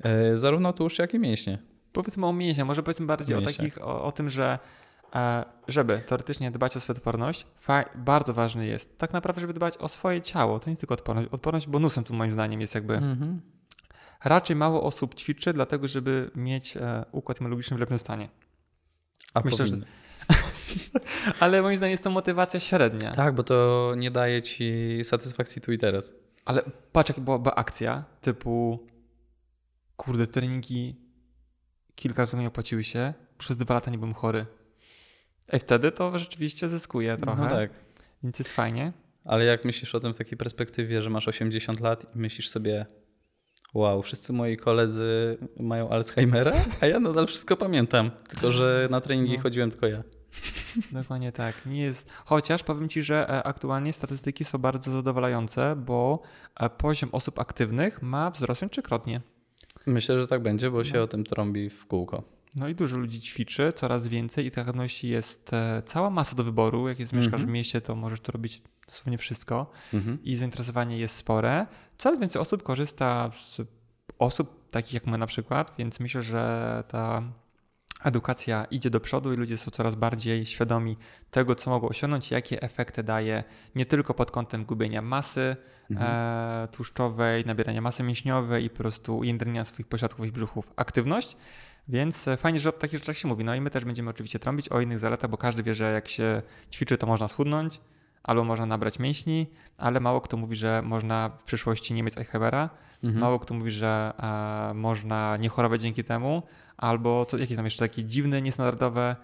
E, 0.00 0.36
Zarówno 0.36 0.72
tłuszcz, 0.72 0.98
jak 0.98 1.14
i 1.14 1.18
mięśnie. 1.18 1.58
Powiedzmy 1.92 2.26
o 2.26 2.32
mięśniach, 2.32 2.66
może 2.66 2.82
powiedzmy 2.82 3.06
bardziej 3.06 3.36
o 3.36 3.42
takich, 3.42 3.82
o, 3.82 4.04
o 4.04 4.12
tym, 4.12 4.30
że 4.30 4.58
żeby 5.68 5.98
teoretycznie 6.06 6.50
dbać 6.50 6.76
o 6.76 6.80
swoją 6.80 6.96
odporność, 6.96 7.46
bardzo 7.94 8.32
ważny 8.34 8.66
jest 8.66 8.98
tak 8.98 9.12
naprawdę, 9.12 9.40
żeby 9.40 9.52
dbać 9.52 9.76
o 9.78 9.88
swoje 9.88 10.22
ciało. 10.22 10.60
To 10.60 10.70
nie 10.70 10.76
tylko 10.76 10.94
odporność. 10.94 11.28
Odporność 11.32 11.66
bonusem 11.68 12.04
tu 12.04 12.14
moim 12.14 12.32
zdaniem 12.32 12.60
jest 12.60 12.74
jakby 12.74 12.94
Mhm. 12.94 13.40
raczej 14.24 14.56
mało 14.56 14.82
osób 14.82 15.14
ćwiczy, 15.14 15.52
dlatego 15.52 15.88
żeby 15.88 16.30
mieć 16.34 16.76
e, 16.76 17.04
układ 17.12 17.40
immunologiczny 17.40 17.76
w 17.76 17.80
lepszym 17.80 17.98
stanie. 17.98 18.28
A 19.34 19.40
Myślę, 19.44 19.66
że- 19.66 19.72
powinny. 19.72 19.86
Ale 21.40 21.62
moim 21.62 21.76
zdaniem 21.76 21.90
jest 21.90 22.02
to 22.02 22.10
motywacja 22.10 22.60
średnia. 22.60 23.10
Tak, 23.10 23.34
bo 23.34 23.42
to 23.42 23.92
nie 23.96 24.10
daje 24.10 24.42
ci 24.42 24.98
satysfakcji 25.02 25.62
tu 25.62 25.72
i 25.72 25.78
teraz. 25.78 26.14
Ale 26.44 26.62
patrz, 26.92 27.10
jak 27.10 27.20
byłaby 27.20 27.50
akcja 27.54 28.04
typu 28.20 28.86
kurde, 29.96 30.26
treningi 30.26 30.96
kilka 31.94 32.22
razy 32.22 32.36
nie 32.36 32.48
opłaciły 32.48 32.84
się, 32.84 33.14
przez 33.38 33.56
dwa 33.56 33.74
lata 33.74 33.90
nie 33.90 33.98
byłem 33.98 34.14
chory. 34.14 34.46
I 35.52 35.58
wtedy 35.58 35.92
to 35.92 36.18
rzeczywiście 36.18 36.68
zyskuje 36.68 37.16
trochę, 37.16 37.42
No 37.42 37.48
tak. 37.50 37.70
więc 38.22 38.38
jest 38.38 38.52
fajnie. 38.52 38.92
Ale 39.24 39.44
jak 39.44 39.64
myślisz 39.64 39.94
o 39.94 40.00
tym 40.00 40.14
w 40.14 40.18
takiej 40.18 40.38
perspektywie, 40.38 41.02
że 41.02 41.10
masz 41.10 41.28
80 41.28 41.80
lat 41.80 42.16
i 42.16 42.18
myślisz 42.18 42.48
sobie, 42.48 42.86
wow, 43.74 44.02
wszyscy 44.02 44.32
moi 44.32 44.56
koledzy 44.56 45.38
mają 45.60 45.88
Alzheimera, 45.90 46.52
a 46.80 46.86
ja 46.86 47.00
nadal 47.00 47.26
wszystko 47.26 47.56
pamiętam. 47.56 48.10
Tylko, 48.28 48.52
że 48.52 48.88
na 48.90 49.00
treningi 49.00 49.36
No. 49.36 49.42
chodziłem 49.42 49.70
tylko 49.70 49.86
ja. 49.86 50.02
Dokładnie 50.92 51.32
tak. 51.32 51.66
Nie 51.66 51.82
jest. 51.82 52.10
Chociaż 52.24 52.62
powiem 52.62 52.88
Ci, 52.88 53.02
że 53.02 53.28
e, 53.30 53.42
aktualnie 53.42 53.92
statystyki 53.92 54.44
są 54.44 54.58
bardzo 54.58 54.90
zadowalające, 54.92 55.76
bo 55.76 56.22
e, 56.60 56.70
poziom 56.70 57.08
osób 57.12 57.38
aktywnych 57.38 58.02
ma 58.02 58.30
wzrosnąć 58.30 58.72
trzykrotnie. 58.72 59.20
Myślę, 59.86 60.18
że 60.20 60.26
tak 60.26 60.42
będzie, 60.42 60.70
bo 60.70 60.84
się 60.84 60.94
No. 60.96 61.02
o 61.02 61.06
tym 61.06 61.24
trąbi 61.24 61.70
w 61.70 61.86
kółko. 61.86 62.22
No 62.56 62.68
i 62.68 62.74
dużo 62.74 62.96
ludzi 62.98 63.20
ćwiczy, 63.20 63.72
coraz 63.72 64.08
więcej 64.08 64.46
i 64.46 64.50
tych 64.50 64.58
aktywności 64.58 65.08
jest 65.08 65.52
e, 65.52 65.82
cała 65.86 66.10
masa 66.10 66.36
do 66.36 66.44
wyboru. 66.44 66.88
Jak 66.88 67.00
jest 67.00 67.12
mieszkasz 67.12 67.32
Mhm. 67.40 67.48
w 67.48 67.52
mieście, 67.52 67.80
to 67.80 67.96
możesz 67.96 68.20
tu 68.20 68.32
robić 68.32 68.62
dosłownie 68.86 69.18
wszystko 69.18 69.70
Mhm. 69.94 70.18
i 70.22 70.36
zainteresowanie 70.36 70.98
jest 70.98 71.16
spore. 71.16 71.66
Coraz 71.98 72.18
więcej 72.20 72.42
osób 72.42 72.62
korzysta 72.62 73.30
z 73.32 73.60
osób 74.18 74.70
takich 74.70 74.94
jak 74.94 75.06
my 75.06 75.18
na 75.18 75.26
przykład, 75.26 75.74
więc 75.78 76.00
myślę, 76.00 76.22
że 76.22 76.84
ta 76.88 77.22
edukacja 78.04 78.64
idzie 78.64 78.90
do 78.90 79.00
przodu 79.00 79.32
i 79.32 79.36
ludzie 79.36 79.56
są 79.58 79.70
coraz 79.70 79.94
bardziej 79.94 80.46
świadomi 80.46 80.96
tego, 81.30 81.54
co 81.54 81.70
mogą 81.70 81.88
osiągnąć, 81.88 82.30
jakie 82.30 82.62
efekty 82.62 83.02
daje 83.02 83.44
nie 83.74 83.86
tylko 83.86 84.14
pod 84.14 84.30
kątem 84.30 84.64
gubienia 84.64 85.02
masy 85.02 85.56
Mhm. 85.90 86.10
e, 86.12 86.68
tłuszczowej, 86.68 87.44
nabierania 87.46 87.80
masy 87.80 88.02
mięśniowej 88.02 88.64
i 88.64 88.70
po 88.70 88.76
prostu 88.76 89.18
ujędrnienia 89.18 89.64
swoich 89.64 89.86
pośladków 89.88 90.26
i 90.26 90.32
brzuchów. 90.32 90.72
Aktywność, 90.76 91.36
więc 91.88 92.28
e, 92.28 92.36
fajnie, 92.36 92.60
że 92.60 92.68
o 92.68 92.72
takich 92.72 92.98
rzeczach 92.98 93.16
się 93.18 93.28
mówi. 93.28 93.44
No 93.44 93.54
i 93.54 93.60
my 93.60 93.70
też 93.70 93.84
będziemy 93.84 94.10
oczywiście 94.10 94.38
trąbić 94.38 94.68
o 94.68 94.80
innych 94.80 94.98
zaletach, 94.98 95.30
bo 95.30 95.36
każdy 95.36 95.62
wie, 95.62 95.74
że 95.74 95.92
jak 95.92 96.08
się 96.08 96.42
ćwiczy, 96.72 96.98
to 96.98 97.06
można 97.06 97.28
schudnąć 97.28 97.80
albo 98.22 98.44
można 98.44 98.66
nabrać 98.66 98.98
mięśni, 98.98 99.46
ale 99.78 100.00
mało 100.00 100.20
kto 100.20 100.36
mówi, 100.36 100.56
że 100.56 100.82
można 100.82 101.30
w 101.38 101.44
przyszłości 101.44 101.94
nie 101.94 102.02
mieć 102.02 102.18
Eichhebera, 102.18 102.70
Mhm. 103.04 103.20
mało 103.20 103.38
kto 103.38 103.54
mówi, 103.54 103.70
że 103.70 104.12
e, 104.70 104.74
można 104.74 105.36
nie 105.36 105.48
chorować 105.48 105.80
dzięki 105.82 106.04
temu, 106.04 106.42
albo 106.76 107.26
co, 107.26 107.36
jakieś 107.36 107.56
tam 107.56 107.64
jeszcze 107.64 107.88
takie 107.88 108.04
dziwne, 108.04 108.42
niestandardowe 108.42 109.16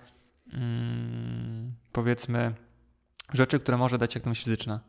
mm, 0.53 1.73
powiedzmy 1.93 2.55
rzeczy, 3.33 3.61
które 3.61 3.77
może 3.77 3.99
dać 3.99 4.17
aktywność 4.17 4.45
fizyczna. 4.45 4.81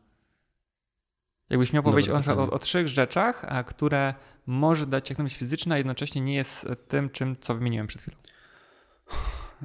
Jakbyś 1.51 1.73
miał 1.73 1.83
powiedzieć 1.83 2.11
o, 2.11 2.19
przykład 2.19 2.49
o, 2.49 2.51
o 2.53 2.59
trzech 2.59 2.87
rzeczach, 2.87 3.45
a 3.47 3.63
które 3.63 4.13
może 4.45 4.85
dać 4.87 5.11
aktywność 5.11 5.37
fizyczna, 5.37 5.75
a 5.75 5.77
jednocześnie 5.77 6.21
nie 6.21 6.35
jest 6.35 6.67
tym, 6.87 7.09
czym, 7.09 7.35
co 7.39 7.55
wymieniłem 7.55 7.87
przed 7.87 8.01
chwilą. 8.01 8.17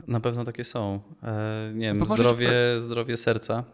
Na 0.06 0.20
pewno 0.20 0.44
takie 0.44 0.64
są. 0.64 1.00
E, 1.22 1.70
nie 1.74 1.86
wiem, 1.86 1.98
No 1.98 2.04
możecie 2.04 2.22
zdrowie, 2.22 2.50
zdrowie 2.76 3.16
serca, 3.16 3.64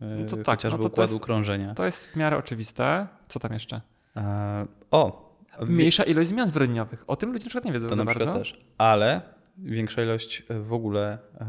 e, 0.00 0.04
No 0.06 0.30
to 0.30 0.36
tak, 0.36 0.46
chociażby 0.58 0.78
no 0.78 0.82
to 0.82 0.88
to 0.88 0.92
układu 0.92 1.12
jest- 1.12 1.24
krążenia. 1.24 1.74
To 1.74 1.84
jest 1.84 2.06
w 2.06 2.16
miarę 2.16 2.36
oczywiste. 2.36 3.06
Co 3.28 3.40
tam 3.40 3.52
jeszcze? 3.52 3.80
E, 4.16 4.66
o! 4.90 5.32
Mniejsza 5.66 6.04
ilość 6.04 6.28
zmian 6.28 6.48
zwrotniowych. 6.48 7.04
O 7.06 7.16
tym 7.16 7.32
ludzie 7.32 7.44
na 7.44 7.48
przykład 7.48 7.64
nie 7.64 7.72
wiedzą 7.72 7.86
To 7.88 7.96
za 7.96 8.04
na 8.04 8.10
przykład 8.10 8.28
bardzo. 8.28 8.38
też. 8.44 8.64
Ale 8.78 9.20
większa 9.58 10.02
ilość 10.02 10.42
e, 10.48 10.60
w 10.60 10.72
ogóle 10.72 11.18
e, 11.40 11.46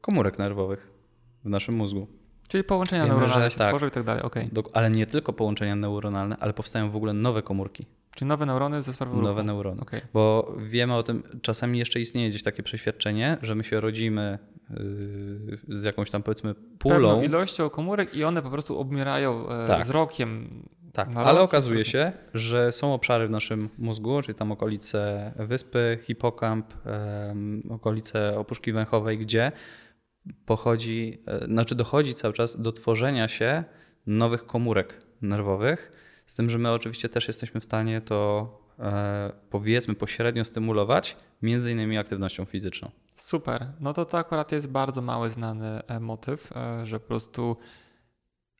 komórek 0.00 0.38
nerwowych 0.38 0.90
w 1.44 1.48
naszym 1.48 1.74
mózgu. 1.76 2.06
Czyli 2.52 2.64
połączenia 2.64 3.04
Wiemy, 3.04 3.14
neuronalne 3.18 3.50
się 3.50 3.58
tak. 3.58 3.68
tworzą 3.68 3.86
i 3.86 3.90
tak 3.90 4.04
dalej. 4.04 4.22
Okej. 4.22 4.48
Dok- 4.52 4.70
ale 4.72 4.90
nie 4.90 5.06
tylko 5.06 5.32
połączenia 5.32 5.76
neuronalne, 5.76 6.36
ale 6.40 6.52
powstają 6.52 6.90
w 6.90 6.96
ogóle 6.96 7.12
nowe 7.12 7.42
komórki, 7.42 7.84
Czyli 8.14 8.28
nowe 8.28 8.46
neurony 8.46 8.82
ze 8.82 8.92
sprawą 8.92 9.22
nowe 9.22 9.28
ruchu. 9.40 9.46
neurony. 9.46 9.80
Okej. 9.80 10.00
Bo 10.14 10.54
wiemy 10.58 10.94
o 10.94 11.02
tym, 11.02 11.22
czasami 11.42 11.78
jeszcze 11.78 12.00
istnieje 12.00 12.28
gdzieś 12.28 12.42
takie 12.42 12.62
przeświadczenie, 12.62 13.36
że 13.42 13.54
my 13.54 13.64
się 13.64 13.80
rodzimy 13.80 14.38
yy, 14.70 15.76
z 15.78 15.84
jakąś 15.84 16.10
tam 16.10 16.22
powiedzmy 16.22 16.54
pulą. 16.78 16.94
Pewną 16.94 17.22
ilością 17.22 17.70
komórek 17.70 18.14
i 18.14 18.24
one 18.24 18.42
po 18.42 18.50
prostu 18.50 18.80
obmierają 18.80 19.48
e, 19.48 19.66
Tak. 19.66 19.84
z 19.84 19.90
rokiem. 19.90 20.62
Tak, 20.92 21.14
na 21.14 21.20
ale 21.20 21.38
rok 21.40 21.44
okazuje 21.50 21.84
się, 21.84 22.12
że 22.34 22.72
są 22.72 22.94
obszary 22.94 23.26
w 23.26 23.30
naszym 23.30 23.68
mózgu, 23.78 24.22
czyli 24.22 24.34
tam 24.34 24.52
okolice 24.52 25.32
wyspy, 25.36 25.98
hipokamp, 26.02 26.74
em, 26.86 27.62
okolice 27.70 28.38
opuszki 28.38 28.72
węchowej, 28.72 29.18
gdzie 29.18 29.52
pochodzi, 30.46 31.22
e, 31.26 31.46
znaczy 31.46 31.74
dochodzi 31.74 32.14
cały 32.14 32.34
czas 32.34 32.62
do 32.62 32.72
tworzenia 32.72 33.28
się 33.28 33.64
nowych 34.06 34.46
komórek 34.46 35.06
nerwowych, 35.22 35.90
z 36.26 36.34
tym, 36.34 36.50
że 36.50 36.58
my 36.58 36.70
oczywiście 36.70 37.08
też 37.08 37.28
jesteśmy 37.28 37.60
w 37.60 37.64
stanie 37.64 38.00
to 38.00 38.48
e, 38.78 39.32
powiedzmy 39.50 39.94
pośrednio 39.94 40.44
stymulować, 40.44 41.16
między 41.42 41.72
innymi 41.72 41.98
aktywnością 41.98 42.44
fizyczną. 42.44 42.90
Super. 43.14 43.66
No 43.80 43.92
to 43.92 44.04
to 44.04 44.18
akurat 44.18 44.52
jest 44.52 44.66
bardzo 44.66 45.02
mały 45.02 45.30
znany 45.30 45.82
e, 45.86 46.00
motyw, 46.00 46.50
że 46.82 47.00
po 47.00 47.06
prostu 47.06 47.56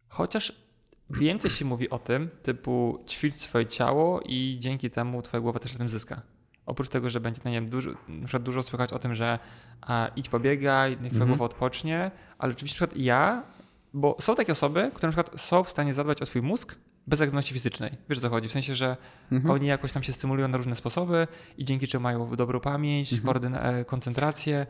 chociaż 0.09 0.53
więcej 1.11 1.51
się 1.51 1.65
mówi 1.65 1.91
o 1.91 1.99
tym, 1.99 2.31
typu 2.43 3.05
ćwicz 3.09 3.35
swoje 3.35 3.67
ciało 3.67 4.21
i 4.27 4.57
dzięki 4.61 4.91
temu 4.91 5.23
twoja 5.23 5.41
głowa 5.41 5.59
też 5.59 5.73
na 5.73 5.79
tym 5.79 5.89
zyska. 5.89 6.23
Oprócz 6.67 6.89
tego, 6.89 7.11
że 7.11 7.21
będzie, 7.21 7.41
no 7.45 7.51
nie 7.51 7.61
wiem, 7.61 7.71
dużo, 7.71 7.91
na 8.33 8.39
dużo 8.39 8.63
słychać 8.63 8.93
o 8.93 8.99
tym, 8.99 9.15
że 9.15 9.39
a, 9.81 10.09
idź 10.17 10.29
pobiegaj, 10.29 10.91
niech 10.91 10.99
twoja 10.99 11.13
Mhm. 11.23 11.29
głowa 11.29 11.45
odpocznie, 11.45 12.11
ale 12.39 12.53
oczywiście 12.53 12.77
na 12.77 12.87
przykład 12.87 13.05
ja, 13.05 13.43
bo 13.95 14.17
są 14.21 14.35
takie 14.35 14.53
osoby, 14.53 14.91
które 14.95 15.13
na 15.13 15.23
przykład 15.23 15.41
są 15.41 15.65
w 15.65 15.69
stanie 15.69 15.95
zadbać 15.95 16.23
o 16.23 16.27
swój 16.27 16.43
mózg 16.43 16.75
bez 17.07 17.21
aktywności 17.21 17.55
fizycznej. 17.55 17.91
Wiesz 18.09 18.19
o 18.19 18.21
co 18.21 18.31
chodzi? 18.31 18.49
W 18.49 18.53
sensie, 18.53 18.75
że 18.75 18.97
Mhm. 19.33 19.55
oni 19.55 19.67
jakoś 19.67 19.93
tam 19.93 20.03
się 20.03 20.13
stymulują 20.13 20.49
na 20.49 20.57
różne 20.57 20.77
sposoby 20.77 21.27
i 21.59 21.65
dzięki 21.65 21.89
czemu 21.89 22.03
mają 22.03 22.37
dobrą 22.37 22.61
pamięć, 22.61 23.13
Mhm. 23.13 23.55
e, 23.55 23.85
koncentrację 23.85 24.67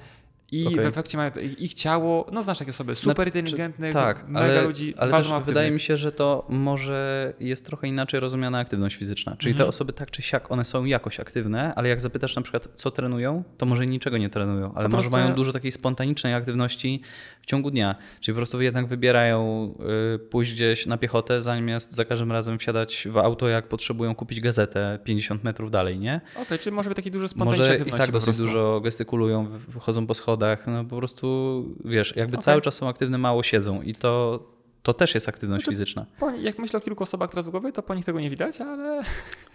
I 0.52 0.66
Okej. 0.66 0.78
w 0.80 0.86
efekcie 0.86 1.18
mają 1.18 1.30
ich 1.58 1.74
ciało, 1.74 2.26
no 2.32 2.42
znasz 2.42 2.58
takie 2.58 2.70
osoby 2.70 2.94
super 2.94 3.26
inteligentnych, 3.26 3.92
Tak, 3.92 4.28
mega 4.28 4.40
ale, 4.40 4.62
ludzi, 4.62 4.94
ale 4.96 5.10
też 5.10 5.20
aktywnych. 5.20 5.44
wydaje 5.46 5.70
mi 5.70 5.80
się, 5.80 5.96
że 5.96 6.12
to 6.12 6.46
może 6.48 7.32
jest 7.40 7.66
trochę 7.66 7.88
inaczej 7.88 8.20
rozumiana 8.20 8.58
aktywność 8.58 8.96
fizyczna. 8.96 9.36
Czyli 9.38 9.50
Mhm. 9.52 9.64
te 9.66 9.68
osoby 9.68 9.92
tak 9.92 10.10
czy 10.10 10.22
siak, 10.22 10.50
one 10.52 10.64
są 10.64 10.84
jakoś 10.84 11.20
aktywne, 11.20 11.74
ale 11.74 11.88
jak 11.88 12.00
zapytasz 12.00 12.36
na 12.36 12.42
przykład, 12.42 12.68
co 12.74 12.90
trenują, 12.90 13.44
to 13.58 13.66
może 13.66 13.86
niczego 13.86 14.18
nie 14.18 14.28
trenują, 14.30 14.74
ale 14.74 14.88
może 14.88 15.10
mają 15.10 15.34
dużo 15.34 15.52
takiej 15.52 15.72
spontanicznej 15.72 16.34
aktywności 16.34 17.02
w 17.42 17.46
ciągu 17.46 17.70
dnia. 17.70 17.94
Czyli 18.20 18.34
po 18.34 18.36
prostu 18.38 18.60
jednak 18.62 18.86
wybierają 18.86 19.74
y, 20.14 20.18
pójść 20.18 20.52
gdzieś 20.52 20.86
na 20.86 20.98
piechotę, 20.98 21.40
zamiast 21.40 21.92
za 21.92 22.04
każdym 22.04 22.32
razem 22.32 22.58
wsiadać 22.58 23.08
w 23.10 23.16
auto, 23.16 23.48
jak 23.48 23.68
potrzebują 23.68 24.14
kupić 24.14 24.40
gazetę 24.40 24.98
50 25.04 25.44
metrów 25.44 25.70
dalej, 25.70 25.98
nie? 25.98 26.20
Okej, 26.42 26.58
czyli 26.58 26.76
może 26.76 26.90
być 26.90 26.96
taki 26.96 27.10
duży 27.10 27.28
spontaniczny 27.28 27.78
Może 27.78 27.88
i 27.88 27.92
tak 27.92 28.10
dosyć 28.10 28.36
dużo 28.36 28.80
gestykulują, 28.84 29.46
wychodzą 29.68 30.06
po 30.06 30.14
schodach, 30.14 30.41
no 30.66 30.84
po 30.84 30.96
prostu, 30.96 31.64
wiesz, 31.84 32.16
jakby 32.16 32.36
Okej. 32.36 32.44
cały 32.44 32.60
czas 32.60 32.74
są 32.74 32.88
aktywne, 32.88 33.18
mało 33.18 33.42
siedzą 33.42 33.82
i 33.82 33.94
to, 33.94 34.42
to 34.82 34.94
też 34.94 35.14
jest 35.14 35.28
aktywność 35.28 35.64
Znaczy, 35.64 35.74
fizyczna. 35.74 36.06
Po, 36.18 36.30
jak 36.30 36.58
myślę 36.58 36.78
o 36.78 36.80
kilku 36.80 37.02
osobach 37.02 37.30
głowie, 37.50 37.72
to 37.72 37.82
po 37.82 37.94
nich 37.94 38.04
tego 38.04 38.20
nie 38.20 38.30
widać, 38.30 38.60
ale 38.60 39.02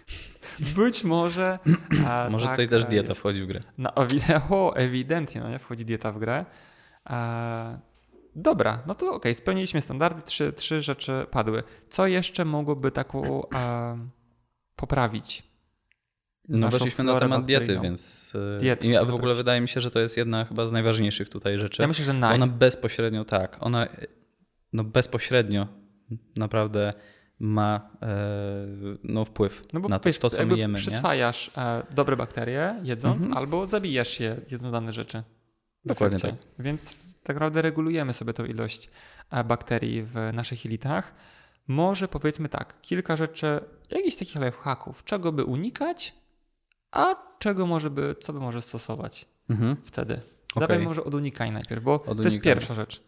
być 0.76 1.04
może. 1.04 1.58
A, 2.06 2.28
Może 2.30 2.46
tak, 2.46 2.54
tutaj 2.54 2.68
też 2.68 2.82
e, 2.82 2.86
dieta 2.86 3.08
jest. 3.08 3.20
wchodzi 3.20 3.42
w 3.42 3.46
grę. 3.46 3.60
No, 3.78 3.90
o, 4.50 4.76
ewidentnie, 4.76 5.40
no 5.40 5.50
nie 5.50 5.58
wchodzi 5.58 5.84
dieta 5.84 6.12
w 6.12 6.18
grę. 6.18 6.44
E, 7.10 7.78
dobra, 8.36 8.82
no 8.86 8.94
to 8.94 9.14
okej, 9.14 9.34
spełniliśmy 9.34 9.80
standardy, 9.80 10.22
trzy, 10.22 10.52
trzy 10.52 10.82
rzeczy 10.82 11.26
padły. 11.30 11.62
Co 11.88 12.06
jeszcze 12.06 12.44
mogłoby 12.44 12.90
taką 12.90 13.48
e, 13.50 13.98
poprawić? 14.76 15.47
No 16.48 16.68
weszliśmy 16.68 17.04
na 17.04 17.20
temat 17.20 17.44
diety, 17.44 17.80
więc 17.82 18.32
e, 18.56 18.58
Diety, 18.58 18.86
i 18.86 18.92
w 19.06 19.14
ogóle 19.14 19.34
wydaje 19.34 19.60
mi 19.60 19.68
się, 19.68 19.80
że 19.80 19.90
to 19.90 20.00
jest 20.00 20.16
jedna 20.16 20.44
chyba 20.44 20.66
z 20.66 20.72
najważniejszych 20.72 21.28
tutaj 21.28 21.58
rzeczy. 21.58 21.82
Ja 21.82 21.88
myślę, 21.88 22.04
że 22.04 22.12
naj. 22.12 22.34
Ona 22.34 22.46
bezpośrednio, 22.46 23.24
tak, 23.24 23.56
ona 23.60 23.86
no 24.72 24.84
bezpośrednio 24.84 25.66
naprawdę 26.36 26.92
ma 27.38 27.90
e, 28.02 28.08
no, 29.04 29.24
wpływ 29.24 29.62
No 29.72 29.80
bo 29.80 29.88
na 29.88 29.98
to, 29.98 30.08
wiesz, 30.08 30.18
to 30.18 30.30
co 30.30 30.46
my 30.46 30.58
jemy. 30.58 30.74
Nie? 30.74 30.78
przyswajasz 30.80 31.50
e, 31.58 31.82
dobre 31.90 32.16
bakterie 32.16 32.74
jedząc, 32.82 33.22
Mhm. 33.22 33.38
albo 33.38 33.66
zabijasz 33.66 34.20
je 34.20 34.40
jedząc 34.50 34.72
dane 34.72 34.92
rzeczy. 34.92 35.22
Dokładnie 35.84 36.16
efekcie. 36.16 36.46
Więc 36.58 36.96
tak 37.22 37.36
naprawdę 37.36 37.62
regulujemy 37.62 38.12
sobie 38.12 38.32
tą 38.32 38.44
ilość 38.44 38.90
e, 39.30 39.44
bakterii 39.44 40.02
w 40.02 40.14
naszych 40.32 40.64
jelitach. 40.64 41.14
Może 41.68 42.08
powiedzmy 42.08 42.48
tak, 42.48 42.80
kilka 42.80 43.16
rzeczy, 43.16 43.60
jakichś 43.90 44.16
takich 44.16 44.34
lifehacków, 44.34 45.04
czego 45.04 45.32
by 45.32 45.44
unikać, 45.44 46.14
a 46.92 47.14
czego 47.38 47.66
może 47.66 47.90
by, 47.90 48.14
co 48.20 48.32
by 48.32 48.40
może 48.40 48.62
stosować 48.62 49.26
Mhm. 49.50 49.76
wtedy. 49.84 50.20
Dawaj 50.56 50.78
może 50.78 51.04
od 51.04 51.14
unikania 51.14 51.52
najpierw, 51.52 51.82
bo 51.84 51.98
to 51.98 52.22
jest 52.22 52.40
pierwsza 52.40 52.74
rzecz. 52.74 53.02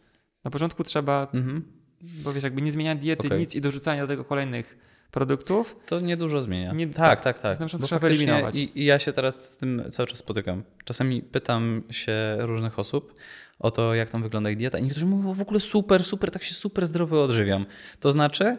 Na 0.45 0.51
początku 0.51 0.85
trzeba, 0.85 1.29
Mhm. 1.35 1.63
bo 2.03 2.33
wiesz, 2.33 2.45
jakby 2.45 2.63
nie 2.63 2.73
zmieniać 2.73 2.99
diety, 2.99 3.27
Okej. 3.27 3.39
nic 3.41 3.55
i 3.55 3.61
dorzucania 3.61 4.03
do 4.03 4.09
tego 4.09 4.25
kolejnych 4.25 4.79
produktów, 5.11 5.77
To 5.87 6.01
niedużo 6.01 6.43
zmienia. 6.43 6.73
Nie- 6.73 6.87
tak, 6.87 7.21
tak. 7.21 7.39
tak, 7.39 7.57
znaczy, 7.57 7.79
trzeba 7.79 7.99
wyeliminować. 7.99 8.57
I, 8.57 8.81
I 8.81 8.85
ja 8.85 8.99
się 8.99 9.13
teraz 9.13 9.53
z 9.53 9.57
tym 9.57 9.83
cały 9.91 10.07
czas 10.07 10.19
spotykam. 10.19 10.63
Czasami 10.85 11.23
pytam 11.23 11.83
się 11.91 12.13
różnych 12.39 12.79
osób 12.79 13.15
o 13.59 13.71
to, 13.71 13.95
jak 13.95 14.11
tam 14.11 14.23
wygląda 14.23 14.51
ich 14.51 14.57
dieta. 14.57 14.79
I 14.79 14.83
niektórzy 14.83 15.07
mówią, 15.07 15.35
w 15.35 15.41
ogóle 15.41 15.61
super, 15.61 16.05
super, 16.05 16.31
tak 16.31 16.43
się 16.43 16.55
super 16.55 16.87
zdrowo 16.87 17.23
odżywiam. 17.25 17.67
To 18.01 18.13
znaczy, 18.13 18.57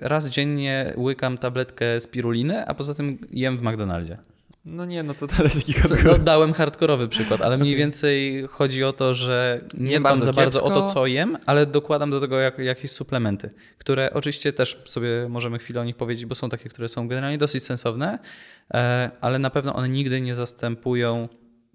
raz 0.00 0.28
dziennie 0.28 0.92
łykam 0.96 1.38
tabletkę 1.38 2.00
spiruliny, 2.00 2.66
a 2.66 2.74
poza 2.74 2.94
tym 2.94 3.18
jem 3.30 3.58
w 3.58 3.62
McDonaldzie. 3.62 4.18
no 4.64 4.84
nie, 4.84 5.02
no 5.02 5.14
to 5.14 5.26
jest 5.42 5.56
taki 5.56 5.74
Co- 5.74 5.94
No, 6.04 6.18
dałem 6.18 6.52
hardkorowy 6.52 7.08
przykład, 7.08 7.40
ale 7.40 7.58
mniej 7.58 7.76
więcej 7.76 8.44
chodzi 8.50 8.84
o 8.84 8.92
to, 8.92 9.14
że 9.14 9.60
nie 9.74 9.90
Jem 9.90 10.02
dbam 10.02 10.22
za 10.22 10.32
bardzo 10.32 10.62
o 10.64 10.70
to, 10.70 10.90
co 10.94 11.06
jem, 11.06 11.38
ale 11.46 11.66
dokładam 11.66 12.10
do 12.10 12.20
tego 12.20 12.38
jak, 12.40 12.58
jakieś 12.58 12.90
suplementy, 12.90 13.50
które 13.78 14.10
oczywiście 14.14 14.52
też 14.52 14.82
sobie 14.84 15.08
możemy 15.28 15.58
chwilę 15.58 15.80
o 15.80 15.84
nich 15.84 15.96
powiedzieć, 15.96 16.26
bo 16.26 16.34
są 16.34 16.48
takie, 16.48 16.68
które 16.68 16.88
są 16.88 17.08
generalnie 17.08 17.38
dosyć 17.38 17.64
sensowne, 17.64 18.18
e, 18.74 19.10
ale 19.20 19.38
na 19.38 19.50
pewno 19.50 19.74
one 19.74 19.88
nigdy 19.88 20.20
nie 20.20 20.34
zastępują 20.34 21.28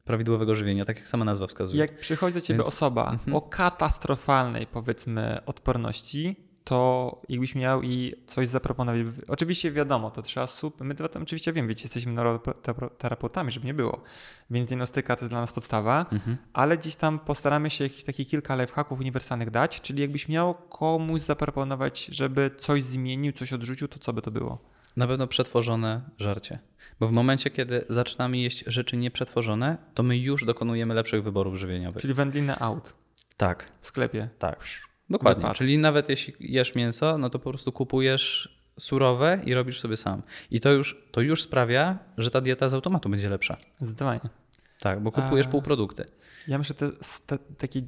prawidłowego 0.06 0.56
żywienia, 0.56 0.86
tak 0.86 0.98
jak 0.98 1.08
sama 1.10 1.26
nazwa 1.26 1.48
wskazuje. 1.48 1.80
Jak 1.82 1.98
przychodzi 2.00 2.34
do 2.34 2.42
ciebie 2.42 2.58
Więc- 2.58 2.68
osoba 2.68 3.10
Mhm. 3.12 3.36
o 3.36 3.42
katastrofalnej, 3.42 4.68
powiedzmy, 4.68 5.38
odporności, 5.46 6.36
to 6.64 7.22
jakbyś 7.30 7.56
miał 7.56 7.84
i 7.84 8.14
coś 8.26 8.48
zaproponować. 8.48 9.02
Oczywiście 9.28 9.72
wiadomo, 9.72 10.12
to 10.12 10.22
trzeba 10.22 10.48
sup. 10.48 10.82
My 10.82 10.96
to 10.96 11.10
oczywiście 11.22 11.54
wiem, 11.54 11.68
wiecie, 11.68 11.84
jesteśmy 11.84 12.12
neuroterapeutami, 12.12 13.52
żeby 13.52 13.66
nie 13.66 13.74
było. 13.74 14.04
Więc 14.50 14.68
diagnostyka 14.68 15.16
to 15.16 15.22
jest 15.26 15.32
dla 15.32 15.42
nas 15.42 15.54
podstawa, 15.54 16.06
Mhm. 16.12 16.38
ale 16.54 16.78
gdzieś 16.78 16.96
tam 16.96 17.20
postaramy 17.20 17.70
się 17.70 17.84
jakieś 17.84 18.04
takie 18.04 18.26
kilka 18.26 18.56
lifehacków 18.56 19.00
uniwersalnych 19.00 19.50
dać, 19.52 19.82
czyli 19.82 20.02
jakbyś 20.02 20.30
miał 20.30 20.54
komuś 20.54 21.22
zaproponować, 21.22 22.06
żeby 22.06 22.52
coś 22.58 22.84
zmienił, 22.84 23.32
coś 23.34 23.54
odrzucił, 23.54 23.88
to 23.88 24.00
co 24.00 24.14
by 24.14 24.22
to 24.22 24.32
było? 24.32 24.58
Na 24.98 25.08
pewno 25.08 25.28
przetworzone 25.28 26.02
żarcie. 26.18 26.60
Bo 27.00 27.08
w 27.08 27.12
momencie, 27.12 27.50
kiedy 27.52 27.86
zaczynamy 27.90 28.38
jeść 28.38 28.64
rzeczy 28.68 28.98
nieprzetworzone, 28.98 29.78
to 29.94 30.04
my 30.04 30.18
już 30.18 30.46
dokonujemy 30.46 30.94
lepszych 30.94 31.24
wyborów 31.24 31.56
żywieniowych. 31.56 32.02
Czyli 32.02 32.14
wędlinę 32.14 32.60
out 32.60 32.94
Tak, 33.38 33.72
w 33.82 33.88
sklepie. 33.88 34.30
Tak, 34.40 34.60
dokładnie. 35.10 35.54
Czyli 35.54 35.78
nawet 35.78 36.10
jeśli 36.10 36.34
jesz 36.40 36.76
mięso, 36.76 37.18
no 37.18 37.30
to 37.30 37.40
po 37.40 37.50
prostu 37.50 37.72
kupujesz 37.72 38.58
surowe 38.80 39.42
i 39.46 39.54
robisz 39.54 39.80
sobie 39.80 39.98
sam. 39.98 40.24
I 40.52 40.60
to 40.60 40.72
już, 40.72 41.04
to 41.12 41.22
już 41.22 41.42
sprawia, 41.42 42.00
że 42.18 42.32
ta 42.32 42.42
dieta 42.42 42.70
z 42.70 42.74
automatu 42.74 43.10
będzie 43.10 43.30
lepsza. 43.30 43.58
Zdecydowanie. 43.80 44.20
Tak, 44.80 45.04
bo 45.04 45.12
kupujesz 45.12 45.46
A. 45.48 45.50
półprodukty. 45.50 46.06
Ja 46.48 46.58
myślę, 46.58 46.76
te, 46.76 46.92
te 47.26 47.38
takie 47.38 47.82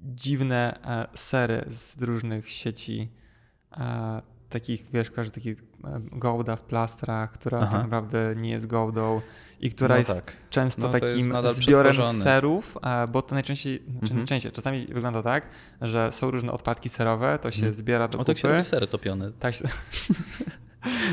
dziwne 0.00 0.78
e, 0.84 1.16
sery 1.16 1.64
z 1.68 2.02
różnych 2.02 2.50
sieci, 2.50 3.08
e, 3.76 4.22
takich, 4.60 4.86
wiesz, 4.92 5.10
każdy 5.10 5.32
taki 5.34 5.56
gołda 6.12 6.56
w 6.56 6.60
plastrach, 6.60 7.32
która 7.32 7.58
Aha. 7.58 7.72
tak 7.72 7.82
naprawdę 7.82 8.34
nie 8.36 8.50
jest 8.50 8.66
gołdą 8.66 9.20
i 9.60 9.70
która 9.70 9.94
no 9.94 9.98
jest 9.98 10.14
tak. 10.14 10.32
często 10.50 10.82
No 10.82 10.96
jest 10.98 11.00
takim 11.14 11.28
nadal 11.28 11.54
zbiorem 11.54 11.94
serów, 12.22 12.78
bo 13.12 13.22
to 13.22 13.34
najczęściej, 13.34 13.74
znaczy 13.82 13.96
Mhm. 14.02 14.18
najczęściej, 14.18 14.52
czasami 14.52 14.86
wygląda 14.86 15.22
tak, 15.22 15.48
że 15.82 16.12
są 16.12 16.30
różne 16.30 16.52
odpadki 16.52 16.88
serowe, 16.88 17.38
to 17.42 17.50
się 17.50 17.56
Mhm. 17.56 17.74
zbiera 17.74 18.08
do 18.08 18.18
O 18.18 18.24
tak 18.24 18.36
się 18.38 18.42
kupy. 18.42 18.52
robi 18.52 18.64
sery 18.64 18.86
topione. 18.86 19.32
Tak 19.38 19.54
się... 19.54 19.64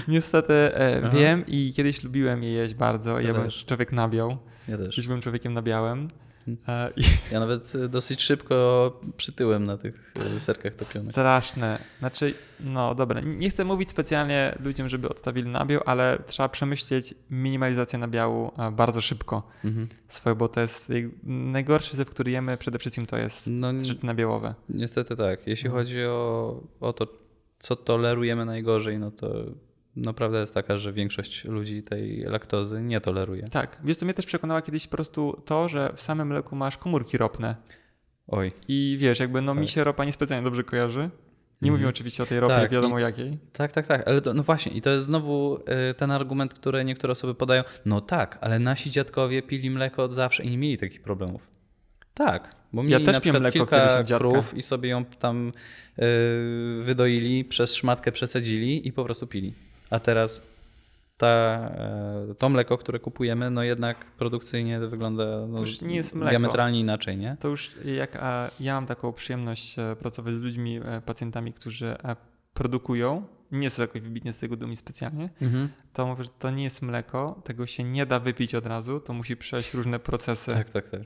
Niestety 0.08 0.54
e, 0.54 1.02
Aha. 1.06 1.18
wiem 1.18 1.44
i 1.48 1.74
kiedyś 1.76 2.04
lubiłem 2.04 2.44
je 2.44 2.52
jeść 2.52 2.74
bardzo. 2.74 3.20
Ja 3.20 3.28
Ja 3.28 3.34
byłem 3.34 3.48
też. 3.48 3.66
człowiek 3.66 3.92
nabiał. 3.92 4.38
Ja 4.68 4.78
też. 4.78 4.96
Kiedyś 4.96 5.08
byłem 5.08 5.22
człowiekiem 5.22 5.54
nabiałem. 5.54 6.08
Mhm. 6.48 6.90
E, 6.90 6.94
Ja 7.32 7.40
nawet 7.40 7.76
y, 7.76 7.90
dosyć 7.90 8.22
szybko 8.22 9.02
przytyłem 9.18 9.64
na 9.66 9.78
tych 9.78 10.14
y, 10.36 10.40
serkach 10.40 10.76
topionych. 10.76 11.12
Straszne. 11.12 11.80
Znaczy, 12.00 12.34
no 12.60 12.96
dobra, 12.96 13.22
nie 13.26 13.50
chcę 13.50 13.66
mówić 13.66 13.90
specjalnie 13.90 14.56
ludziom, 14.64 14.90
żeby 14.90 15.10
odstawili 15.10 15.50
nabiał, 15.50 15.82
ale 15.86 16.20
trzeba 16.28 16.50
przemyśleć 16.50 17.14
minimalizację 17.30 18.00
nabiału 18.00 18.52
e, 18.58 18.72
bardzo 18.72 19.02
szybko 19.02 19.44
Mhm. 19.64 19.88
swoje, 20.08 20.36
bo 20.36 20.50
to 20.50 20.60
jest 20.62 20.92
najgorszy 21.24 21.96
syf, 21.96 22.10
który 22.10 22.32
jemy 22.32 22.58
przede 22.58 22.80
wszystkim 22.80 23.06
to 23.06 23.18
jest 23.18 23.48
No 23.48 23.68
rzeczy 23.82 24.06
nabiałowe. 24.06 24.56
niestety 24.70 25.16
tak. 25.16 25.48
Jeśli 25.48 25.70
No. 25.70 25.76
chodzi 25.76 26.04
o, 26.06 26.62
o 26.80 26.94
to, 26.94 27.08
co 27.60 27.76
tolerujemy 27.76 28.46
najgorzej, 28.46 29.00
no 29.00 29.12
to 29.12 29.28
no, 29.96 30.14
prawda 30.14 30.40
jest 30.40 30.54
taka, 30.54 30.78
że 30.78 30.94
większość 30.94 31.46
ludzi 31.46 31.84
tej 31.84 32.18
laktozy 32.22 32.82
nie 32.82 33.02
toleruje. 33.02 33.44
Tak, 33.44 33.78
wiesz 33.84 33.98
co 33.98 34.06
mnie 34.06 34.14
też 34.14 34.26
przekonała 34.26 34.62
kiedyś 34.62 34.88
po 34.88 34.92
prostu 34.96 35.42
to, 35.46 35.70
że 35.70 35.94
w 35.96 36.02
samym 36.02 36.28
mleku 36.28 36.56
masz 36.56 36.78
komórki 36.78 37.18
ropne 37.18 37.56
Oj. 38.28 38.52
i 38.68 38.98
wiesz, 39.00 39.20
jakby 39.20 39.42
no 39.42 39.54
mi 39.54 39.66
Tak. 39.66 39.70
się 39.76 39.84
ropa 39.84 40.06
niespecjalnie 40.06 40.44
dobrze 40.46 40.64
kojarzy. 40.64 41.00
Nie 41.62 41.70
Mhm. 41.70 41.74
mówię 41.82 41.90
oczywiście 41.90 42.24
o 42.24 42.26
tej 42.26 42.40
ropie 42.40 42.54
Tak, 42.56 42.72
wiadomo 42.72 43.00
i- 43.00 43.02
jakiej. 43.02 43.38
Tak, 43.54 43.72
tak, 43.72 43.88
tak, 43.88 44.08
ale 44.08 44.22
to, 44.22 44.34
no 44.34 44.44
właśnie, 44.44 44.72
i 44.72 44.82
to 44.82 44.90
jest 44.90 45.06
znowu 45.06 45.58
y, 45.92 45.94
ten 45.94 46.12
argument, 46.12 46.54
który 46.54 46.86
niektóre 46.86 47.12
osoby 47.12 47.36
podają. 47.36 47.64
No 47.86 48.02
tak, 48.02 48.38
ale 48.42 48.60
nasi 48.60 48.92
dziadkowie 48.92 49.42
pili 49.42 49.70
mleko 49.70 50.04
od 50.04 50.14
zawsze 50.14 50.44
i 50.44 50.52
nie 50.52 50.58
mieli 50.58 50.78
takich 50.78 51.02
problemów. 51.02 51.48
Tak, 52.14 52.56
bo 52.74 52.84
mieli 52.84 53.06
też 53.06 53.14
na 53.16 53.22
przykład 53.22 53.42
mleko 53.42 53.60
kilka 53.60 54.04
krów 54.18 54.58
i 54.58 54.62
sobie 54.62 54.90
ją 54.90 55.06
tam 55.06 55.48
y, 55.50 55.54
wydoili, 56.84 57.46
przez 57.46 57.76
szmatkę 57.76 58.12
przecedzili 58.12 58.88
i 58.88 58.92
po 58.94 59.04
prostu 59.06 59.28
pili. 59.28 59.54
A 59.94 60.00
teraz 60.00 60.48
ta, 61.18 61.72
y, 62.32 62.36
to 62.36 62.50
mleko, 62.50 62.78
które 62.78 63.00
kupujemy, 63.00 63.52
no 63.52 63.64
jednak 63.64 64.06
produkcyjnie 64.06 64.80
wygląda 64.80 65.24
no, 65.48 65.60
diametralnie 66.30 66.80
inaczej, 66.80 67.18
nie? 67.18 67.38
To 67.40 67.48
już 67.48 67.72
jak 67.86 68.16
a, 68.16 68.52
ja 68.60 68.74
mam 68.74 68.86
taką 68.86 69.14
przyjemność 69.14 69.80
e, 69.80 69.96
pracować 69.96 70.34
z 70.34 70.42
ludźmi, 70.42 70.78
e, 70.86 71.02
pacjentami, 71.02 71.54
którzy 71.54 71.88
e, 72.04 72.16
produkują, 72.54 73.28
nie 73.52 73.70
są 73.70 73.82
jakoś 73.82 74.02
wybitnie 74.02 74.34
z 74.34 74.40
tego 74.40 74.56
dumni 74.56 74.76
specjalnie, 74.76 75.30
Mhm. 75.42 75.70
to 75.94 76.08
mówię, 76.08 76.24
że 76.24 76.30
to 76.40 76.50
nie 76.52 76.64
jest 76.64 76.82
mleko, 76.82 77.42
tego 77.44 77.66
się 77.66 77.84
nie 77.84 78.06
da 78.06 78.20
wypić 78.20 78.56
od 78.56 78.66
razu, 78.66 79.00
to 79.00 79.14
musi 79.14 79.38
przejść 79.38 79.74
różne 79.74 80.00
procesy 80.00 80.52
Tak, 80.52 80.70
tak, 80.70 80.90
tak. 80.90 81.02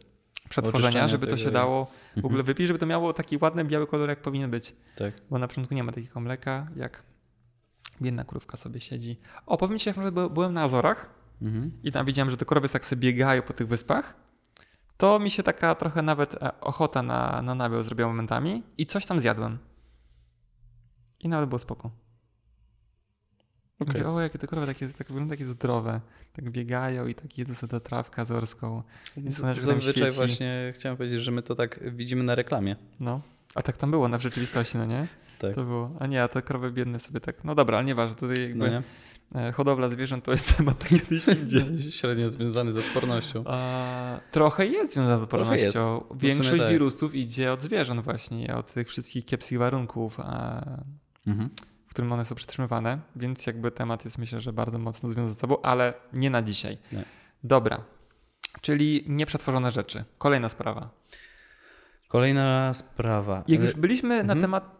przetworzenia, 0.49 1.07
żeby 1.07 1.27
to 1.27 1.38
się 1.38 1.51
dało 1.51 1.85
w 1.85 1.89
Mhm. 2.17 2.25
ogóle 2.25 2.43
wypić, 2.43 2.67
żeby 2.67 2.79
to 2.79 2.85
miało 2.85 3.13
taki 3.13 3.38
ładny 3.41 3.65
biały 3.65 3.88
kolor, 3.88 4.09
jak 4.09 4.21
powinien 4.21 4.51
być. 4.51 4.75
Tak. 4.95 5.13
Bo 5.29 5.38
na 5.39 5.47
początku 5.47 5.73
nie 5.75 5.83
ma 5.83 5.91
takiego 5.91 6.19
mleka, 6.19 6.67
jak 6.75 7.03
biedna 8.01 8.23
krówka 8.23 8.57
sobie 8.57 8.79
siedzi. 8.81 9.19
O, 9.45 9.57
powiem 9.57 9.79
ci, 9.79 9.89
jak 9.89 9.97
może 9.97 10.11
by- 10.11 10.29
byłem 10.29 10.53
na 10.53 10.61
Azorach 10.63 11.09
Mhm. 11.41 11.71
i 11.83 11.91
tam 11.91 12.05
widziałem, 12.05 12.29
że 12.31 12.37
te 12.37 12.45
krowy 12.45 12.69
tak 12.69 12.85
sobie 12.85 12.99
biegają 12.99 13.41
po 13.41 13.53
tych 13.53 13.67
wyspach. 13.67 14.13
to 14.97 15.19
mi 15.19 15.31
się 15.31 15.43
taka 15.43 15.75
trochę 15.75 16.01
nawet 16.01 16.33
e, 16.33 16.61
ochota 16.61 17.03
na, 17.03 17.41
na 17.41 17.55
nabiał 17.55 17.83
zrobiła 17.83 18.07
momentami 18.09 18.63
i 18.77 18.85
coś 18.85 19.05
tam 19.05 19.19
zjadłem. 19.19 19.57
I 21.19 21.29
nawet 21.29 21.49
było 21.49 21.59
spoko. 21.59 21.91
Okej. 23.79 23.93
Mówię, 23.95 24.09
o, 24.09 24.21
jakie 24.21 24.39
te 24.39 24.47
krowy 24.47 24.67
takie, 24.67 24.89
tak 24.89 25.07
wygląda 25.07 25.33
takie 25.33 25.45
zdrowe. 25.45 26.01
Tak 26.33 26.49
biegają 26.49 27.07
i 27.07 27.13
tak 27.15 27.37
jedzą 27.37 27.53
sobie 27.53 27.79
trawkę 27.79 28.21
azorską. 28.21 28.83
Zazwyczaj 29.57 30.11
właśnie 30.11 30.71
chciałem 30.75 30.97
powiedzieć, 30.97 31.21
że 31.21 31.31
my 31.31 31.41
to 31.41 31.55
tak 31.55 31.95
widzimy 31.95 32.23
na 32.23 32.35
reklamie. 32.35 32.75
No. 32.99 33.21
A 33.55 33.61
tak 33.61 33.77
tam 33.77 33.89
było 33.89 34.07
na 34.07 34.17
w 34.17 34.21
rzeczywistości, 34.21 34.77
no 34.77 34.85
nie? 34.85 35.07
Tak. 35.39 35.55
To 35.55 35.63
było. 35.63 35.91
A 35.99 36.07
nie, 36.07 36.23
a 36.23 36.27
te 36.27 36.41
krowy 36.41 36.71
biedne 36.71 36.99
sobie 36.99 37.19
tak. 37.19 37.43
No 37.43 37.55
dobra, 37.55 37.77
ale 37.77 37.85
nieważne. 37.85 38.15
Tutaj 38.15 38.43
jakby 38.43 38.81
No 39.31 39.41
e, 39.41 39.51
hodowla 39.51 39.89
zwierząt 39.89 40.25
to 40.25 40.31
jest 40.31 40.51
temat 40.57 40.88
kiedyś 40.88 41.27
indziej. 41.27 41.91
Średnio 41.91 42.29
związany 42.29 42.71
z 42.71 42.77
odpornością. 42.77 43.43
A, 43.45 44.19
trochę 44.31 44.65
jest 44.65 44.93
związana 44.93 45.17
z 45.17 45.21
odpornością. 45.21 46.03
Większość 46.15 46.61
tak. 46.61 46.69
wirusów 46.69 47.15
idzie 47.15 47.53
od 47.53 47.61
zwierząt 47.61 48.03
właśnie, 48.03 48.55
od 48.55 48.73
tych 48.73 48.88
wszystkich 48.88 49.25
kiepskich 49.25 49.59
warunków, 49.59 50.19
a, 50.19 50.63
Mhm. 51.27 51.49
w 51.88 51.89
którym 51.89 52.13
one 52.13 52.25
są 52.25 52.35
przetrzymywane, 52.35 52.99
więc 53.15 53.47
jakby 53.47 53.71
temat 53.71 54.05
jest 54.05 54.17
myślę, 54.17 54.41
że 54.41 54.53
bardzo 54.53 54.79
mocno 54.79 55.09
związany 55.09 55.33
ze 55.33 55.39
sobą, 55.39 55.61
ale 55.61 55.93
nie 56.13 56.29
na 56.29 56.41
dzisiaj. 56.41 56.77
Nie. 56.91 57.05
Dobra. 57.43 57.83
Czyli 58.61 59.03
nieprzetworzone 59.07 59.71
rzeczy. 59.71 60.03
Kolejna 60.17 60.49
sprawa. 60.49 60.89
Kolejna 62.07 62.73
sprawa. 62.73 63.43
Jak 63.47 63.61
już 63.61 63.73
byliśmy 63.73 64.15
na 64.15 64.33
mhm. 64.33 64.41
temat, 64.41 64.76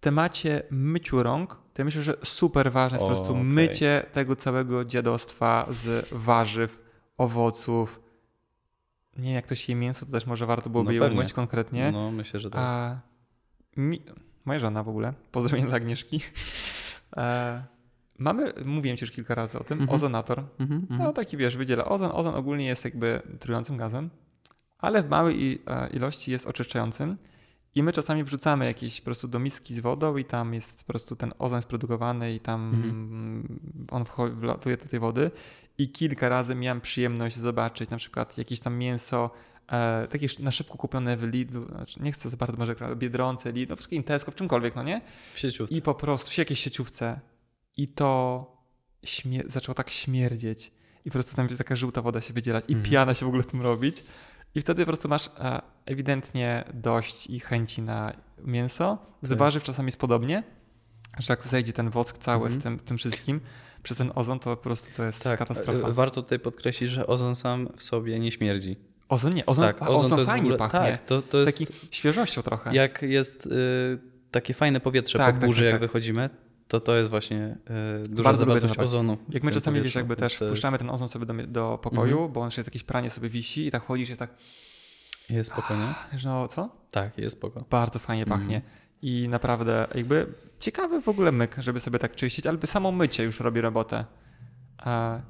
temacie 0.00 0.62
myciu 0.70 1.22
rąk, 1.22 1.54
to 1.54 1.82
ja 1.82 1.84
myślę, 1.84 2.02
że 2.02 2.16
super 2.24 2.72
ważne 2.72 2.96
jest 2.96 3.02
po 3.06 3.12
O, 3.12 3.14
prostu 3.16 3.32
okej. 3.32 3.44
mycie 3.44 4.06
tego 4.12 4.36
całego 4.36 4.84
dziadostwa 4.84 5.66
z 5.70 6.08
warzyw, 6.12 6.82
owoców. 7.18 8.00
Nie 9.16 9.24
wiem, 9.24 9.34
jak 9.34 9.46
to 9.46 9.54
się 9.54 9.72
je 9.72 9.76
mięso, 9.76 10.06
to 10.06 10.12
też 10.12 10.26
może 10.26 10.46
warto 10.46 10.70
byłoby 10.70 10.98
No 10.98 11.04
je 11.06 11.12
umyć 11.12 11.32
konkretnie. 11.32 11.92
No, 11.92 12.10
myślę, 12.10 12.40
że 12.40 12.50
tak. 12.50 12.60
A 12.62 13.00
mi, 13.76 14.02
moja 14.44 14.60
żona 14.60 14.82
w 14.82 14.88
ogóle, 14.88 15.12
pozdrowienia 15.32 15.66
dla 15.68 15.76
Agnieszki. 15.76 16.20
E, 17.16 17.62
mamy, 18.18 18.52
mówiłem 18.64 18.96
ci 18.96 19.04
już 19.04 19.10
kilka 19.12 19.34
razy 19.34 19.58
o 19.58 19.64
tym, 19.64 19.80
Mhm. 19.80 19.94
ozonator. 19.96 20.44
Mhm, 20.58 20.80
mhm. 20.90 21.00
No 21.02 21.12
taki 21.12 21.36
wiesz, 21.36 21.56
wydziela 21.56 21.84
ozon. 21.84 22.10
Ozon 22.14 22.34
ogólnie 22.34 22.66
jest 22.66 22.84
jakby 22.84 23.22
trującym 23.40 23.76
gazem, 23.76 24.10
ale 24.78 25.02
w 25.02 25.08
małej 25.08 25.62
e, 25.66 25.88
ilości 25.90 26.30
jest 26.30 26.46
oczyszczającym. 26.46 27.16
I 27.74 27.82
my 27.82 27.92
czasami 27.92 28.24
wrzucamy 28.24 28.64
jakieś 28.66 29.00
po 29.00 29.04
prostu 29.04 29.28
do 29.28 29.38
miski 29.38 29.74
z 29.74 29.80
wodą 29.80 30.16
i 30.16 30.24
tam 30.24 30.54
jest 30.54 30.84
po 30.84 30.92
prostu 30.92 31.16
ten 31.16 31.32
ozon 31.38 31.62
sprodukowany 31.62 32.34
i 32.34 32.40
tam 32.40 32.68
Mhm. 32.74 32.90
mm, 32.90 33.58
on 33.90 34.02
wcho- 34.04 34.34
wlatuje 34.34 34.76
do 34.76 34.84
tej 34.86 35.00
wody. 35.00 35.30
I 35.78 35.88
kilka 35.88 36.28
razy 36.28 36.54
miałem 36.54 36.80
przyjemność 36.80 37.36
zobaczyć 37.36 37.90
na 37.90 37.96
przykład 37.96 38.38
jakieś 38.38 38.60
tam 38.60 38.76
mięso, 38.78 39.30
e, 39.72 40.06
takie 40.10 40.26
na 40.40 40.50
szybko 40.50 40.78
kupione 40.78 41.16
w 41.16 41.22
Lidlu, 41.22 41.66
znaczy 41.68 42.02
nie 42.02 42.12
chcę 42.12 42.30
za 42.30 42.36
bardzo 42.36 42.56
może 42.58 42.74
Biedronce, 42.96 43.52
Lidl, 43.52 43.70
no 43.70 43.76
wszystkim 43.76 44.02
Tesco, 44.02 44.30
w 44.30 44.34
czymkolwiek, 44.34 44.76
no 44.76 44.82
nie? 44.82 45.00
W 45.34 45.38
sieciówce. 45.38 45.74
I 45.74 45.82
po 45.82 45.94
prostu 45.94 46.30
w 46.30 46.38
jakiejś 46.38 46.60
sieciówce 46.60 47.20
i 47.76 47.88
to 47.88 48.46
zaczęło 49.46 49.74
tak 49.74 49.90
śmierdzieć 49.90 50.72
i 51.04 51.10
po 51.10 51.12
prostu 51.12 51.36
tam 51.36 51.48
taka 51.48 51.76
żółta 51.76 52.02
woda 52.02 52.20
się 52.20 52.34
wydzielać 52.34 52.64
i 52.68 52.72
Mhm. 52.74 52.90
piana 52.92 53.14
się 53.14 53.26
w 53.26 53.28
ogóle 53.28 53.44
tym 53.44 53.62
robić 53.62 54.04
i 54.54 54.60
wtedy 54.60 54.82
po 54.82 54.86
prostu 54.86 55.08
masz 55.08 55.26
e, 55.38 55.60
ewidentnie 55.86 56.64
dość 56.74 57.26
i 57.26 57.40
chęci 57.40 57.82
na 57.82 58.12
mięso. 58.44 58.98
Z 59.22 59.28
Tak. 59.28 59.38
warzyw 59.38 59.62
czasami 59.62 59.86
jest 59.86 59.98
podobnie, 59.98 60.42
że 61.18 61.32
jak 61.32 61.42
zejdzie 61.42 61.72
ten 61.72 61.90
wosk 61.90 62.18
cały 62.18 62.42
Mhm. 62.46 62.60
z 62.60 62.64
tym, 62.64 62.78
tym 62.78 62.98
wszystkim 62.98 63.40
przez 63.82 63.98
ten 63.98 64.12
ozon, 64.14 64.38
to 64.38 64.56
po 64.56 64.62
prostu 64.62 64.88
to 64.96 65.04
jest 65.04 65.22
Tak, 65.24 65.38
katastrofa. 65.38 65.88
e, 65.88 65.92
warto 65.92 66.22
tutaj 66.22 66.38
podkreślić, 66.38 66.90
że 66.90 67.06
ozon 67.06 67.36
sam 67.36 67.68
w 67.76 67.82
sobie 67.82 68.20
nie 68.20 68.30
śmierdzi. 68.32 68.76
Ozon 69.08 69.32
nie, 69.34 69.46
ozon, 69.46 69.64
tak, 69.64 69.82
a 69.82 69.88
ozon, 69.88 70.04
ozon, 70.06 70.18
to 70.18 70.24
fajnie 70.24 70.42
ogóle, 70.42 70.58
pachnie. 70.58 70.80
Tak, 70.80 71.00
to, 71.00 71.22
to 71.22 71.38
jest 71.38 71.58
taką 71.58 71.72
świeżością 71.90 72.42
trochę. 72.42 72.74
jak 72.74 73.02
jest 73.02 73.46
y, 73.46 73.50
takie 74.30 74.54
fajne 74.54 74.80
powietrze 74.80 75.18
Tak, 75.18 75.34
po 75.34 75.40
tak, 75.40 75.48
burzy, 75.48 75.60
tak, 75.60 75.64
jak 75.64 75.74
tak. 75.74 75.80
wychodzimy, 75.80 76.30
to 76.70 76.80
to 76.80 76.96
jest 76.96 77.10
właśnie 77.10 77.56
y, 78.04 78.08
duża 78.08 78.22
Bardzo 78.22 78.44
zawartość 78.44 78.78
ozonu. 78.78 79.18
Jak 79.28 79.42
my 79.42 79.50
czasami 79.50 79.82
wiesz, 79.82 79.94
jakby 79.94 80.16
też 80.16 80.34
wpuszczamy 80.34 80.72
jest, 80.74 80.78
ten 80.78 80.90
ozon 80.90 81.08
sobie 81.08 81.26
do, 81.26 81.34
do 81.46 81.78
pokoju, 81.82 82.12
Mhm. 82.12 82.32
bo 82.32 82.40
on 82.40 82.46
jeszcze 82.46 82.62
jakieś 82.62 82.82
pranie 82.82 83.10
sobie 83.10 83.28
wisi 83.28 83.66
i 83.66 83.70
tak 83.70 83.82
chodzisz 83.86 84.10
i 84.10 84.16
tak, 84.16 84.30
Jest 85.30 85.52
spokojnie. 85.52 85.84
że 86.16 86.28
no 86.28 86.48
co? 86.48 86.68
Tak, 86.90 87.18
jest 87.18 87.36
spoko. 87.36 87.64
Bardzo 87.70 87.98
fajnie 87.98 88.22
Mhm. 88.22 88.40
pachnie. 88.40 88.62
I 89.02 89.28
naprawdę 89.28 89.86
jakby 89.94 90.26
ciekawy 90.58 91.02
w 91.02 91.08
ogóle 91.08 91.32
myk, 91.32 91.56
żeby 91.58 91.80
sobie 91.80 91.98
tak 91.98 92.14
czyścić, 92.14 92.46
albo 92.46 92.66
samo 92.66 92.92
mycie 92.92 93.24
już 93.24 93.40
robi 93.40 93.60
robotę. 93.60 94.04
A 94.78 95.20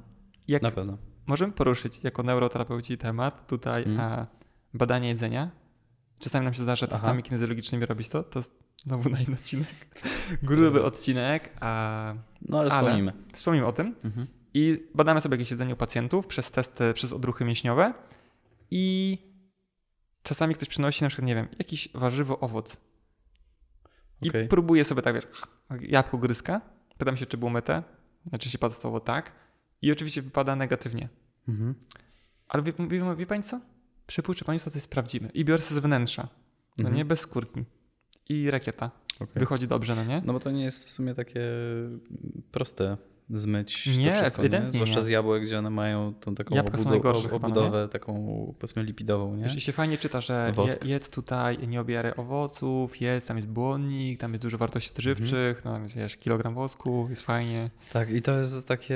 jak 0.47 0.61
Na 0.61 0.71
pewno. 0.71 0.97
możemy 1.27 1.53
poruszyć 1.53 2.03
jako 2.03 2.23
neuroterapeuci 2.23 2.97
temat 2.97 3.47
tutaj 3.47 3.83
Mhm. 3.83 3.99
a, 4.19 4.25
badanie 4.73 5.07
jedzenia. 5.07 5.49
Czasami 6.21 6.45
nam 6.45 6.53
się 6.53 6.63
zdarza 6.63 6.85
Aha. 6.89 6.95
testami 6.97 7.23
kinezjologicznymi 7.23 7.85
robić 7.85 8.09
to. 8.09 8.23
To 8.23 8.39
jest 8.39 8.51
znowu 8.83 9.09
na 9.09 9.19
inny 9.21 9.33
odcinek. 9.35 9.67
Gruby 10.43 10.83
odcinek. 10.83 11.51
A 11.61 12.13
No 12.41 12.59
ale 12.59 12.71
Ale- 12.71 12.81
wspomnimy. 12.81 13.13
wspomnimy 13.33 13.65
o 13.67 13.71
tym. 13.73 13.95
Mhm. 14.03 14.27
I 14.53 14.87
badamy 14.95 15.21
sobie 15.21 15.33
jakieś 15.35 15.51
jedzenie 15.51 15.73
u 15.73 15.77
pacjentów 15.77 16.27
przez 16.27 16.51
testy, 16.51 16.93
przez 16.93 17.13
odruchy 17.13 17.45
mięśniowe 17.45 17.93
i 18.71 19.17
czasami 20.23 20.55
ktoś 20.55 20.67
przynosi 20.69 21.03
na 21.03 21.09
przykład, 21.09 21.27
nie 21.27 21.35
wiem, 21.35 21.47
jakiś 21.59 21.89
warzywo, 21.93 22.39
owoc 22.39 22.77
i 24.21 24.29
Okej. 24.29 24.47
próbuje 24.47 24.83
sobie 24.83 25.01
tak, 25.01 25.15
wiesz, 25.15 25.25
jabłko 25.81 26.17
gryzka, 26.17 26.61
pytam 26.97 27.17
się, 27.17 27.25
czy 27.25 27.37
było 27.37 27.51
myte, 27.51 27.83
znaczy 28.25 28.49
się 28.49 28.57
podstawowo 28.57 28.99
tak 28.99 29.31
i 29.81 29.91
oczywiście 29.91 30.21
wypada 30.21 30.55
negatywnie. 30.55 31.09
Mhm. 31.47 31.75
Ale 32.47 32.63
wie, 32.63 32.73
wie, 32.87 33.15
wie 33.15 33.25
pani 33.25 33.43
co? 33.43 33.59
Przypuszczę 34.11 34.45
państwo, 34.45 34.71
to 34.71 34.77
jest 34.77 34.85
sprawdzimy. 34.85 35.29
I 35.33 35.45
biorę 35.45 35.63
z 35.63 35.71
wnętrza, 35.79 36.27
no 36.77 36.81
Mhm. 36.81 36.95
nie, 36.97 37.05
bez 37.05 37.19
skórki. 37.19 37.63
I 38.29 38.51
rakieta. 38.51 38.91
Okej. 39.15 39.27
Wychodzi 39.39 39.67
dobrze, 39.67 39.95
no 39.95 40.03
nie? 40.03 40.21
No 40.25 40.33
bo 40.33 40.39
to 40.39 40.51
nie 40.51 40.63
jest 40.63 40.87
w 40.87 40.91
sumie 40.91 41.15
takie 41.15 41.41
proste 42.51 42.97
zmyć 43.29 43.87
Nie, 43.97 44.09
to 44.09 44.15
wszystko, 44.15 44.47
nie? 44.47 44.67
Zwłaszcza 44.67 44.97
nie. 44.97 45.03
z 45.03 45.07
jabłek, 45.07 45.43
gdzie 45.43 45.59
one 45.59 45.69
mają 45.69 46.13
tą 46.13 46.35
taką 46.35 46.55
Jabłka 46.55 46.77
są 46.77 46.83
obudo- 46.83 46.89
najgorsze 46.89 47.21
ob- 47.27 47.31
chyba, 47.31 47.47
no 47.47 47.55
obudowę 47.55 47.87
taką 47.89 48.13
powiedzmy 48.59 48.83
lipidową, 48.83 49.35
nie? 49.35 49.43
Wiesz, 49.43 49.55
i 49.55 49.61
się 49.61 49.71
fajnie 49.71 49.97
czyta, 49.97 50.21
że 50.21 50.53
je, 50.83 50.89
jedz 50.89 51.09
tutaj, 51.09 51.67
nie 51.67 51.81
obieraj 51.81 52.13
owoców, 52.17 53.01
jedz, 53.01 53.25
tam 53.25 53.37
jest 53.37 53.49
błonnik, 53.49 54.19
tam 54.19 54.31
jest 54.31 54.43
dużo 54.43 54.57
wartości 54.57 54.91
odżywczych, 54.95 55.57
Mhm. 55.57 55.61
no 55.65 55.71
tam 55.73 55.83
jest, 55.83 55.95
wiesz, 55.95 56.17
kilogram 56.17 56.53
wosku, 56.53 57.07
jest 57.09 57.21
fajnie. 57.21 57.69
Tak, 57.91 58.09
i 58.11 58.21
to 58.21 58.37
jest 58.37 58.67
takie 58.67 58.95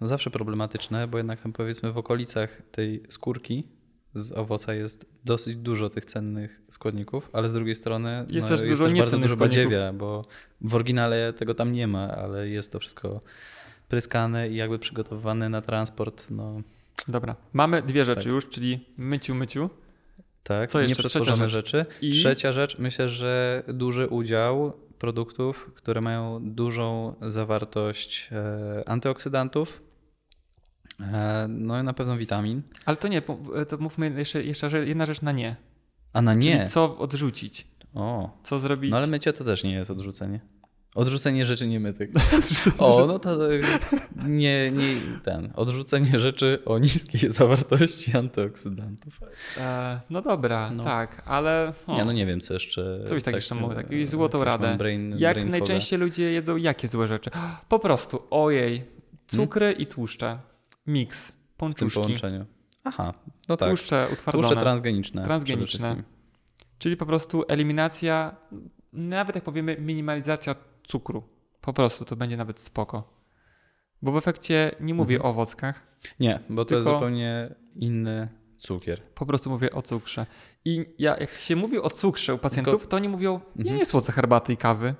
no 0.00 0.08
zawsze 0.08 0.30
problematyczne, 0.30 1.08
bo 1.08 1.18
jednak 1.18 1.42
tam 1.42 1.52
powiedzmy 1.52 1.92
w 1.92 1.98
okolicach 1.98 2.62
tej 2.70 3.02
skórki 3.08 3.64
z 4.14 4.32
owoca 4.32 4.74
jest 4.74 5.06
dosyć 5.24 5.56
dużo 5.56 5.90
tych 5.90 6.04
cennych 6.04 6.62
składników, 6.70 7.30
ale 7.32 7.48
z 7.48 7.52
drugiej 7.52 7.74
strony 7.74 8.26
Jest 8.30 8.50
no, 8.50 8.56
też 8.56 8.60
jest 8.60 8.72
dużo 8.72 8.84
też 8.88 8.98
bardzo 8.98 9.18
dużo 9.18 9.36
badziewia, 9.36 9.92
bo 9.92 10.24
w 10.60 10.74
oryginale 10.74 11.32
tego 11.32 11.54
tam 11.54 11.70
nie 11.72 11.86
ma, 11.86 12.08
ale 12.16 12.48
jest 12.48 12.72
to 12.72 12.78
wszystko 12.80 13.20
pryskane 13.88 14.48
i 14.48 14.54
jakby 14.56 14.78
przygotowywane 14.78 15.48
na 15.48 15.60
transport, 15.62 16.30
no 16.30 16.62
Dobra, 17.08 17.36
mamy 17.52 17.82
dwie 17.82 18.04
rzeczy 18.04 18.20
Tak. 18.20 18.32
już, 18.32 18.48
czyli 18.48 18.86
myciu, 18.96 19.34
myciu. 19.34 19.70
tak, 20.42 20.70
Co 20.70 20.80
jeszcze? 20.80 20.90
nieprzetworzone 20.90 21.48
rzeczy. 21.50 21.86
I- 22.02 22.10
Trzecia 22.12 22.52
rzecz, 22.52 22.78
myślę, 22.78 23.08
że 23.08 23.62
duży 23.68 24.08
udział 24.08 24.72
produktów, 24.98 25.70
które 25.74 26.00
mają 26.00 26.40
dużą 26.54 27.14
zawartość 27.22 28.30
e, 28.32 28.88
antyoksydantów, 28.88 29.82
no 31.48 31.80
i 31.80 31.82
na 31.82 31.92
pewno 31.92 32.16
witamin. 32.16 32.62
Ale 32.86 32.96
to 32.96 33.08
nie, 33.08 33.22
po- 33.22 33.38
to 33.68 33.78
mówmy 33.78 34.10
jeszcze, 34.18 34.42
jeszcze 34.42 34.70
że- 34.70 34.86
jedna 34.86 35.06
rzecz 35.06 35.22
na 35.22 35.32
nie. 35.32 35.56
A 36.12 36.22
na 36.22 36.34
nie. 36.34 36.58
Czyli 36.58 36.70
co 36.70 36.98
odrzucić? 36.98 37.66
O, 37.94 38.38
Co 38.42 38.58
zrobić? 38.58 38.90
no 38.90 38.96
ale 38.96 39.06
mycie 39.06 39.32
to 39.32 39.44
też 39.44 39.64
nie 39.64 39.72
jest 39.72 39.90
odrzucenie. 39.90 40.40
Odrzucenie 40.94 41.44
rzeczy 41.46 41.66
niemytych. 41.66 42.10
O, 42.78 43.06
no 43.06 43.18
to 43.18 43.54
e, 43.54 43.58
nie, 44.28 44.70
nie 44.70 44.94
ten. 45.24 45.52
Odrzucenie 45.56 46.18
rzeczy 46.18 46.62
o 46.64 46.78
niskiej 46.78 47.30
zawartości 47.32 48.16
antyoksydantów. 48.16 49.20
E, 49.58 50.00
no 50.10 50.22
dobra, 50.22 50.70
No. 50.70 50.84
tak, 50.84 51.22
ale... 51.26 51.72
o, 51.86 51.96
Nie, 51.96 52.04
no 52.04 52.12
nie 52.12 52.26
wiem, 52.26 52.40
co 52.40 52.54
jeszcze. 52.54 53.00
Co 53.06 53.14
byś 53.14 53.24
tak 53.24 53.34
jeszcze 53.34 53.54
e, 53.54 53.74
tak, 53.74 54.06
złotą 54.06 54.44
radę. 54.44 54.76
Brain, 54.78 55.14
Jak 55.18 55.34
brain 55.34 55.50
najczęściej 55.50 55.98
ludzie 55.98 56.32
jedzą 56.32 56.56
jakie 56.56 56.88
złe 56.88 57.06
rzeczy? 57.06 57.30
Po 57.68 57.78
prostu, 57.78 58.22
ojej, 58.30 58.84
cukry 59.26 59.72
i 59.72 59.86
tłuszcze. 59.86 60.38
Miks, 60.88 61.28
w 61.28 61.32
tym 61.32 61.38
pączuszki, 61.56 62.00
połączeniu. 62.00 62.46
Aha, 62.84 63.14
no 63.48 63.56
tak. 63.56 63.68
tłuszcze 63.68 63.96
utwardzone. 64.12 64.42
Tłuszcze 64.48 64.60
transgeniczne. 64.60 65.24
Transgeniczne. 65.24 66.02
Czyli 66.78 66.96
po 66.96 67.06
prostu 67.06 67.44
eliminacja, 67.48 68.36
nawet 68.92 69.34
jak 69.34 69.44
powiemy 69.44 69.76
minimalizacja 69.80 70.54
cukru. 70.86 71.22
Po 71.60 71.72
prostu 71.72 72.04
to 72.04 72.16
będzie 72.16 72.36
nawet 72.36 72.60
spoko. 72.60 73.18
Bo 74.02 74.12
w 74.12 74.16
efekcie 74.16 74.70
nie 74.80 74.94
mówię 74.94 75.16
Mhm. 75.16 75.26
o 75.28 75.30
owockach, 75.30 75.86
Nie, 76.20 76.40
bo 76.50 76.64
to 76.64 76.74
jest 76.74 76.86
Tylko- 76.86 76.98
zupełnie 76.98 77.54
inny 77.76 78.28
cukier. 78.58 79.02
po 79.02 79.26
prostu 79.26 79.50
mówię 79.50 79.70
o 79.72 79.82
cukrze. 79.82 80.26
I 80.64 80.84
ja, 80.98 81.16
jak 81.16 81.30
się 81.30 81.56
mówi 81.56 81.78
o 81.78 81.90
cukrze 81.90 82.34
u 82.34 82.38
pacjentów, 82.38 82.88
to 82.88 82.96
oni 82.96 83.08
mówią, 83.08 83.32
ja 83.56 83.60
Mhm. 83.62 83.76
nie 83.76 83.84
słodzę 83.86 84.12
herbaty 84.12 84.52
i 84.52 84.56
kawy. 84.56 84.94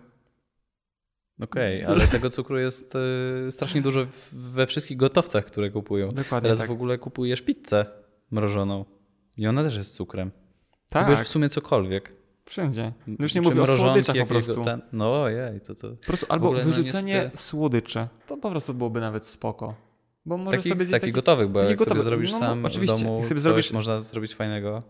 Okej, 1.41 1.84
ale 1.84 2.01
tego 2.07 2.30
cukru 2.30 2.59
jest 2.59 2.95
y, 3.49 3.53
strasznie 3.53 3.82
dużo 3.82 4.07
we 4.32 4.66
wszystkich 4.66 4.97
gotowcach, 4.97 5.45
które 5.45 5.70
kupują. 5.70 6.09
Dokładnie 6.12 6.47
Teraz 6.47 6.59
tak. 6.59 6.68
w 6.68 6.72
ogóle 6.72 6.99
kupujesz 6.99 7.43
pizzę 7.43 7.86
mrożoną. 8.30 8.84
I 9.36 9.47
ona 9.47 9.62
też 9.64 9.76
jest 9.76 9.95
cukrem. 9.95 10.30
Tak, 10.89 11.09
Wiesz, 11.09 11.18
w 11.20 11.28
sumie 11.28 11.49
cokolwiek. 11.49 12.12
wszędzie. 12.47 12.93
No 13.07 13.16
już 13.18 13.34
nie 13.34 13.43
Czy 13.43 13.49
mówię 13.49 13.62
o 13.62 13.66
słodyczach 13.66 14.16
po 14.18 14.26
prostu. 14.26 14.64
Ten... 14.64 14.82
No 14.93 15.22
ojej, 15.22 15.61
to 15.61 15.74
to... 15.74 15.91
Po 15.91 16.07
prostu 16.07 16.26
albo 16.28 16.53
no, 16.53 16.59
wyrzucenie 16.59 17.14
niestety- 17.14 17.36
słodyczy. 17.36 18.09
To 18.26 18.36
po 18.36 18.51
prostu 18.51 18.74
byłoby 18.74 19.01
nawet 19.01 19.24
spoko. 19.26 19.74
Bo 20.26 20.36
możesz 20.36 20.59
Takich, 20.59 20.72
sobie 20.72 20.84
zjeść 20.84 21.01
taki... 21.01 21.12
gotowych, 21.12 21.49
bo 21.49 21.59
takie 21.61 21.70
jak 21.70 21.78
sobie 21.78 21.89
gotowe. 21.89 22.03
zrobisz 22.03 22.32
No, 22.32 22.39
sam 22.39 22.64
oczywiście. 22.64 22.97
w 22.97 22.99
domu, 22.99 23.16
Jak 23.18 23.26
sobie 23.26 23.41
zrobisz- 23.41 23.72
można 23.74 24.01
zrobić 24.01 24.34
fajnego. 24.34 24.82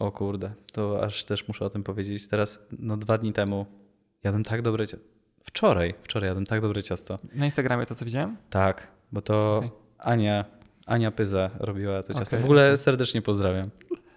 O 0.00 0.12
kurde, 0.12 0.52
to 0.72 1.02
aż 1.04 1.24
też 1.24 1.48
muszę 1.48 1.64
o 1.64 1.70
tym 1.70 1.82
powiedzieć. 1.82 2.28
Teraz, 2.28 2.66
no 2.78 2.96
dwa 2.96 3.18
dni 3.18 3.32
temu 3.32 3.66
jadłem 4.24 4.44
tak 4.44 4.62
dobre 4.62 4.86
ciasto. 4.86 5.06
Wczoraj, 5.44 5.94
wczoraj 6.02 6.28
jadłem 6.28 6.46
tak 6.46 6.60
dobre 6.60 6.82
ciasto. 6.82 7.18
Na 7.34 7.44
Instagramie 7.44 7.86
to 7.86 7.94
co 7.94 8.04
widziałem? 8.04 8.36
Tak, 8.50 8.88
bo 9.12 9.20
to 9.22 9.56
Okej. 9.56 9.70
Ania, 9.98 10.44
Ania 10.86 11.10
Pyza 11.10 11.50
robiła 11.58 12.02
to 12.02 12.14
ciasto. 12.14 12.22
Okej, 12.36 12.40
W 12.40 12.44
ogóle 12.44 12.76
serdecznie 12.76 13.22
pozdrawiam. 13.22 13.70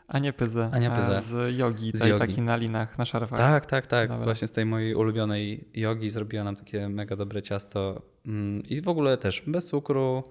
Ania 0.07 0.33
Pyzę. 0.33 0.69
Ania 0.73 0.91
Pyzę. 0.91 1.21
Z 1.21 1.57
jogi, 1.57 1.91
Z 1.93 2.05
jogi. 2.05 2.19
takiej 2.19 2.41
na 2.43 2.55
linach, 2.55 2.97
na 2.97 3.05
szarfach. 3.05 3.39
Tak, 3.39 3.65
tak, 3.65 3.87
tak. 3.87 4.09
Dobra. 4.09 4.25
Właśnie 4.25 4.47
z 4.47 4.51
tej 4.51 4.65
mojej 4.65 4.95
ulubionej 4.95 5.67
jogi 5.73 6.09
zrobiła 6.09 6.43
nam 6.43 6.55
takie 6.55 6.89
mega 6.89 7.15
dobre 7.15 7.41
ciasto. 7.41 8.01
Mm, 8.25 8.63
I 8.63 8.81
w 8.81 8.87
ogóle 8.89 9.17
też 9.17 9.43
bez 9.47 9.65
cukru, 9.65 10.23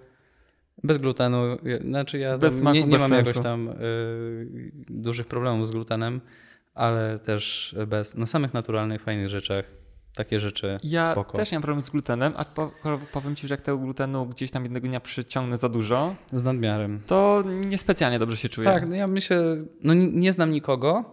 bez 0.85 0.99
glutenu. 0.99 1.39
Znaczy 1.81 2.18
ja 2.18 2.39
Bez 2.39 2.55
smaku, 2.59 2.75
nie, 2.77 2.85
nie 2.87 2.99
mam 2.99 3.09
sensu. 3.11 3.29
jakoś 3.31 3.43
tam 3.43 3.68
y, 3.68 3.75
dużych 4.89 5.27
problemów 5.27 5.68
z 5.68 5.70
glutenem, 5.70 6.20
ale 6.75 7.18
też 7.18 7.77
bez, 7.87 8.16
na 8.16 8.27
samych 8.27 8.55
naturalnych, 8.55 9.03
fajnych 9.03 9.29
rzeczach. 9.29 9.64
Takie 10.16 10.41
rzeczy 10.41 10.79
Ja 10.83 11.12
spoko. 11.12 11.37
też 11.39 11.53
nie 11.53 11.57
mam 11.59 11.62
problem 11.62 11.83
z 11.85 11.91
glutenem, 11.91 12.33
a 12.37 12.45
po, 12.45 12.70
powiem 13.12 13.37
ci, 13.37 13.49
że 13.49 13.55
jak 13.55 13.61
tego 13.62 13.79
glutenu 13.79 14.27
gdzieś 14.27 14.51
tam 14.51 14.62
jednego 14.62 14.89
dnia 14.89 15.01
przyciągnę 15.01 15.57
za 15.57 15.68
dużo, 15.68 16.14
Z 16.33 16.45
nadmiarem. 16.45 17.01
to 17.07 17.45
niespecjalnie 17.66 18.18
dobrze 18.18 18.37
się 18.37 18.49
czuję. 18.49 18.64
Tak, 18.64 18.89
no 18.89 18.97
ja 18.97 19.07
myślę, 19.07 19.59
no 19.83 19.95
nie 19.95 20.33
znam 20.33 20.51
nikogo, 20.51 21.05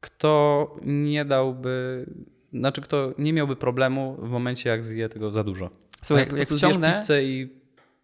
kto 0.00 0.76
nie 0.82 1.24
dałby, 1.24 2.06
znaczy 2.52 2.80
kto 2.80 3.14
nie 3.18 3.32
miałby 3.32 3.56
problemu 3.56 4.16
w 4.22 4.28
momencie, 4.30 4.70
jak 4.70 4.84
zje 4.84 5.08
tego 5.08 5.30
za 5.30 5.44
dużo. 5.44 5.70
Słuchaj, 6.04 6.22
jak, 6.24 6.30
jak, 6.32 6.38
jak 6.38 6.50
jak 6.50 6.58
wciągnę, 6.58 6.94
pizzę 6.98 7.24
i 7.24 7.59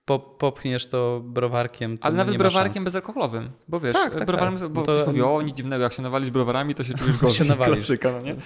po, 0.07 0.19
popchniesz 0.19 0.87
to 0.87 1.21
browarkiem, 1.25 1.99
to 1.99 2.05
ale 2.07 2.17
nawet 2.17 2.33
nie 2.33 2.39
ma 2.39 2.45
browarkiem 2.45 2.75
szans. 2.75 2.85
bezalkoholowym, 2.85 3.51
bo 3.69 3.81
wiesz, 3.81 3.93
Tak, 3.93 4.15
tak, 4.15 4.27
browarem, 4.27 4.59
tak. 4.59 4.69
bo 4.69 4.81
No 4.81 4.87
to- 4.87 4.93
ktoś 4.93 5.07
mówi, 5.07 5.23
o 5.23 5.43
nic 5.43 5.57
dziwnego, 5.57 5.83
jak 5.83 5.93
się 5.93 6.03
nawalisz 6.03 6.31
browarami, 6.31 6.75
to 6.75 6.85
się 6.85 6.95
czujesz 6.95 7.17
gorzej. 7.17 7.37
Się 7.37 7.45
nawalisz. 7.45 7.77
Klasyka, 7.77 8.13
no 8.13 8.21
nie? 8.21 8.37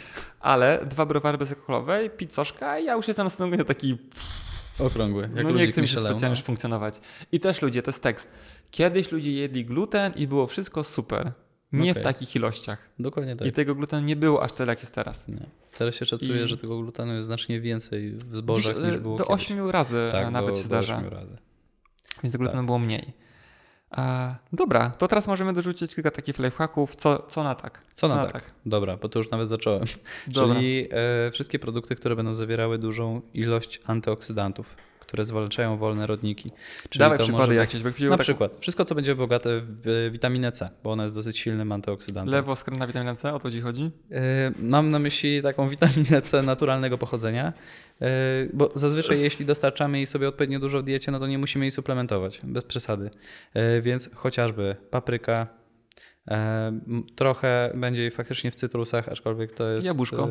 Ale 0.40 0.86
dwa 0.90 1.06
browary 1.06 1.38
bezalkoholowe, 1.38 2.10
pizzoszka 2.10 2.78
i 2.78 2.84
ja 2.84 2.94
już 2.94 3.08
jestem 3.08 3.24
następnego 3.24 3.56
dnia 3.64 3.74
taki, 3.74 3.98
Okrągły, 4.86 5.22
jak 5.34 5.44
no 5.44 5.50
nie 5.50 5.66
chce 5.66 5.80
mi 5.80 5.88
się 5.88 5.96
specjalnie 5.96 6.22
no. 6.22 6.28
już 6.28 6.42
funkcjonować. 6.42 7.00
I 7.32 7.40
też 7.40 7.62
ludzie, 7.62 7.82
to 7.82 7.90
jest 7.90 8.02
tekst. 8.02 8.28
Kiedyś 8.70 9.12
ludzie 9.12 9.32
jedli 9.32 9.64
gluten 9.64 10.12
i 10.16 10.26
było 10.26 10.46
wszystko 10.46 10.84
super. 10.84 11.32
Nie 11.72 11.88
w 11.94 11.96
Okej. 11.96 12.04
takich 12.04 12.36
ilościach. 12.36 12.90
Dokładnie 12.98 13.36
tak. 13.36 13.48
I 13.48 13.52
tego 13.52 13.74
glutenu 13.74 14.06
nie 14.06 14.16
było 14.16 14.42
aż 14.42 14.52
tyle, 14.52 14.72
jak 14.72 14.80
jest 14.80 14.94
teraz. 14.94 15.28
Nie. 15.28 15.46
Teraz 15.78 15.94
się 15.94 16.04
szacuje, 16.04 16.44
I- 16.44 16.48
że 16.48 16.56
tego 16.56 16.78
glutenu 16.80 17.12
jest 17.14 17.26
znacznie 17.26 17.60
więcej 17.60 18.10
w 18.12 18.22
Dziś, 18.24 18.32
zbożach 18.36 18.76
niż 18.76 18.94
e, 18.94 18.98
było 19.00 19.16
do 19.18 19.24
kiedyś. 19.24 19.42
8 19.44 19.70
razy 19.70 20.08
tak, 20.12 20.30
nawet 20.30 20.50
do, 20.50 20.56
się 20.56 20.62
do 20.62 20.66
zdarza. 20.66 20.96
8 20.96 21.08
razy. 21.08 21.36
Więc 22.22 22.32
tego 22.32 22.44
glutenu 22.44 22.66
było 22.66 22.78
mniej. 22.78 23.12
E, 23.98 24.36
dobra, 24.52 24.90
to 24.90 25.08
teraz 25.08 25.26
możemy 25.26 25.52
dorzucić 25.52 25.94
kilka 25.94 26.10
takich 26.10 26.38
lifehacków. 26.38 26.96
Co, 26.96 27.26
co 27.28 27.42
na 27.42 27.54
tak? 27.54 27.84
Co 27.94 28.08
na 28.08 28.26
tak? 28.26 28.42
Dobra, 28.66 28.96
bo 28.96 29.08
to 29.08 29.18
już 29.18 29.30
nawet 29.30 29.48
zacząłem. 29.48 29.84
Dobra. 30.26 30.54
Czyli 30.54 30.88
e, 30.90 31.30
wszystkie 31.30 31.58
produkty, 31.58 31.94
które 31.94 32.16
będą 32.16 32.34
zawierały 32.34 32.78
dużą 32.78 33.20
ilość 33.34 33.80
antyoksydantów, 33.86 34.76
które 35.10 35.24
zwalczają 35.24 35.76
wolne 35.76 36.06
rodniki. 36.06 36.50
Czyli 36.88 37.00
Dawaj 37.00 37.18
to 37.18 37.24
przykłady 37.24 37.46
może 37.46 37.60
jakieś. 37.60 37.82
Na 37.82 38.10
tak 38.10 38.20
przykład 38.20 38.58
wszystko, 38.58 38.84
co 38.84 38.94
będzie 38.94 39.14
bogate 39.14 39.60
w 39.64 40.08
witaminę 40.12 40.52
C, 40.52 40.70
bo 40.84 40.92
ona 40.92 41.02
jest 41.02 41.14
dosyć 41.14 41.38
silnym 41.38 41.72
antyoksydantem. 41.72 42.32
Lewo 42.32 42.56
skrętna 42.56 42.86
witamina 42.86 43.14
C, 43.14 43.34
o 43.34 43.40
to 43.40 43.50
ci 43.50 43.60
chodzi? 43.60 43.90
E, 44.10 44.52
Mam 44.58 44.90
na 44.90 44.98
myśli 44.98 45.42
taką 45.42 45.68
witaminę 45.68 46.22
C 46.22 46.42
naturalnego 46.42 46.98
pochodzenia, 46.98 47.52
e, 48.00 48.06
bo 48.52 48.72
zazwyczaj 48.74 49.20
jeśli 49.20 49.46
dostarczamy 49.46 49.96
jej 49.96 50.06
sobie 50.06 50.28
odpowiednio 50.28 50.60
dużo 50.60 50.80
w 50.80 50.82
diecie, 50.82 51.12
no 51.12 51.18
to 51.18 51.26
nie 51.26 51.38
musimy 51.38 51.64
jej 51.64 51.70
suplementować, 51.70 52.40
bez 52.44 52.64
przesady. 52.64 53.10
E, 53.54 53.82
Więc 53.82 54.10
chociażby 54.14 54.76
papryka, 54.90 55.46
trochę 57.16 57.72
będzie 57.74 58.02
jej 58.02 58.10
faktycznie 58.10 58.50
w 58.50 58.54
cytrusach, 58.54 59.08
aczkolwiek 59.08 59.52
to 59.52 59.68
jest... 59.68 59.86
Jabłuszko. 59.86 60.28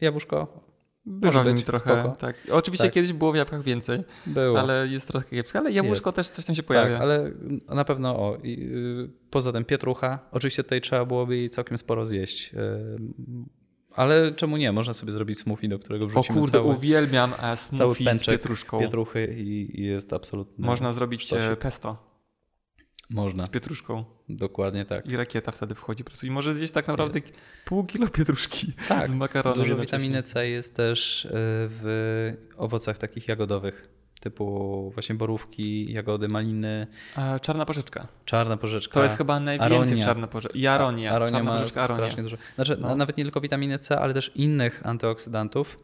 Jabłuszko? 0.00 0.73
Może 1.06 1.44
być, 1.44 1.64
trochę. 1.64 1.78
spoko. 1.84 2.16
Tak. 2.18 2.36
Oczywiście 2.50 2.86
Tak. 2.86 2.94
kiedyś 2.94 3.12
było 3.12 3.32
w 3.32 3.36
jabłkach 3.36 3.62
więcej, 3.62 4.04
Było. 4.26 4.60
ale 4.60 4.86
jest 4.88 5.08
trochę 5.08 5.30
kiepsko. 5.30 5.58
Ale 5.58 5.72
jabłuszko 5.72 6.12
też 6.12 6.28
coś 6.28 6.44
tam 6.44 6.56
się 6.56 6.62
pojawia. 6.62 6.92
Tak, 6.92 7.02
ale 7.02 7.30
na 7.68 7.84
pewno 7.84 8.16
o. 8.16 8.36
I, 8.42 8.60
y, 8.62 9.10
poza 9.30 9.52
tym 9.52 9.64
pietrucha. 9.64 10.18
Oczywiście 10.32 10.62
tutaj 10.62 10.80
trzeba 10.80 11.04
byłoby 11.04 11.36
jej 11.36 11.50
całkiem 11.50 11.78
sporo 11.78 12.06
zjeść. 12.06 12.54
y, 12.54 12.58
Ale 13.94 14.32
czemu 14.32 14.56
nie? 14.56 14.72
Można 14.72 14.94
sobie 14.94 15.12
zrobić 15.12 15.38
smoothie, 15.38 15.68
do 15.68 15.78
którego 15.78 16.04
o 16.04 16.08
wrzucimy 16.08 16.38
kurde, 16.40 16.58
cały, 16.58 16.74
uwielbiam 16.74 17.32
e, 17.32 17.36
cały 17.36 17.56
smoothie 17.56 18.04
z 18.04 18.06
pęczek 18.08 18.34
pietruszką. 18.40 18.78
pietruchy 18.78 19.34
i, 19.38 19.80
i 19.80 19.84
jest 19.84 20.12
absolutnie. 20.12 20.66
Można 20.66 20.92
zrobić 20.92 21.32
e, 21.32 21.56
pesto 21.56 22.13
Można, 23.14 23.44
z 23.44 23.48
pietruszką 23.48 24.04
dokładnie 24.28 24.84
tak. 24.84 25.06
i 25.06 25.16
rakieta 25.16 25.52
wtedy 25.52 25.74
wchodzi 25.74 26.04
po 26.04 26.10
prostu. 26.10 26.26
I 26.26 26.30
może 26.30 26.52
zjeść 26.52 26.72
tak 26.72 26.88
naprawdę 26.88 27.20
pół 27.64 27.84
kilo 27.84 28.08
pietruszki 28.08 28.72
Tak, 28.88 29.08
z 29.08 29.14
makaronem. 29.14 29.58
Dużo 29.58 29.76
witaminy 29.76 30.22
C 30.22 30.48
jest 30.48 30.76
też 30.76 31.24
y, 31.24 31.28
w 31.32 32.32
owocach 32.56 32.98
takich 32.98 33.28
jagodowych, 33.28 33.88
typu 34.20 34.90
właśnie 34.90 35.14
borówki, 35.14 35.92
jagody, 35.92 36.28
maliny, 36.28 36.86
E, 37.16 37.40
czarna 37.40 37.66
porzeczka. 37.66 38.06
czarna 38.24 38.56
porzeczka. 38.56 38.94
To 38.94 39.02
jest 39.02 39.16
chyba 39.18 39.40
najwięcej 39.40 39.76
aronia. 39.76 40.02
w 40.02 40.06
czarnej 40.06 40.28
porzeczce. 40.30 40.58
I 40.58 40.66
aronia. 40.66 41.10
Aronia 41.12 41.32
czarna 41.32 41.52
ma 41.52 41.58
porzeczka, 41.58 41.80
aronia. 41.80 41.96
strasznie 42.04 42.22
dużo. 42.22 42.36
Znaczy, 42.54 42.76
No. 42.80 42.96
nawet 42.96 43.16
nie 43.16 43.24
tylko 43.24 43.40
witaminy 43.40 43.78
C, 43.78 43.98
ale 44.00 44.14
też 44.14 44.32
innych 44.34 44.86
antyoksydantów, 44.86 45.78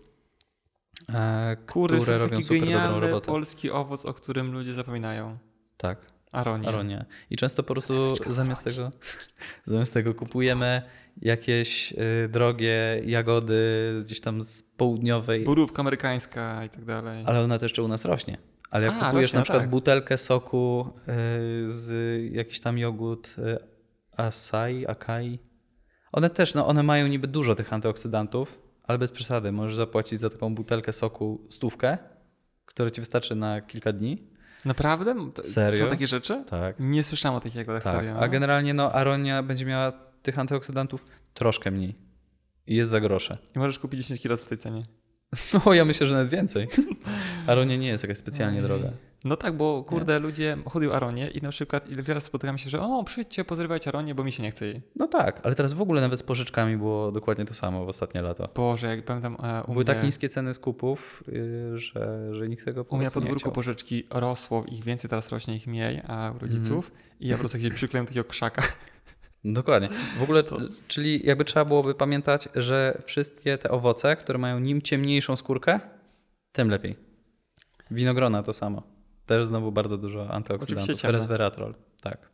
e, 1.08 1.56
Kurde, 1.66 1.98
które 1.98 2.12
jest 2.18 2.22
robią 2.32 2.42
super 2.42 2.60
dobrą 2.68 3.00
robotę. 3.00 3.26
polski 3.26 3.70
owoc, 3.70 4.04
o 4.06 4.14
którym 4.14 4.52
ludzie 4.52 4.74
zapominają. 4.74 5.38
Tak, 5.76 6.09
Aronia. 6.32 6.68
aronia. 6.68 7.04
I 7.30 7.36
często 7.36 7.62
po 7.62 7.74
prostu 7.74 8.14
zamiast 8.26 8.64
tego, 8.64 8.90
zamiast 9.64 9.94
tego 9.94 10.14
kupujemy 10.14 10.82
jakieś 11.22 11.92
y, 11.92 12.28
drogie 12.28 13.02
jagody 13.06 13.62
gdzieś 14.04 14.20
tam 14.20 14.42
z 14.42 14.62
południowej, 14.62 15.44
Borówka 15.44 15.80
amerykańska 15.80 16.64
i 16.64 16.70
tak 16.70 16.84
dalej. 16.84 17.24
ale 17.26 17.40
ona 17.40 17.58
też 17.58 17.62
jeszcze 17.62 17.82
u 17.82 17.88
nas 17.88 18.04
rośnie. 18.04 18.38
Ale 18.70 18.86
jak 18.86 18.94
A, 19.00 19.06
kupujesz 19.06 19.28
rośnie, 19.28 19.38
na 19.38 19.42
przykład 19.42 19.62
tak. 19.62 19.70
butelkę 19.70 20.18
soku 20.18 20.86
y, 20.98 21.02
z 21.70 21.92
jakiś 22.32 22.60
tam 22.60 22.78
jogurt 22.78 23.38
y, 23.38 23.58
Asai, 24.16 24.86
Akai, 24.86 25.38
one 26.12 26.30
też, 26.30 26.54
no 26.54 26.66
one 26.66 26.82
mają 26.82 27.06
niby 27.06 27.26
dużo 27.28 27.54
tych 27.54 27.72
antyoksydantów, 27.72 28.58
ale 28.82 28.98
bez 28.98 29.12
przesady. 29.12 29.52
Możesz 29.52 29.76
zapłacić 29.76 30.20
za 30.20 30.30
taką 30.30 30.54
butelkę 30.54 30.92
soku 30.92 31.46
stówkę, 31.50 31.98
która 32.66 32.90
ci 32.90 33.00
wystarczy 33.00 33.34
na 33.34 33.60
kilka 33.60 33.92
dni. 33.92 34.29
Naprawdę? 34.64 35.14
Serio? 35.44 35.84
Są 35.84 35.90
takie 35.90 36.06
rzeczy? 36.06 36.44
Tak. 36.46 36.76
Nie 36.78 37.04
słyszałem 37.04 37.36
o 37.36 37.40
takich 37.40 37.56
jagodach 37.56 37.82
Tak. 37.84 37.96
serio. 37.96 38.18
A 38.18 38.28
generalnie 38.28 38.74
no 38.74 38.92
aronia 38.92 39.42
będzie 39.42 39.66
miała 39.66 39.92
tych 40.22 40.38
antyoksydantów 40.38 41.04
troszkę 41.34 41.70
mniej. 41.70 41.94
I 42.66 42.74
jest 42.74 42.90
za 42.90 43.00
grosze. 43.00 43.38
I 43.56 43.58
możesz 43.58 43.78
kupić 43.78 44.00
10 44.00 44.20
kilo 44.20 44.36
w 44.36 44.48
tej 44.48 44.58
cenie. 44.58 44.84
No 45.66 45.74
ja 45.74 45.84
myślę, 45.84 46.06
że 46.06 46.14
nawet 46.14 46.30
więcej. 46.30 46.68
Aronia 47.46 47.76
nie 47.76 47.88
jest 47.88 48.04
jakaś 48.04 48.18
specjalnie 48.18 48.62
droga. 48.62 48.90
No 49.24 49.36
tak, 49.36 49.56
bo 49.56 49.82
kurde, 49.82 50.18
ludzie 50.18 50.56
hodują 50.66 50.92
Aronię 50.92 51.28
i 51.28 51.42
na 51.42 51.50
przykład 51.50 51.90
ile 51.90 52.02
wiele 52.02 52.20
spotykam 52.20 52.58
się, 52.58 52.70
że 52.70 52.80
o, 52.82 53.04
przyjdźcie, 53.04 53.44
pozrywać 53.44 53.88
Aronię, 53.88 54.14
bo 54.14 54.24
mi 54.24 54.32
się 54.32 54.42
nie 54.42 54.50
chce 54.50 54.66
jej. 54.66 54.80
No 54.96 55.06
tak, 55.06 55.40
ale 55.46 55.54
teraz 55.54 55.72
w 55.72 55.80
ogóle 55.80 56.00
nawet 56.00 56.18
z 56.20 56.22
porzeczkami 56.22 56.76
było 56.76 57.12
dokładnie 57.12 57.44
to 57.44 57.54
samo 57.54 57.84
w 57.84 57.88
ostatnie 57.88 58.22
lato. 58.22 58.48
Boże, 58.54 58.86
jak 58.86 59.04
pamiętam 59.04 59.36
e, 59.42 59.62
Były 59.62 59.76
mnie, 59.76 59.84
tak 59.84 60.04
niskie 60.04 60.28
ceny 60.28 60.54
skupów, 60.54 61.24
yy, 61.28 61.78
że, 61.78 62.28
że 62.34 62.48
nikt 62.48 62.64
tego 62.64 62.84
po 62.84 62.94
u 62.94 62.98
mnie 62.98 63.04
na 63.04 63.08
nie 63.08 63.14
podwórku 63.14 63.52
porzeczki 63.52 64.06
rosło 64.10 64.64
ich 64.68 64.84
więcej, 64.84 65.10
teraz 65.10 65.28
rośnie 65.28 65.56
ich 65.56 65.66
mniej, 65.66 66.00
a 66.08 66.32
u 66.36 66.38
rodziców 66.38 66.86
Mhm. 66.90 67.04
i 67.20 67.28
ja 67.28 67.34
po 67.36 67.40
prostu 67.40 67.58
gdzieś 67.58 67.72
przykleiłem 67.72 68.06
takiego 68.06 68.24
krzaka. 68.24 68.62
Dokładnie. 69.44 69.88
W 70.18 70.22
ogóle, 70.22 70.42
To- 70.42 70.58
czyli 70.88 71.26
jakby 71.26 71.44
trzeba 71.44 71.64
byłoby 71.64 71.94
pamiętać, 71.94 72.48
że 72.54 73.02
wszystkie 73.04 73.58
te 73.58 73.70
owoce, 73.70 74.16
które 74.16 74.38
mają 74.38 74.58
nim 74.58 74.82
ciemniejszą 74.82 75.36
skórkę, 75.36 75.80
tym 76.52 76.68
lepiej. 76.70 76.96
Winogrona 77.90 78.42
to 78.42 78.52
samo. 78.52 78.99
Też 79.30 79.46
znowu 79.46 79.72
bardzo 79.72 79.98
dużo 79.98 80.30
antyoksydantów. 80.30 81.04
Resveratrol. 81.04 81.74
Tak. 82.02 82.30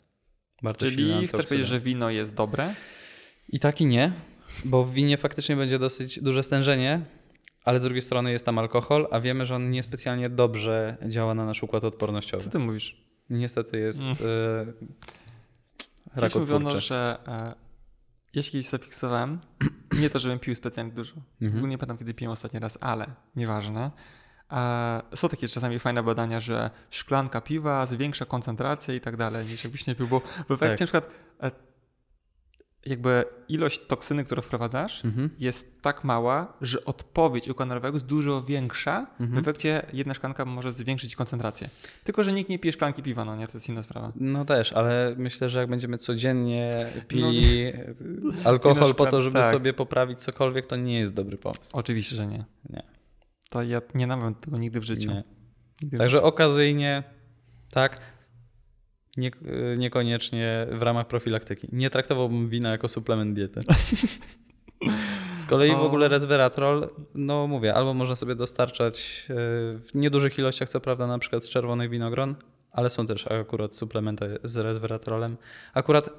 Bardzo 0.63 0.87
Czyli 0.87 1.29
chcesz 1.29 1.47
powiedzieć, 1.47 1.69
że 1.69 1.81
wino 1.81 2.11
jest 2.11 2.35
dobre? 2.35 2.75
I 3.49 3.61
tak 3.61 3.81
i 3.81 3.87
nie, 3.87 4.13
bo 4.65 4.85
w 4.85 4.93
winie 4.93 5.17
faktycznie 5.17 5.57
będzie 5.57 5.79
dosyć 5.79 6.23
duże 6.23 6.43
stężenie, 6.43 7.01
ale 7.65 7.81
z 7.81 7.83
drugiej 7.83 8.03
strony 8.03 8.33
jest 8.33 8.47
tam 8.47 8.59
alkohol, 8.59 9.09
a 9.11 9.21
wiemy, 9.21 9.47
że 9.47 9.55
on 9.55 9.71
niespecjalnie 9.71 10.31
dobrze 10.31 10.97
działa 11.09 11.35
na 11.35 11.45
nasz 11.47 11.63
układ 11.63 11.85
odpornościowy. 11.85 12.45
Co 12.45 12.51
ty 12.51 12.59
mówisz? 12.59 13.05
Niestety 13.31 13.79
jest 13.79 14.01
Mm. 14.01 14.13
e, 14.13 14.67
mówiono, 16.17 16.69
rakotwórczy. 16.69 16.81
że 16.81 17.19
e, 17.27 17.55
ja 18.35 18.43
się 18.43 18.51
kiedyś 18.51 18.69
zafiksowałem, 18.69 19.39
nie 20.01 20.11
to, 20.11 20.19
żebym 20.19 20.39
pił 20.39 20.55
specjalnie 20.55 20.93
dużo. 20.93 21.15
Mhm. 21.43 21.57
ogóle 21.57 21.71
nie 21.71 21.79
pamiętam, 21.79 21.99
kiedy 21.99 22.15
piłem 22.15 22.33
ostatni 22.33 22.61
raz, 22.61 22.79
ale 22.81 23.15
nieważne. 23.37 23.91
E, 24.53 25.03
są 25.15 25.29
takie 25.29 25.49
czasami 25.49 25.79
fajne 25.79 26.03
badania, 26.03 26.41
że 26.41 26.71
szklanka 26.91 27.41
piwa 27.41 27.87
zwiększa 27.87 28.25
koncentrację 28.25 28.97
i 28.97 29.01
tak 29.01 29.17
dalej, 29.17 29.47
niż 29.47 29.65
jakbyś 29.65 29.87
nie 29.87 29.95
pił, 29.95 30.09
bo 30.09 30.21
w 30.49 30.51
efekcie 30.51 30.59
Tak. 30.59 30.81
na 30.81 30.87
przykład 31.01 31.11
e, 31.43 31.67
jakby 32.87 33.25
ilość 33.49 33.81
toksyny, 33.87 34.25
którą 34.25 34.43
wprowadzasz, 34.43 35.05
Mhm. 35.05 35.31
jest 35.39 35.83
tak 35.83 36.05
mała, 36.05 36.53
że 36.61 36.85
odpowiedź 36.85 37.49
układu 37.49 37.69
nerwowego 37.69 37.97
jest 37.97 38.07
dużo 38.07 38.43
większa. 38.43 39.07
W 39.19 39.23
Mhm. 39.23 39.39
efekcie 39.41 39.83
jedna 39.93 40.15
szklanka 40.15 40.45
może 40.45 40.73
zwiększyć 40.73 41.17
koncentrację. 41.17 41.69
Tylko, 42.05 42.25
że 42.25 42.33
nikt 42.33 42.51
nie 42.51 42.59
pije 42.59 42.73
szklanki 42.73 43.03
piwa, 43.03 43.25
no 43.25 43.37
nie, 43.37 43.47
to 43.47 43.53
jest 43.55 43.69
inna 43.69 43.83
sprawa. 43.83 44.13
No 44.17 44.45
też, 44.45 44.73
ale 44.73 45.15
myślę, 45.19 45.49
że 45.49 45.59
jak 45.59 45.69
będziemy 45.71 45.99
codziennie 45.99 46.73
pili 47.09 47.65
alkohol 48.45 48.85
Inna 48.85 48.95
po 48.95 49.07
to, 49.07 49.23
żeby 49.23 49.39
tak. 49.41 49.51
sobie 49.55 49.73
poprawić 49.73 50.19
cokolwiek, 50.23 50.67
to 50.67 50.77
nie 50.77 50.99
jest 50.99 51.15
dobry 51.15 51.37
pomysł. 51.37 51.71
Oczywiście, 51.73 52.17
że 52.17 52.27
nie. 52.27 52.45
Nie. 52.71 52.96
To 53.51 53.63
ja 53.63 53.83
nie 53.95 54.07
mam 54.07 54.35
tego 54.35 54.59
nigdy 54.59 54.81
w 54.81 54.85
życiu. 54.85 55.11
Nigdy 55.83 55.97
w 55.97 55.99
Także 55.99 56.23
okazyjnie 56.23 57.03
tak, 57.71 58.01
nie, 59.17 59.31
niekoniecznie 59.79 60.67
w 60.71 60.83
ramach 60.83 61.07
profilaktyki. 61.07 61.69
Nie 61.73 61.91
traktowałbym 61.91 62.49
wina 62.49 62.71
jako 62.71 62.89
suplement 62.89 63.35
diety. 63.35 63.61
Z 65.39 65.47
kolei 65.47 65.71
w 65.71 65.75
O. 65.75 65.83
ogóle 65.83 66.09
resveratrol, 66.09 66.89
no 67.15 67.47
mówię, 67.47 67.75
albo 67.75 67.95
można 67.95 68.17
sobie 68.17 68.35
dostarczać 68.35 69.27
e, 69.31 69.35
w 69.79 69.91
niedużych 69.95 70.39
ilościach, 70.39 70.69
co 70.69 70.81
prawda, 70.81 71.07
na 71.07 71.19
przykład 71.19 71.45
z 71.45 71.49
czerwonych 71.49 71.91
winogron, 71.91 72.35
ale 72.73 72.91
są 72.91 73.07
też 73.07 73.27
akurat 73.27 73.77
suplementy 73.77 74.39
z 74.45 74.57
resveratrolem. 74.57 75.37
Akurat 75.75 76.11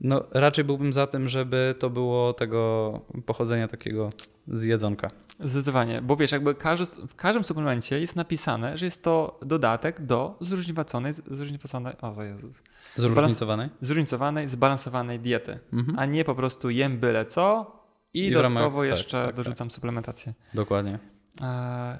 no, 0.00 0.24
raczej 0.32 0.64
byłbym 0.64 0.92
za 0.92 1.06
tym, 1.06 1.28
żeby 1.28 1.74
to 1.78 1.90
było 1.90 2.32
tego 2.32 3.00
pochodzenia 3.26 3.68
takiego 3.68 4.10
z 4.48 4.62
jedzonka. 4.62 5.10
Zdecydowanie, 5.40 6.02
bo 6.02 6.16
wiesz, 6.16 6.32
jakby 6.32 6.54
każdy, 6.54 7.06
w 7.08 7.14
każdym 7.14 7.44
suplemencie 7.44 8.00
jest 8.00 8.16
napisane, 8.16 8.78
że 8.78 8.84
jest 8.84 9.02
to 9.02 9.38
dodatek 9.42 10.00
do 10.06 10.36
zróżnicowanej, 10.40 11.12
zróżnicowanej, 11.12 11.92
o 12.00 12.22
Jezus, 12.22 12.62
Zróżnicowanej. 12.96 13.68
zróżnicowanej, 13.80 14.48
zbalansowanej 14.48 15.20
diety, 15.20 15.58
Mhm. 15.72 15.98
a 15.98 16.06
nie 16.06 16.24
po 16.24 16.34
prostu 16.34 16.70
jem 16.70 16.98
byle 16.98 17.24
co 17.24 17.72
i, 18.14 18.26
I 18.26 18.30
dodatkowo 18.32 18.64
ramach- 18.64 18.80
tak, 18.80 18.90
jeszcze 18.98 19.26
tak, 19.26 19.34
dorzucam 19.36 19.70
suplementację. 19.70 20.34
Dokładnie. 20.54 20.98
E, 21.42 21.98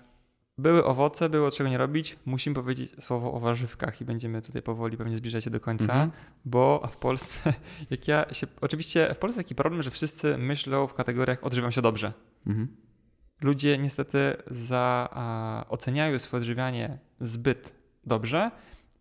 Były 0.59 0.85
owoce, 0.85 1.29
było 1.29 1.51
czego 1.51 1.71
nie 1.71 1.79
robić. 1.79 2.17
Musimy 2.25 2.55
powiedzieć 2.55 3.05
słowo 3.05 3.33
o 3.33 3.41
warzywkach 3.41 4.01
i 4.01 4.05
będziemy 4.05 4.43
tutaj 4.43 4.63
powoli 4.63 4.97
pewnie 4.97 5.17
zbliżać 5.17 5.45
się 5.45 5.51
do 5.51 5.61
końca, 5.61 5.85
Mhm. 5.85 6.11
bo 6.45 6.89
w 6.93 6.97
Polsce, 6.97 7.55
jak 7.91 8.09
ja 8.09 8.35
się, 8.35 8.47
oczywiście 8.61 9.15
w 9.15 9.19
Polsce 9.19 9.39
jest 9.39 9.49
taki 9.49 9.55
problem, 9.55 9.83
że 9.83 9.91
wszyscy 9.91 10.39
myślą 10.39 10.87
w 10.87 10.95
kategoriach 10.95 11.45
odżywiam 11.45 11.73
się 11.73 11.83
dobrze. 11.83 12.13
Mhm. 12.47 12.77
Ludzie 13.43 13.79
niestety 13.79 14.37
za, 14.51 15.09
a, 15.13 15.65
oceniają 15.69 16.19
swoje 16.19 16.39
odżywianie 16.41 16.99
zbyt 17.21 17.75
dobrze 18.07 18.51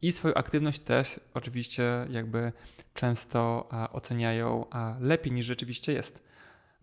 i 0.01 0.11
swoją 0.11 0.33
aktywność 0.33 0.79
też 0.79 1.19
oczywiście 1.33 1.83
jakby 2.09 2.51
często 2.93 3.67
a, 3.71 3.91
oceniają 3.91 4.65
a, 4.69 4.97
lepiej 4.99 5.31
niż 5.33 5.45
rzeczywiście 5.45 5.93
jest. 5.93 6.23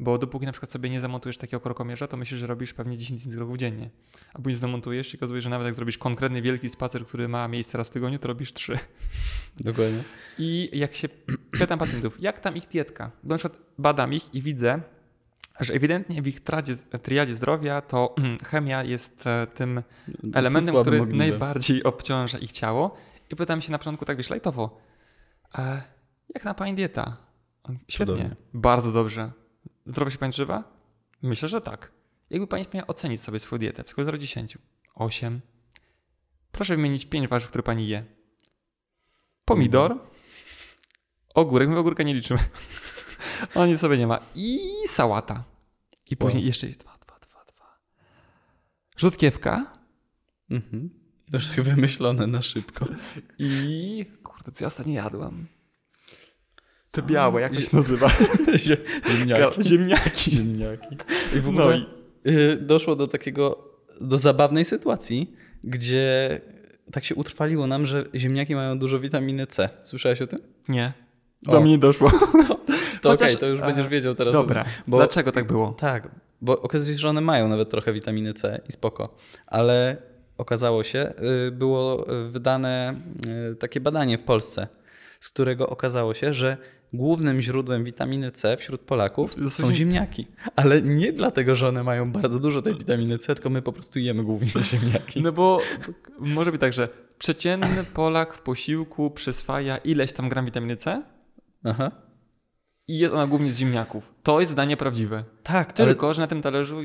Bo 0.00 0.18
dopóki 0.18 0.46
na 0.46 0.52
przykład 0.52 0.70
sobie 0.70 0.90
nie 0.90 1.00
zamontujesz 1.00 1.36
takiego 1.36 1.60
krokomierza, 1.60 2.06
to 2.06 2.16
myślisz, 2.16 2.40
że 2.40 2.46
robisz 2.46 2.74
pewnie 2.74 2.98
10 2.98 3.20
tysięcy 3.20 3.36
kroków 3.36 3.56
dziennie. 3.56 3.90
A 4.34 4.38
później 4.38 4.60
zamontujesz 4.60 5.14
i 5.14 5.16
okazuje, 5.16 5.40
że 5.40 5.50
nawet 5.50 5.66
jak 5.66 5.74
zrobisz 5.74 5.98
konkretny 5.98 6.42
wielki 6.42 6.68
spacer, 6.68 7.04
który 7.04 7.28
ma 7.28 7.48
miejsce 7.48 7.78
raz 7.78 7.88
w 7.88 7.90
tygodniu, 7.90 8.18
to 8.18 8.28
robisz 8.28 8.52
3. 8.52 8.78
Dokładnie. 9.60 10.02
I 10.38 10.70
jak 10.72 10.94
się 10.94 11.08
pytam 11.60 11.78
pacjentów, 11.78 12.20
jak 12.20 12.40
tam 12.40 12.56
ich 12.56 12.68
dietka, 12.68 13.10
bo 13.22 13.34
na 13.34 13.38
przykład 13.38 13.60
badam 13.78 14.12
ich 14.12 14.34
i 14.34 14.42
widzę, 14.42 14.80
że 15.60 15.74
ewidentnie 15.74 16.22
w 16.22 16.26
ich 16.26 16.40
tradzie, 16.40 16.76
triadzie 16.76 17.34
zdrowia 17.34 17.80
to 17.80 18.14
chemia 18.50 18.84
jest 18.84 19.26
e, 19.26 19.46
tym 19.54 19.82
elementem, 20.34 20.74
który 20.80 21.06
najbardziej 21.06 21.84
obciąża 21.84 22.38
ich 22.38 22.52
ciało. 22.52 22.96
I 23.30 23.36
pytam 23.36 23.60
się 23.60 23.72
na 23.72 23.78
początku 23.78 24.04
tak 24.04 24.16
wiesz, 24.16 24.30
lajtowo, 24.30 24.80
e, 25.58 25.82
jak 26.34 26.44
na 26.44 26.54
pani 26.54 26.74
dieta? 26.74 27.16
Świetnie, 27.88 28.14
Cudownie. 28.16 28.36
bardzo 28.54 28.92
dobrze. 28.92 29.39
Zdrowo 29.86 30.10
się 30.10 30.18
pani 30.18 30.32
żywa? 30.32 30.64
Myślę, 31.22 31.48
że 31.48 31.60
tak. 31.60 31.92
Jakby 32.30 32.46
pani 32.46 32.64
miała 32.74 32.86
ocenić 32.86 33.20
sobie 33.20 33.40
swoją 33.40 33.58
dietę 33.60 33.84
w 33.84 33.88
skali 33.88 34.04
0 34.04 34.18
do 34.18 34.22
10? 34.22 34.58
8. 34.94 35.40
Proszę 36.52 36.76
wymienić 36.76 37.06
5 37.06 37.28
warzyw, 37.28 37.48
które 37.48 37.62
pani 37.62 37.88
je. 37.88 38.04
Pomidor, 39.44 39.98
ogórek, 41.34 41.68
my 41.68 41.78
ogórka 41.78 42.02
nie 42.02 42.14
liczymy. 42.14 42.40
On 43.54 43.78
sobie 43.78 43.98
nie 43.98 44.06
ma. 44.06 44.18
I 44.34 44.58
sałata. 44.86 45.44
I 46.10 46.16
później 46.16 46.42
Wow. 46.42 46.46
jeszcze 46.46 46.66
jest 46.66 46.80
dwa, 46.80 46.98
dwa, 47.06 47.18
dwa, 47.18 47.44
dwa. 47.44 47.78
Rzutkiewka 48.96 49.72
Mhm. 50.50 50.90
To 51.30 51.36
już 51.36 51.48
tak 51.48 51.60
wymyślone 51.60 52.26
na 52.26 52.42
szybko. 52.42 52.86
i... 53.38 54.04
Kurde, 54.22 54.52
co 54.52 54.64
ja 54.64 54.68
ostatnio 54.68 54.92
jadłam? 54.94 55.46
Te 56.90 57.02
białe, 57.02 57.40
jak 57.40 57.54
to 57.54 57.60
się 57.60 57.76
nazywa? 57.76 58.10
Ziemniaki. 59.08 59.62
Ziemniaki. 59.62 60.30
Ziemniaki. 60.30 60.96
I 61.36 61.40
w 61.40 61.44
No 61.44 61.62
ogóle 61.62 61.78
i- 61.78 62.30
y, 62.30 62.56
doszło 62.60 62.96
do 62.96 63.06
takiego, 63.06 63.68
do 64.00 64.18
zabawnej 64.18 64.64
sytuacji, 64.64 65.34
gdzie 65.64 66.40
tak 66.92 67.04
się 67.04 67.14
utrwaliło 67.14 67.66
nam, 67.66 67.86
że 67.86 68.04
ziemniaki 68.14 68.54
mają 68.54 68.78
dużo 68.78 68.98
witaminy 69.00 69.46
C. 69.46 69.68
Słyszałeś 69.82 70.22
o 70.22 70.26
tym? 70.26 70.38
Nie. 70.68 70.92
O. 71.46 71.50
Do 71.52 71.60
mnie 71.60 71.70
nie 71.70 71.78
doszło. 71.78 72.10
To 73.02 73.08
Chociaż- 73.10 73.28
okej, 73.28 73.36
to 73.40 73.46
już 73.46 73.60
będziesz 73.60 73.88
wiedział 73.88 74.14
teraz. 74.14 74.32
Dobra. 74.32 74.64
Bo- 74.86 74.96
Dlaczego 74.96 75.32
tak 75.32 75.46
było? 75.46 75.72
Tak, 75.72 76.08
bo 76.40 76.62
okazuje 76.62 76.94
się, 76.94 77.00
że 77.00 77.08
one 77.08 77.20
mają 77.20 77.48
nawet 77.48 77.70
trochę 77.70 77.92
witaminy 77.92 78.34
C 78.34 78.60
i 78.68 78.72
spoko, 78.72 79.16
ale 79.46 79.96
okazało 80.38 80.82
się, 80.82 81.12
y, 81.48 81.50
było 81.50 82.06
wydane 82.30 82.94
y, 83.52 83.56
takie 83.56 83.80
badanie 83.80 84.18
w 84.18 84.22
Polsce, 84.22 84.68
z 85.20 85.28
którego 85.28 85.68
okazało 85.68 86.14
się, 86.14 86.34
że 86.34 86.56
głównym 86.92 87.40
źródłem 87.40 87.84
witaminy 87.84 88.30
C 88.30 88.56
wśród 88.56 88.80
Polaków 88.80 89.34
są 89.34 89.50
są 89.50 89.64
ziem- 89.66 89.72
ziemniaki. 89.74 90.26
Ale 90.56 90.82
nie 90.82 91.12
dlatego, 91.12 91.54
że 91.54 91.68
one 91.68 91.82
mają 91.84 92.12
bardzo 92.12 92.38
dużo 92.40 92.62
tej 92.62 92.74
witaminy 92.74 93.18
C, 93.18 93.34
tylko 93.34 93.50
my 93.50 93.62
po 93.62 93.72
prostu 93.72 93.98
jemy 93.98 94.24
głównie 94.24 94.62
ziemniaki. 94.72 95.22
No 95.22 95.32
bo 95.32 95.60
może 96.18 96.52
być 96.52 96.60
tak, 96.60 96.72
że 96.72 96.88
przeciętny 97.18 97.84
Polak 97.84 98.34
w 98.34 98.42
posiłku 98.42 99.10
przyswaja 99.10 99.76
ileś 99.76 100.12
tam 100.12 100.28
gram 100.28 100.44
witaminy 100.44 100.76
C 100.76 101.02
Aha. 101.64 101.90
i 102.88 102.98
jest 102.98 103.14
ona 103.14 103.26
głównie 103.26 103.52
z 103.52 103.58
ziemniaków. 103.58 104.14
To 104.22 104.40
jest 104.40 104.52
zdanie 104.52 104.76
prawdziwe. 104.76 105.24
Tak, 105.42 105.80
ale 105.80 105.88
Tylko, 105.88 106.14
że 106.14 106.20
na 106.20 106.26
tym 106.26 106.42
talerzu 106.42 106.80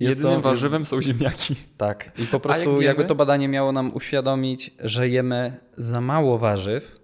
jedynym 0.00 0.32
są- 0.32 0.40
warzywem 0.40 0.84
są 0.84 1.02
ziemniaki. 1.02 1.56
Tak. 1.76 2.12
I 2.18 2.26
po 2.26 2.36
jak 2.36 2.42
prostu 2.42 2.70
wiemy- 2.72 2.84
jakby 2.84 3.04
to 3.04 3.14
badanie 3.14 3.48
miało 3.48 3.72
nam 3.72 3.94
uświadomić, 3.94 4.70
że 4.78 5.08
jemy 5.08 5.56
za 5.76 6.00
mało 6.00 6.38
warzyw 6.38 6.96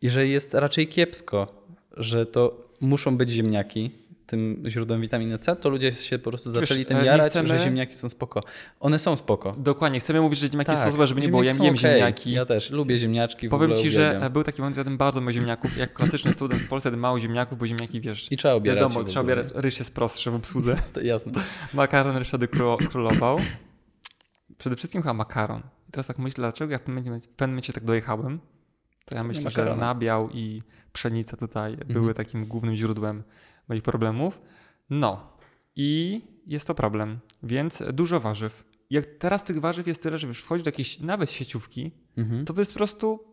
i 0.00 0.10
że 0.10 0.26
jest 0.26 0.54
raczej 0.54 0.88
kiepsko, 0.88 1.63
że 1.96 2.26
to 2.26 2.68
muszą 2.80 3.16
być 3.16 3.30
ziemniaki 3.30 3.90
tym 4.26 4.62
źródłem 4.68 5.00
witaminy 5.00 5.38
C, 5.38 5.56
to 5.56 5.68
ludzie 5.68 5.92
się 5.92 6.18
po 6.18 6.30
prostu 6.30 6.52
Wiesz, 6.52 6.60
zaczęli 6.68 6.84
tym 6.84 6.96
ale 6.96 7.04
nie 7.04 7.10
jarać, 7.10 7.32
chcemy- 7.32 7.48
że 7.48 7.58
ziemniaki 7.58 7.94
są 7.94 8.08
spoko. 8.08 8.42
One 8.80 8.98
są 8.98 9.16
spoko. 9.16 9.54
Dokładnie, 9.58 10.00
chcemy 10.00 10.20
mówić, 10.20 10.38
że 10.38 10.48
ziemniaki 10.48 10.76
są 10.76 10.90
złe, 10.90 11.06
żeby 11.06 11.20
nie 11.20 11.28
było. 11.28 11.42
Ja 11.42 11.52
jem 11.52 11.60
okej. 11.62 11.76
ziemniaki. 11.76 12.32
Ja 12.32 12.44
też 12.46 12.70
lubię 12.70 12.96
ziemniaczki, 12.96 13.48
Powiem 13.48 13.76
ci, 13.76 13.90
że 13.90 14.08
uwielbiam. 14.08 14.32
był 14.32 14.42
taki 14.44 14.60
moment, 14.62 14.76
że 14.76 14.84
bardzo 14.84 15.20
mało 15.20 15.32
ziemniaków. 15.32 15.76
Jak 15.76 15.92
klasyczny 15.92 16.32
student 16.32 16.62
w 16.62 16.68
Polsce 16.68 16.90
mało 16.90 17.20
ziemniaków, 17.20 17.58
bo 17.58 17.66
ziemniaki, 17.66 18.00
wiesz, 18.00 18.32
I 18.32 18.36
trzeba 18.36 18.54
obierać. 18.54 18.82
wiadomo, 18.82 19.04
trzeba 19.04 19.20
obierać. 19.20 19.48
Ryż 19.54 19.78
jest 19.78 19.94
prostszy 19.94 20.30
w 20.30 20.34
obsłudze. 20.34 20.76
To 20.92 21.00
jasne. 21.00 21.32
Makaron 21.74 22.16
ryszady 22.16 22.46
kró- 22.46 22.88
królował. 22.88 23.38
Przede 24.58 24.76
wszystkim 24.76 25.02
chyba 25.02 25.14
makaron. 25.14 25.62
I 25.88 25.92
teraz 25.92 26.06
tak 26.06 26.18
myślę, 26.18 26.42
dlaczego 26.42 26.72
ja 26.72 26.78
w 26.78 26.82
pewnym 26.82 27.22
momencie 27.40 27.72
tak 27.72 27.84
dojechałem. 27.84 28.40
To 29.04 29.14
ja 29.14 29.22
myślę, 29.24 29.50
że 29.50 29.76
nabiał 29.76 30.30
i 30.30 30.62
pszenica 30.92 31.36
tutaj 31.36 31.72
Mhm. 31.72 31.92
były 31.92 32.14
takim 32.14 32.46
głównym 32.46 32.76
źródłem 32.76 33.22
moich 33.68 33.82
problemów. 33.82 34.42
No 34.90 35.36
i 35.76 36.20
jest 36.46 36.66
to 36.66 36.74
problem, 36.74 37.18
więc 37.42 37.82
dużo 37.92 38.20
warzyw. 38.20 38.64
Jak 38.90 39.06
teraz 39.06 39.44
tych 39.44 39.60
warzyw 39.60 39.86
jest 39.86 40.02
tyle, 40.02 40.18
że 40.18 40.26
wiesz, 40.26 40.40
wchodzisz 40.42 40.64
do 40.64 40.68
jakiejś 40.68 41.00
nawet 41.00 41.30
sieciówki, 41.30 41.90
Mhm. 42.16 42.44
to 42.44 42.54
jest 42.58 42.72
po 42.72 42.76
prostu 42.78 43.24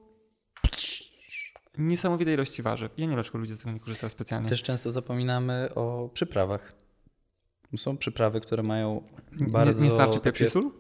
niesamowite 1.78 2.34
ilości 2.34 2.61
warzyw. 2.61 2.91
Ja 2.97 3.05
nie 3.05 3.15
wiem, 3.15 3.24
ludzie 3.34 3.55
z 3.55 3.59
tego 3.59 3.72
nie 3.72 3.80
korzystają 3.80 4.09
specjalnie. 4.09 4.49
Też 4.49 4.63
często 4.63 4.91
zapominamy 4.91 5.69
o 5.76 6.09
przyprawach. 6.13 6.74
Są 7.78 7.97
przyprawy, 7.97 8.41
które 8.41 8.63
mają 8.63 9.03
Nie- 9.39 9.47
bardzo... 9.47 9.84
nie 9.84 9.91
starczy 9.91 10.13
takie- 10.19 10.24
pieprz 10.24 10.41
i 10.41 10.49
sól? 10.49 10.72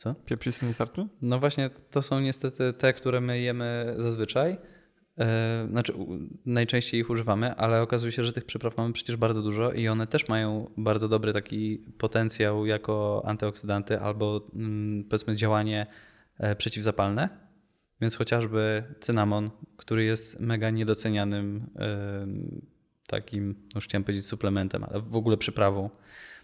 Co? 0.00 0.14
Pieprz 0.14 0.46
i 0.46 0.52
sól 0.52 0.68
nie 0.68 0.74
starczy? 0.74 1.06
No 1.22 1.38
właśnie, 1.38 1.70
to 1.90 2.02
są 2.02 2.20
niestety 2.20 2.72
te, 2.72 2.92
które 2.92 3.20
my 3.20 3.40
jemy 3.40 3.94
zazwyczaj. 3.98 4.58
E, 5.18 5.66
Znaczy, 5.70 5.92
najczęściej 6.46 7.00
ich 7.00 7.10
używamy, 7.10 7.54
ale 7.54 7.82
okazuje 7.82 8.12
się, 8.12 8.24
że 8.24 8.32
tych 8.32 8.44
przypraw 8.44 8.76
mamy 8.76 8.92
przecież 8.92 9.16
bardzo 9.16 9.42
dużo 9.42 9.72
i 9.72 9.88
one 9.88 10.06
też 10.06 10.28
mają 10.28 10.70
bardzo 10.76 11.08
dobry 11.08 11.32
taki 11.32 11.78
potencjał 11.98 12.66
jako 12.66 13.22
antyoksydanty 13.26 14.00
albo 14.00 14.50
mm, 14.54 15.04
powiedzmy 15.04 15.36
działanie 15.36 15.86
e, 16.38 16.56
przeciwzapalne. 16.56 17.28
Więc 18.00 18.16
chociażby 18.16 18.84
cynamon, 19.00 19.50
który 19.76 20.04
jest 20.04 20.40
mega 20.40 20.70
niedocenianym 20.70 21.70
em, 21.76 22.60
takim, 23.06 23.48
no 23.48 23.78
już 23.78 23.84
chciałem 23.84 24.04
powiedzieć 24.04 24.26
suplementem, 24.26 24.84
ale 24.84 25.00
w 25.00 25.16
ogóle 25.16 25.36
przyprawą. 25.36 25.90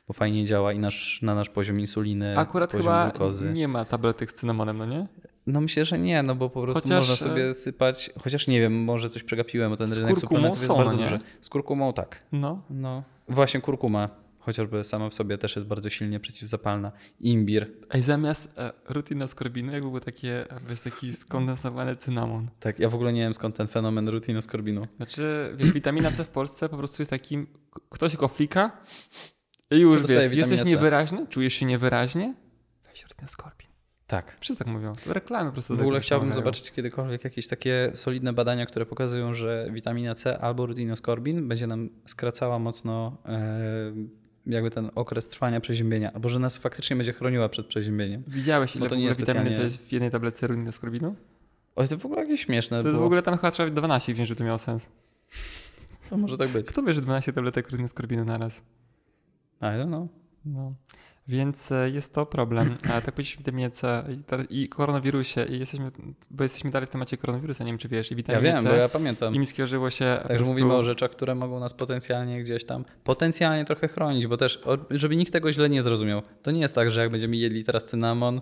Bo 0.09 0.14
fajnie 0.14 0.44
działa 0.44 0.72
i 0.72 0.78
nasz, 0.78 1.22
na 1.22 1.34
nasz 1.34 1.50
poziom 1.50 1.80
insuliny, 1.80 2.38
Akurat 2.38 2.70
poziom 2.70 2.82
chyba 2.84 3.11
glukozy. 3.11 3.50
nie 3.50 3.68
ma 3.68 3.84
tabletek 3.84 4.30
z 4.30 4.34
cynamonem, 4.34 4.76
no 4.78 4.86
nie? 4.86 5.07
No 5.46 5.61
myślę, 5.61 5.84
że 5.84 5.98
nie, 5.98 6.22
no 6.22 6.34
bo 6.34 6.50
po 6.50 6.62
prostu 6.62 6.82
Chociaż, 6.82 7.09
można 7.09 7.16
sobie 7.16 7.54
sypać, 7.54 8.11
chociaż 8.20 8.46
nie 8.46 8.61
wiem, 8.61 8.84
może 8.84 9.09
coś 9.11 9.22
przegapiłem, 9.22 9.70
bo 9.70 9.76
ten 9.76 9.92
rynek 9.92 10.18
suplementów 10.18 10.62
jest 10.62 10.74
bardzo 10.74 10.92
no 10.92 10.98
nie? 10.98 11.04
duży. 11.04 11.18
Z 11.40 11.48
kurkumą 11.48 11.92
tak. 11.92 12.22
No. 12.32 12.62
No, 12.70 13.02
właśnie 13.28 13.61
kurkuma, 13.61 14.09
chociażby 14.38 14.84
sama 14.84 15.09
w 15.11 15.14
sobie 15.14 15.38
też 15.38 15.57
jest 15.57 15.68
bardzo 15.68 15.90
silnie 15.90 16.20
przeciwzapalna. 16.20 16.92
Imbir, 17.20 17.70
Ej, 17.90 18.02
zamiast 18.02 18.59
e, 18.59 18.72
rutinoskorbinu, 18.88 19.72
jakby 19.72 19.90
był 19.90 20.00
takie, 20.00 20.46
jakby 20.52 20.70
jest 20.70 20.84
taki 20.84 21.14
skondensowany 21.14 21.96
cynamon. 21.96 22.48
tak, 22.61 22.78
ja 22.78 22.88
w 22.88 22.94
ogóle 22.94 23.12
nie 23.12 23.20
wiem 23.20 23.34
skąd 23.34 23.57
ten 23.57 23.66
fenomen 23.66 24.09
rutinoskorbinu. 24.09 24.86
Znaczy, 24.96 25.52
wiesz, 25.57 25.72
witamina 25.72 26.11
C 26.12 26.24
w 26.24 26.28
Polsce 26.28 26.68
po 26.68 26.76
prostu 26.76 27.02
jest 27.02 27.11
takim, 27.11 27.46
ktoś 27.90 28.16
go 28.16 28.28
flika 28.28 28.70
i 29.71 29.79
już 29.79 30.07
wiesz, 30.07 30.33
jesteś 30.33 30.61
C. 30.62 30.69
niewyraźny, 30.69 31.27
czujesz 31.27 31.55
się 31.55 31.67
niewyraźnie, 31.67 32.35
weź 32.85 33.03
rutinoskorbin. 33.03 33.67
Tak. 34.07 34.37
Wszyscy 34.41 34.64
tak 34.64 34.73
mówią. 34.73 34.93
Reklamy 35.07 35.51
po 35.51 35.53
prostu. 35.53 35.77
W 35.77 35.81
ogóle 35.81 36.01
chciałbym 36.01 36.35
zobaczyć 36.35 36.73
kiedykolwiek 36.73 37.25
jakieś 37.25 37.47
takie 37.47 37.91
solidne 37.95 38.33
badania, 38.33 38.67
które 38.67 38.87
pokazują, 38.87 39.35
że 39.35 39.69
witamina 39.73 40.14
C 40.14 40.39
albo 40.39 40.67
rutinoskorbin 40.67 41.49
będzie 41.49 41.67
nam 41.67 41.89
skracała 42.07 42.59
mocno 42.59 43.17
e, 43.27 43.93
jakby 44.47 44.71
ten 44.71 44.91
okres 44.95 45.29
trwania 45.29 45.61
przeziębienia, 45.61 46.11
albo 46.12 46.29
że 46.29 46.39
nas 46.39 46.59
faktycznie 46.59 46.97
będzie 46.97 47.12
chroniła 47.12 47.49
przed 47.49 47.67
przeziębieniem. 47.67 48.23
Widziałeś, 48.27 48.77
ile 48.77 48.89
to 48.89 48.95
nie 48.97 49.05
jest 49.05 49.19
witaminy 49.21 49.45
C 49.45 49.51
specjalnie- 49.51 49.64
jest 49.64 49.87
w 49.89 49.93
jednej 49.93 50.11
tabletce 50.11 50.47
rutinoskorbinu? 50.47 51.17
O, 51.77 51.87
to 51.87 51.99
w 51.99 52.07
ogóle 52.07 52.21
jakieś 52.21 52.41
śmieszne, 52.41 52.83
To 52.83 52.89
jest 52.89 53.01
w 53.01 53.03
ogóle 53.03 53.23
tam 53.23 53.37
chyba 53.37 53.51
trzeba 53.51 53.71
12 53.71 54.12
wziąć, 54.14 54.29
żeby 54.29 54.39
to 54.39 54.45
miało 54.45 54.59
sens. 54.59 54.89
to 56.11 56.17
może 56.17 56.37
tak 56.39 56.49
być. 56.49 56.67
Kto 56.67 56.83
bierze 56.83 57.01
12 57.01 57.33
tabletek 57.33 57.71
rutinoskorbinu 57.71 58.25
na 58.25 58.39
raz? 58.39 58.62
I 59.61 59.64
don't 59.64 59.86
know. 59.86 60.09
No. 60.44 60.74
Więc 61.28 61.72
e, 61.72 61.90
jest 61.90 62.14
to 62.14 62.26
problem. 62.26 62.76
A 62.92 63.00
tak 63.00 63.14
powiedzieć 63.14 63.36
w 63.36 63.70
C 63.72 64.04
i, 64.50 64.68
koronawirusie, 64.68 65.44
i 65.44 65.59
jesteśmy, 65.59 65.90
bo 66.30 66.42
jesteśmy 66.42 66.70
dalej 66.70 66.86
w 66.86 66.90
temacie 66.90 67.16
koronawirusa, 67.16 67.64
nie 67.64 67.70
wiem 67.72 67.78
czy 67.78 67.88
wiesz, 67.88 68.11
i 68.11 68.14
Ja 68.14 68.16
witaminie 68.16 68.52
wiem, 68.52 68.62
C. 68.62 68.68
bo 68.68 68.74
ja 68.74 68.88
pamiętam. 68.88 69.34
I 69.34 69.38
mi 69.38 69.46
skojarzyło 69.46 69.90
się. 69.90 70.04
Także 70.16 70.34
prostu- 70.36 70.52
mówimy 70.52 70.74
o 70.74 70.82
rzeczach, 70.82 71.11
które 71.11 71.34
mogą 71.34 71.61
nas 71.61 71.74
potencjalnie 71.74 72.40
gdzieś 72.40 72.64
tam, 72.64 72.84
potencjalnie 73.04 73.64
trochę 73.64 73.88
chronić, 73.88 74.26
bo 74.26 74.36
też, 74.36 74.61
żeby 74.90 75.16
nikt 75.16 75.32
tego 75.32 75.52
źle 75.52 75.68
nie 75.68 75.82
zrozumiał, 75.82 76.22
to 76.42 76.50
nie 76.50 76.61
jest 76.61 76.74
tak, 76.74 76.90
że 76.90 77.00
jak 77.00 77.11
będziemy 77.11 77.36
jedli 77.36 77.64
teraz 77.64 77.84
cynamon 77.84 78.40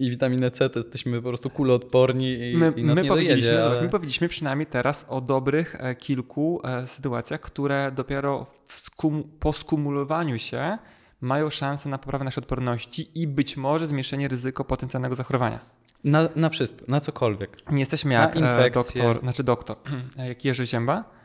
i 0.00 0.10
witaminę 0.10 0.50
C, 0.50 0.70
to 0.70 0.78
jesteśmy 0.78 1.22
po 1.22 1.28
prostu 1.28 1.50
kuloodporni 1.50 2.32
i, 2.32 2.56
My, 2.56 2.72
i 2.76 2.84
nas 2.84 2.96
my, 2.96 3.02
nie 3.02 3.08
powiedzieliśmy, 3.08 3.50
dojedzie. 3.50 3.64
Ale... 3.64 3.82
my 3.82 3.88
powiedzieliśmy 3.88 4.28
przynajmniej 4.28 4.66
teraz 4.66 5.06
o 5.08 5.20
dobrych 5.20 5.76
e, 5.78 5.94
kilku 5.94 6.60
e, 6.64 6.86
sytuacjach, 6.86 7.40
które 7.40 7.92
dopiero 7.94 8.46
skum, 8.68 9.24
po 9.40 9.52
skumulowaniu 9.52 10.38
się 10.38 10.78
mają 11.20 11.50
szansę 11.50 11.88
na 11.88 11.98
poprawę 11.98 12.24
naszej 12.24 12.42
odporności 12.42 13.10
i 13.14 13.26
być 13.26 13.56
może 13.56 13.86
zmniejszenie 13.86 14.28
ryzyko 14.28 14.64
potencjalnego 14.64 15.14
zachorowania. 15.14 15.60
Na, 16.04 16.28
na 16.36 16.48
wszystko, 16.48 16.84
na 16.88 17.00
cokolwiek. 17.00 17.56
Nie 17.70 17.80
jesteśmy 17.80 18.14
Na 18.14 18.20
jak 18.20 18.36
e, 18.36 18.38
infekcje. 18.38 19.02
doktor, 19.02 19.20
znaczy 19.22 19.44
doktor, 19.44 19.76
e, 20.18 20.28
jak 20.28 20.44
Jerzy 20.44 20.66
Zięba. 20.66 21.19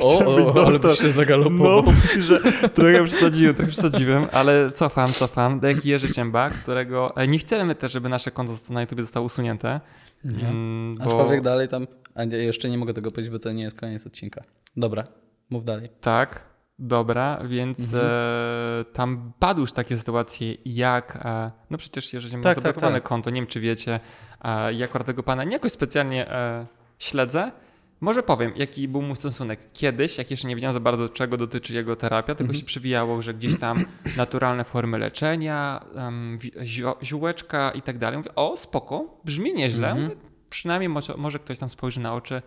O, 0.00 0.18
o, 0.54 0.66
ale 0.66 0.78
byś 0.78 0.98
się 0.98 1.10
zagalopował. 1.10 1.82
No, 2.16 2.22
że 2.22 2.40
trochę 2.74 3.04
przesadziłem, 3.04 3.54
trochę 3.54 3.70
przesadziłem, 3.72 4.26
ale 4.32 4.70
cofam, 4.70 5.12
cofam. 5.12 5.60
Tak 5.60 5.70
jak 5.76 5.84
Jerzy 5.84 6.08
Zięba, 6.08 6.50
którego 6.50 7.16
e, 7.16 7.26
nie 7.28 7.38
chcemy 7.38 7.74
też, 7.74 7.92
żeby 7.92 8.08
nasze 8.08 8.30
konto 8.30 8.52
na 8.70 8.80
YouTube 8.80 9.00
zostało 9.00 9.26
usunięte. 9.26 9.80
Nie. 10.24 10.48
mm, 10.48 10.94
bo- 10.94 11.02
Aczkolwiek 11.04 11.40
dalej 11.42 11.68
tam, 11.68 11.86
a 12.14 12.22
jeszcze 12.24 12.70
nie 12.70 12.78
mogę 12.78 12.94
tego 12.94 13.10
powiedzieć, 13.10 13.32
bo 13.32 13.38
to 13.38 13.52
nie 13.52 13.62
jest 13.62 13.80
koniec 13.80 14.06
odcinka. 14.06 14.42
Dobra, 14.76 15.04
mów 15.50 15.64
dalej. 15.64 15.88
Tak, 16.00 16.40
dobra, 16.78 17.38
więc 17.48 17.78
Mhm. 17.80 18.04
e, 18.06 18.84
tam 18.92 19.32
padły 19.38 19.60
już 19.60 19.72
takie 19.72 19.98
sytuacje, 19.98 20.54
jak, 20.64 21.18
e, 21.24 21.50
no 21.70 21.78
przecież 21.78 22.12
jeżeli 22.12 22.36
ma 22.36 22.42
Tak, 22.42 22.54
tak, 22.54 22.64
zablokowane 22.64 22.94
tak. 23.00 23.08
konto, 23.08 23.30
nie 23.30 23.40
wiem 23.40 23.46
czy 23.46 23.60
wiecie, 23.60 24.00
e, 24.44 24.72
ja 24.72 24.84
akurat 24.84 25.06
tego 25.06 25.22
pana 25.22 25.44
nie 25.44 25.52
jakoś 25.52 25.72
specjalnie 25.72 26.30
e, 26.30 26.66
śledzę. 26.98 27.52
Może 28.00 28.22
powiem, 28.22 28.52
jaki 28.56 28.88
był 28.88 29.02
mój 29.02 29.16
stosunek. 29.16 29.60
Kiedyś, 29.72 30.18
jak 30.18 30.30
jeszcze 30.30 30.48
nie 30.48 30.54
wiedziałem 30.56 30.74
za 30.74 30.80
bardzo, 30.80 31.08
czego 31.08 31.36
dotyczy 31.36 31.74
jego 31.74 31.96
terapia, 31.96 32.34
tylko 32.34 32.50
Mhm. 32.50 32.60
się 32.60 32.66
przywijało, 32.66 33.22
że 33.22 33.34
gdzieś 33.34 33.58
tam 33.58 33.84
naturalne 34.16 34.64
formy 34.64 34.98
leczenia, 34.98 35.84
um, 35.94 36.38
zio- 36.62 36.96
ziółeczka 37.04 37.70
i 37.70 37.82
tak 37.82 37.98
dalej. 37.98 38.18
Mówię, 38.18 38.34
o, 38.34 38.56
spoko, 38.56 39.20
brzmi 39.24 39.54
nieźle. 39.54 39.90
Mhm. 39.90 40.10
Przynajmniej 40.50 40.88
może, 40.88 41.14
może 41.16 41.38
ktoś 41.38 41.58
tam 41.58 41.68
spojrzy 41.70 42.00
na 42.00 42.14
oczy 42.14 42.42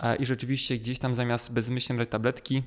e, 0.00 0.16
i 0.16 0.26
rzeczywiście 0.26 0.78
gdzieś 0.78 0.98
tam 0.98 1.14
zamiast 1.14 1.52
bezmyślnie 1.52 1.96
brać 1.96 2.08
tabletki, 2.08 2.62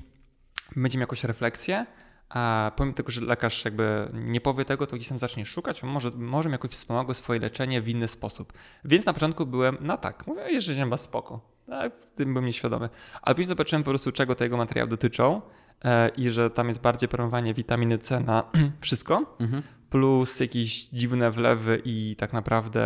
będzie 0.76 0.98
miał 0.98 1.02
jakąś 1.02 1.24
refleksję, 1.24 1.86
a 2.28 2.72
pomimo 2.76 2.94
tego, 2.96 3.12
że 3.12 3.20
lekarz 3.20 3.64
jakby 3.64 4.08
nie 4.12 4.40
powie 4.40 4.64
tego, 4.64 4.86
to 4.86 4.96
gdzieś 4.96 5.08
tam 5.08 5.18
zacznie 5.18 5.46
szukać, 5.46 5.82
może, 5.82 6.10
może 6.10 6.48
mi 6.48 6.52
jakoś 6.52 6.70
wspomogło 6.70 7.14
swoje 7.14 7.40
leczenie 7.40 7.82
w 7.82 7.88
inny 7.88 8.08
sposób. 8.08 8.52
Więc 8.84 9.06
na 9.06 9.12
początku 9.12 9.46
byłem 9.46 9.76
na 9.80 9.96
tak, 9.96 10.26
mówię, 10.26 10.42
jeszcze 10.50 10.74
zięba 10.74 10.96
spoko, 10.96 11.40
tak, 11.68 11.92
tym 12.16 12.32
byłem 12.32 12.44
nieświadomy. 12.46 12.88
Ale 13.22 13.34
później 13.34 13.48
zobaczyłem 13.48 13.82
po 13.82 13.90
prostu, 13.90 14.12
czego 14.12 14.34
tego 14.34 14.56
materiału 14.56 14.90
dotyczą 14.90 15.40
e, 15.84 16.08
i 16.08 16.30
że 16.30 16.50
tam 16.50 16.68
jest 16.68 16.80
bardziej 16.80 17.08
promowanie 17.08 17.54
witaminy 17.54 17.98
C 17.98 18.20
na 18.20 18.44
wszystko, 18.80 19.36
Mhm. 19.40 19.62
plus 19.90 20.40
jakieś 20.40 20.84
dziwne 20.88 21.30
wlewy 21.30 21.82
i 21.84 22.16
tak 22.18 22.32
naprawdę 22.32 22.84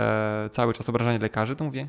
cały 0.51 0.75
czas 0.75 0.89
obrażanie 0.89 1.19
lekarzy, 1.19 1.57
to 1.57 1.65
mówię, 1.65 1.89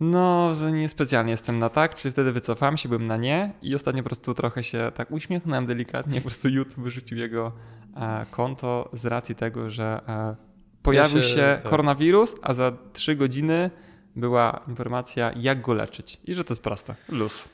no 0.00 0.50
niespecjalnie 0.72 1.30
jestem 1.30 1.58
na 1.58 1.68
tak, 1.68 1.94
czyli 1.94 2.12
wtedy 2.12 2.32
wycofałem 2.32 2.76
się, 2.76 2.88
byłem 2.88 3.06
na 3.06 3.16
nie 3.16 3.52
i 3.62 3.74
ostatnio 3.74 4.02
po 4.02 4.08
prostu 4.08 4.34
trochę 4.34 4.62
się 4.64 4.92
tak 4.94 5.10
uśmiechnąłem 5.10 5.66
delikatnie, 5.66 6.14
po 6.20 6.20
prostu 6.28 6.48
YouTube 6.48 6.84
wyrzucił 6.84 7.18
jego 7.18 7.52
e, 7.96 8.26
konto 8.30 8.88
z 8.92 9.06
racji 9.06 9.34
tego, 9.34 9.70
że 9.70 10.00
e, 10.08 10.36
pojawił 10.82 11.22
się- 11.22 11.28
się, 11.28 11.58
tak. 11.62 11.70
koronawirus, 11.70 12.34
a 12.42 12.54
za 12.54 12.72
trzy 12.92 13.16
godziny 13.16 13.70
była 14.16 14.60
informacja, 14.68 15.32
jak 15.36 15.60
go 15.60 15.74
leczyć 15.74 16.20
i 16.24 16.34
że 16.34 16.44
to 16.44 16.52
jest 16.52 16.62
proste, 16.62 16.94
luz. 17.08 17.48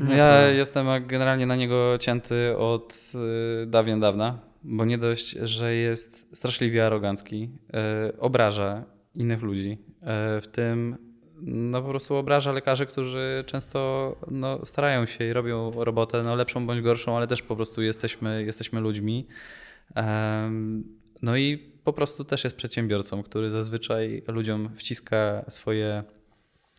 No 0.00 0.14
ja 0.14 0.48
jestem 0.48 0.86
generalnie 1.06 1.46
na 1.46 1.56
niego 1.56 1.98
cięty 1.98 2.58
od 2.58 3.12
y, 3.62 3.66
dawien 3.66 4.00
dawna, 4.00 4.38
bo 4.62 4.84
nie 4.84 4.98
dość, 4.98 5.30
że 5.30 5.74
jest 5.74 6.36
straszliwie 6.36 6.86
arogancki, 6.86 7.50
y, 8.10 8.18
obraża 8.18 8.84
innych 9.14 9.42
ludzi, 9.42 9.78
y, 10.02 10.40
w 10.40 10.46
tym 10.52 11.08
no 11.42 11.82
po 11.82 11.88
prostu 11.88 12.16
obraża 12.16 12.52
lekarzy, 12.52 12.86
którzy 12.86 13.44
często 13.46 14.16
no, 14.30 14.66
starają 14.66 15.06
się 15.06 15.24
i 15.24 15.32
robią 15.32 15.84
robotę 15.84 16.22
no, 16.22 16.34
lepszą 16.34 16.66
bądź 16.66 16.80
gorszą, 16.80 17.16
ale 17.16 17.26
też 17.26 17.42
po 17.42 17.56
prostu 17.56 17.82
jesteśmy, 17.82 18.44
jesteśmy 18.44 18.80
ludźmi. 18.80 19.26
No 21.22 21.36
i 21.36 21.58
po 21.84 21.92
prostu 21.92 22.24
też 22.24 22.44
jest 22.44 22.56
przedsiębiorcą, 22.56 23.22
który 23.22 23.50
zazwyczaj 23.50 24.22
ludziom 24.28 24.70
wciska 24.76 25.44
swoje 25.48 26.04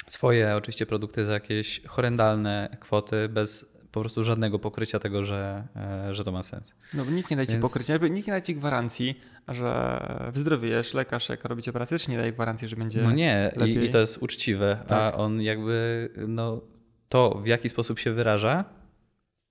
swoje 0.08 0.56
oczywiście 0.56 0.86
produkty 0.86 1.26
za 1.26 1.34
jakieś 1.34 1.82
horrendalne 1.88 2.78
kwoty, 2.80 3.30
bez 3.30 3.80
po 3.92 4.00
prostu 4.00 4.24
żadnego 4.24 4.60
pokrycia 4.60 5.00
tego, 5.00 5.24
że, 5.24 5.68
e, 5.76 6.14
że 6.14 6.24
to 6.24 6.32
ma 6.32 6.44
sens. 6.44 6.76
No 6.94 7.06
bo 7.06 7.12
nikt 7.12 7.32
nie 7.32 7.36
daje 7.36 7.48
ci 7.48 7.54
Więc- 7.54 7.64
pokrycia, 7.64 7.94
jakby 7.94 8.10
nikt 8.10 8.28
nie 8.28 8.32
daje 8.32 8.42
ci 8.42 8.56
gwarancji, 8.56 9.20
że 9.48 10.00
wyzdrowiejesz, 10.32 10.94
lekarz 10.94 11.30
jak 11.30 11.46
robicie 11.46 11.72
operację, 11.72 11.98
nie 12.10 12.18
daje 12.18 12.34
gwarancji, 12.34 12.68
że 12.68 12.76
będzie... 12.76 13.02
No 13.02 13.12
nie, 13.12 13.54
i, 13.66 13.70
i 13.86 13.90
to 13.90 14.00
jest 14.00 14.18
uczciwe, 14.18 14.78
Tak. 14.88 15.14
a 15.14 15.18
on 15.18 15.42
jakby 15.42 16.10
no, 16.28 16.62
to, 17.10 17.42
w 17.44 17.48
jaki 17.48 17.70
sposób 17.70 18.00
się 18.00 18.12
wyraża, 18.12 18.66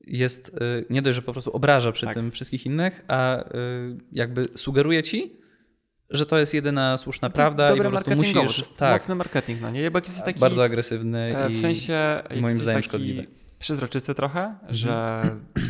jest 0.09 0.49
y, 0.49 0.85
nie 0.91 1.03
dość, 1.03 1.17
że 1.17 1.23
po 1.23 1.33
prostu 1.33 1.51
obraża 1.53 1.93
przy 1.93 2.07
Tak. 2.07 2.15
tym 2.15 2.31
wszystkich 2.31 2.67
innych, 2.67 3.05
a 3.09 3.41
y, 3.45 3.45
jakby 4.13 4.45
sugeruje 4.55 5.03
ci, 5.03 5.37
że 6.11 6.27
to 6.27 6.39
jest 6.39 6.55
jedyna 6.55 6.97
słuszna 6.97 7.31
To 7.31 7.33
jest 7.33 7.37
prawda 7.57 7.75
i 7.75 7.83
po 7.83 7.91
prostu 7.91 8.17
musisz. 8.17 8.35
To 8.35 8.43
jest 8.43 8.77
Tak, 8.77 9.03
mocny 9.03 9.15
marketing, 9.15 9.61
no 9.61 9.71
nie? 9.71 9.91
Bo 9.91 9.99
jesteś 9.99 10.25
taki... 10.25 10.41
bardzo 10.41 10.65
agresywny 10.65 11.19
e, 11.37 11.51
i 11.51 11.55
W 11.55 11.61
sensie 11.61 12.23
moim 12.41 12.59
zdaniem 12.59 12.77
taki 12.83 12.89
szkodliwy. 12.89 13.27
przezroczysty 13.59 14.15
trochę, 14.15 14.41
Mhm. 14.45 14.75
że 14.75 15.23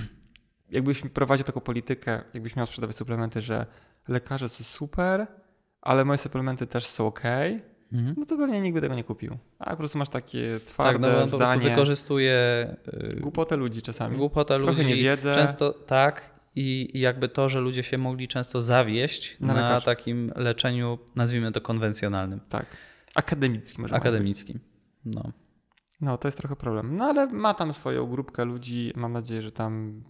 jakbyś 0.70 1.00
prowadził 1.00 1.44
taką 1.46 1.60
politykę, 1.60 2.22
jakbyś 2.34 2.56
miał 2.56 2.66
sprzedawać 2.66 2.96
suplementy, 2.96 3.40
że 3.40 3.66
lekarze 4.08 4.48
są 4.48 4.64
super, 4.64 5.26
ale 5.80 6.04
moje 6.04 6.18
suplementy 6.18 6.66
też 6.66 6.86
są 6.86 7.06
ok, 7.06 7.22
Mhm. 7.92 8.14
no 8.18 8.26
to 8.26 8.36
pewnie 8.36 8.60
nikt 8.60 8.74
by 8.74 8.80
tego 8.80 8.94
nie 8.94 9.04
kupił. 9.04 9.36
A 9.58 9.70
po 9.70 9.76
prostu 9.76 9.98
masz 9.98 10.08
takie 10.08 10.52
Tak, 10.60 10.62
twarde 10.68 11.08
no 11.08 11.14
bo 11.14 11.22
on 11.22 11.30
po 11.30 11.36
zdanie, 11.36 11.70
wykorzystuje 11.70 12.66
y, 12.88 13.16
głupotę 13.20 13.56
ludzi 13.56 13.82
czasami. 13.82 14.16
Głupota 14.16 14.58
Trochę 14.58 14.72
ludzi. 14.72 14.86
niewiedzę. 14.86 15.34
Często 15.34 15.72
tak. 15.72 16.38
I 16.56 16.90
jakby 16.94 17.28
to, 17.28 17.48
że 17.48 17.60
ludzie 17.60 17.82
się 17.82 17.98
mogli 17.98 18.28
często 18.28 18.62
zawieść 18.62 19.36
Na 19.40 19.54
na, 19.54 19.80
takim 19.80 20.32
leczeniu, 20.36 20.98
nazwijmy 21.16 21.52
to 21.52 21.60
konwencjonalnym, 21.60 22.40
Tak. 22.48 22.66
Akademicki 23.14 23.80
może 23.80 23.94
akademickim. 23.94 24.60
No. 25.04 25.32
No, 26.00 26.18
to 26.18 26.28
jest 26.28 26.38
trochę 26.38 26.56
problem. 26.56 26.96
No 26.96 27.04
ale 27.04 27.26
ma 27.26 27.54
tam 27.54 27.72
swoją 27.72 28.06
grupkę 28.06 28.44
ludzi. 28.44 28.92
Mam 28.96 29.12
nadzieję, 29.12 29.42
że 29.42 29.52
tam 29.52 30.02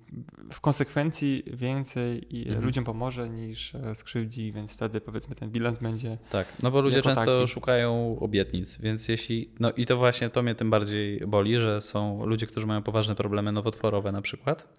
w 0.53 0.61
konsekwencji 0.61 1.43
więcej 1.47 2.37
i 2.37 2.47
Mhm. 2.49 2.65
ludziom 2.65 2.85
pomoże 2.85 3.29
niż 3.31 3.75
e, 3.75 3.95
skrzywdzi, 3.95 4.53
więc 4.53 4.75
wtedy 4.75 5.01
powiedzmy 5.01 5.35
ten 5.35 5.51
bilans 5.51 5.79
będzie. 5.79 6.19
Tak, 6.31 6.47
no 6.63 6.71
bo 6.71 6.81
ludzie 6.81 7.03
często 7.03 7.25
taki. 7.41 7.49
szukają 7.49 8.17
obietnic, 8.21 8.79
więc 8.81 9.09
jeśli, 9.09 9.55
no 9.61 9.73
i 9.73 9.87
to 9.87 9.97
właśnie 9.97 10.31
to 10.31 10.43
mnie 10.43 10.55
tym 10.55 10.71
bardziej 10.71 11.21
boli, 11.27 11.61
że 11.61 11.81
są 11.81 12.27
ludzie, 12.27 12.47
którzy 12.47 12.67
mają 12.67 12.83
poważne 12.83 13.15
problemy 13.15 13.53
nowotworowe 13.53 14.13
na 14.13 14.23
przykład, 14.23 14.79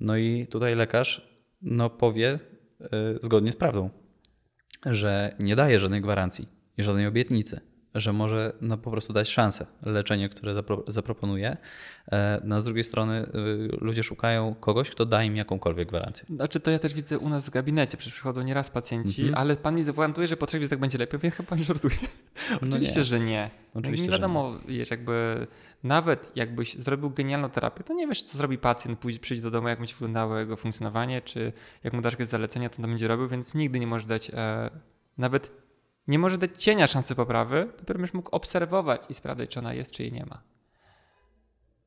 No 0.00 0.16
i 0.16 0.46
tutaj 0.46 0.74
lekarz 0.74 1.36
no, 1.62 1.90
powie 1.90 2.38
y, 2.80 2.86
zgodnie 3.22 3.52
z 3.52 3.56
prawdą, 3.56 3.90
że 4.86 5.34
nie 5.40 5.56
daje 5.56 5.78
żadnej 5.78 6.00
gwarancji 6.00 6.48
i 6.78 6.82
żadnej 6.82 7.06
obietnicy, 7.06 7.60
że 8.00 8.12
może 8.12 8.52
no, 8.60 8.78
po 8.78 8.90
prostu 8.90 9.12
dać 9.12 9.28
szansę 9.28 9.66
leczenie, 9.82 10.28
które 10.28 10.54
zapro 10.54 10.84
zaproponuje. 10.88 11.56
E, 12.12 12.40
no, 12.44 12.56
a 12.56 12.60
z 12.60 12.64
drugiej 12.64 12.84
strony 12.84 13.26
y, 13.26 13.28
ludzie 13.80 14.02
szukają 14.02 14.54
kogoś, 14.54 14.90
kto 14.90 15.06
da 15.06 15.24
im 15.24 15.36
jakąkolwiek 15.36 15.88
gwarancję. 15.88 16.26
Znaczy 16.30 16.60
to 16.60 16.70
ja 16.70 16.78
też 16.78 16.94
widzę 16.94 17.18
u 17.18 17.28
nas 17.28 17.46
w 17.46 17.50
gabinecie, 17.50 17.96
przecież 17.96 18.14
przychodzą 18.14 18.42
nieraz 18.42 18.70
pacjenci, 18.70 19.22
Mhm. 19.22 19.38
ale 19.38 19.56
pan 19.56 19.74
mi 19.74 19.82
zagwarantuje, 19.82 20.28
że 20.28 20.36
po 20.36 20.46
trzech 20.46 20.60
wizytach 20.60 20.78
będzie 20.78 20.98
lepiej. 20.98 21.20
Ja 21.22 21.30
chyba 21.30 21.48
pan 21.48 21.58
żartuje. 21.64 21.96
No 22.50 22.68
Oczywiście, 22.68 22.98
nie. 22.98 23.04
że 23.04 23.20
nie. 23.20 23.50
Oczywiście, 23.74 24.06
nie 24.06 24.12
że 24.12 24.18
wiadomo, 24.18 24.52
wiesz, 24.68 24.90
jakby 24.90 25.46
nawet 25.84 26.32
jakbyś 26.36 26.74
zrobił 26.74 27.10
genialną 27.10 27.50
terapię, 27.50 27.84
to 27.84 27.94
nie 27.94 28.06
wiesz, 28.06 28.22
co 28.22 28.38
zrobi 28.38 28.58
pacjent, 28.58 28.98
pójdzie, 28.98 29.18
przyjdzie 29.18 29.42
do 29.42 29.50
domu, 29.50 29.68
jak 29.68 29.78
będzie 29.78 29.94
wyglądało 29.94 30.38
jego 30.38 30.56
funkcjonowanie, 30.56 31.22
czy 31.22 31.52
jak 31.84 31.92
mu 31.92 32.00
dasz 32.00 32.12
jakieś 32.12 32.26
zalecenia, 32.26 32.68
to 32.68 32.82
on 32.82 32.90
będzie 32.90 33.08
robił, 33.08 33.28
więc 33.28 33.54
nigdy 33.54 33.80
nie 33.80 33.86
możesz 33.86 34.06
dać 34.06 34.30
e, 34.34 34.70
nawet 35.18 35.65
nie 36.08 36.18
może 36.18 36.38
dać 36.38 36.62
cienia 36.64 36.86
szansy 36.86 37.14
poprawy, 37.14 37.72
dopiero 37.78 37.98
będziesz 37.98 38.14
mógł 38.14 38.30
obserwować 38.30 39.02
i 39.10 39.14
sprawdzać, 39.14 39.50
czy 39.50 39.58
ona 39.58 39.74
jest, 39.74 39.92
czy 39.92 40.02
jej 40.02 40.12
nie 40.12 40.26
ma. 40.26 40.42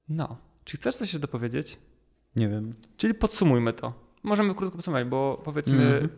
No. 0.10 0.38
Czy 0.64 0.78
chcesz 0.78 0.96
coś 0.96 1.02
jeszcze 1.02 1.20
dopowiedzieć? 1.20 1.78
Nie 2.36 2.50
wiem. 2.50 2.74
Czyli 2.98 3.14
podsumujmy 3.14 3.74
to. 3.74 3.94
Możemy 4.24 4.56
krótko 4.56 4.76
podsumować, 4.76 5.08
bo 5.08 5.42
powiedzmy, 5.46 5.84
Mhm. 5.86 6.10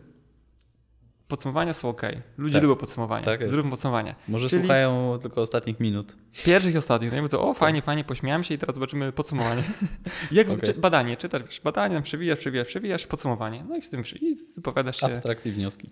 Podsumowania 1.28 1.72
są 1.72 1.88
ok. 1.88 2.02
Ludzie 2.38 2.52
Tak. 2.54 2.62
lubią 2.62 2.76
podsumowania. 2.76 3.24
Tak. 3.24 3.48
Zróbmy 3.48 3.70
podsumowanie. 3.70 4.14
Może 4.28 4.48
Czyli- 4.48 4.62
słuchają 4.62 5.18
tylko 5.22 5.40
ostatnich 5.40 5.80
minut. 5.80 6.16
Pierwszych 6.44 6.74
i 6.74 6.78
ostatnich. 6.78 7.12
No 7.12 7.18
i 7.18 7.22
mówię, 7.22 7.38
o 7.38 7.54
fajnie, 7.54 7.82
fajnie, 7.82 8.04
pośmiałem 8.04 8.44
się 8.44 8.54
i 8.54 8.58
teraz 8.58 8.74
zobaczymy 8.74 9.12
podsumowanie. 9.12 9.62
Jak 10.32 10.50
Okej. 10.50 10.60
czy, 10.74 10.74
badanie, 10.80 11.16
czytasz, 11.16 11.42
wiesz, 11.42 11.60
badanie, 11.60 12.02
przewijasz, 12.02 12.38
przewijasz, 12.38 12.68
przewijasz, 12.68 13.06
podsumowanie. 13.06 13.64
No 13.68 13.76
i 13.76 13.80
w 13.80 13.90
tym 13.90 14.02
i 14.20 14.36
wypowiadasz 14.56 15.00
się 15.00 15.06
Abstrakt 15.06 15.46
i 15.46 15.50
wnioski. 15.52 15.90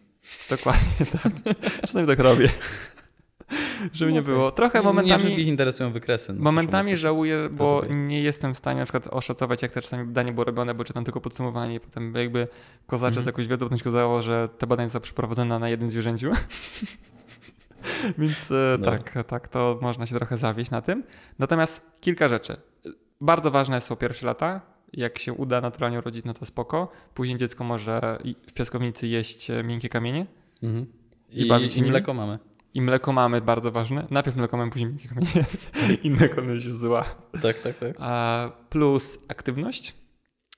dokładnie 0.50 1.06
tak. 1.22 1.32
Czasami 1.80 2.06
tak 2.06 2.18
robię. 2.18 2.48
Żeby 3.92 4.12
nie 4.12 4.22
było. 4.22 4.53
Trochę 4.53 4.78
Nie- 4.78 4.82
Nie 4.82 4.86
momentami... 4.86 5.20
wszystkich 5.20 5.46
interesują 5.46 5.92
wykresy. 5.92 6.32
no 6.32 6.42
Momentami 6.42 6.96
żałuję, 6.96 7.48
bo 7.53 7.82
nie 7.90 8.22
jestem 8.22 8.55
w 8.55 8.59
stanie 8.59 8.78
na 8.80 8.84
przykład 8.84 9.07
oszacować, 9.07 9.62
jak 9.62 9.72
te 9.72 9.82
czasami 9.82 10.05
badanie 10.05 10.32
było 10.32 10.44
robione, 10.44 10.74
bo 10.74 10.84
czytam 10.84 11.05
tylko 11.05 11.20
podsumowanie 11.20 11.74
i 11.74 11.80
potem 11.80 12.14
jakby 12.14 12.48
kozacze 12.86 13.09
Mhm. 13.09 13.24
z 13.24 13.26
jakąś 13.26 13.46
wiedzą 13.46 13.66
potem 13.66 13.78
się 13.78 13.82
okazało, 13.82 14.22
że 14.22 14.48
te 14.59 14.66
badania 14.66 14.88
są 14.90 15.01
przeprowadzone 15.01 15.59
na 15.59 15.68
jednym 15.68 15.90
zwierzęciu. 15.90 16.30
Więc 18.18 18.51
e, 18.51 18.76
No. 18.78 18.84
tak, 18.84 19.24
tak, 19.26 19.48
to 19.48 19.78
można 19.82 20.07
się 20.07 20.14
trochę 20.16 20.36
zawieść 20.36 20.70
na 20.70 20.82
tym. 20.82 21.03
Natomiast 21.38 21.82
kilka 22.01 22.28
rzeczy. 22.28 22.57
Bardzo 23.20 23.51
ważne 23.51 23.80
są 23.80 23.96
pierwsze 23.96 24.26
lata. 24.26 24.61
Jak 24.92 25.18
się 25.18 25.32
uda 25.32 25.61
naturalnie 25.61 25.98
urodzić, 25.98 26.24
no 26.24 26.34
to 26.34 26.46
spoko. 26.46 26.88
Później 27.14 27.38
dziecko 27.38 27.64
może 27.64 28.18
i- 28.24 28.36
w 28.46 28.53
piaskownicy 28.53 29.07
jeść 29.07 29.51
e, 29.51 29.62
miękkie 29.62 29.88
kamienie. 29.88 30.26
Mhm. 30.62 30.86
I 31.30 31.42
I, 31.44 31.48
bawić 31.48 31.72
się 31.74 31.80
i 31.86 31.90
mleko 31.90 32.14
mamy. 32.14 32.38
I 32.74 32.80
mleko 32.82 33.12
mamy, 33.12 33.40
bardzo 33.40 33.72
ważne. 33.72 34.06
Najpierw 34.10 34.36
mleko 34.36 34.56
mamy, 34.56 34.70
później 34.70 34.96
kamienie. 35.08 35.44
Inna 36.02 36.28
kolejność 36.28 36.64
jest 36.64 36.80
zła. 36.80 37.04
Tak, 37.42 37.60
tak, 37.60 37.78
tak. 37.78 37.96
A 37.98 38.50
plus 38.68 39.18
aktywność. 39.28 39.94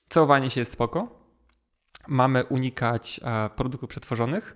Całowanie 0.09 0.49
się 0.49 0.61
jest 0.61 0.71
spoko. 0.71 1.23
Mamy 2.07 2.43
unikać 2.45 3.19
e, 3.23 3.49
produktów 3.49 3.89
przetworzonych. 3.89 4.55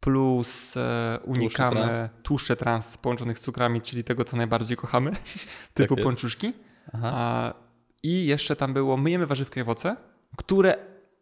Plus 0.00 0.76
e, 0.76 1.18
unikamy 1.24 1.80
trans. 1.80 2.10
tłuszcze 2.22 2.56
trans 2.56 2.98
połączonych 2.98 3.38
z 3.38 3.40
cukrami, 3.40 3.80
czyli 3.80 4.04
tego, 4.04 4.24
co 4.24 4.36
najbardziej 4.36 4.76
kochamy, 4.76 5.10
typu 5.74 5.94
jest. 5.94 6.04
pączuszki. 6.06 6.52
Aha. 6.92 7.10
A, 7.14 7.54
I 8.02 8.26
jeszcze 8.26 8.56
tam 8.56 8.74
było, 8.74 8.96
myjemy 8.96 9.26
warzywka 9.26 9.60
i 9.60 9.62
owoce, 9.62 9.96
które 10.36 10.76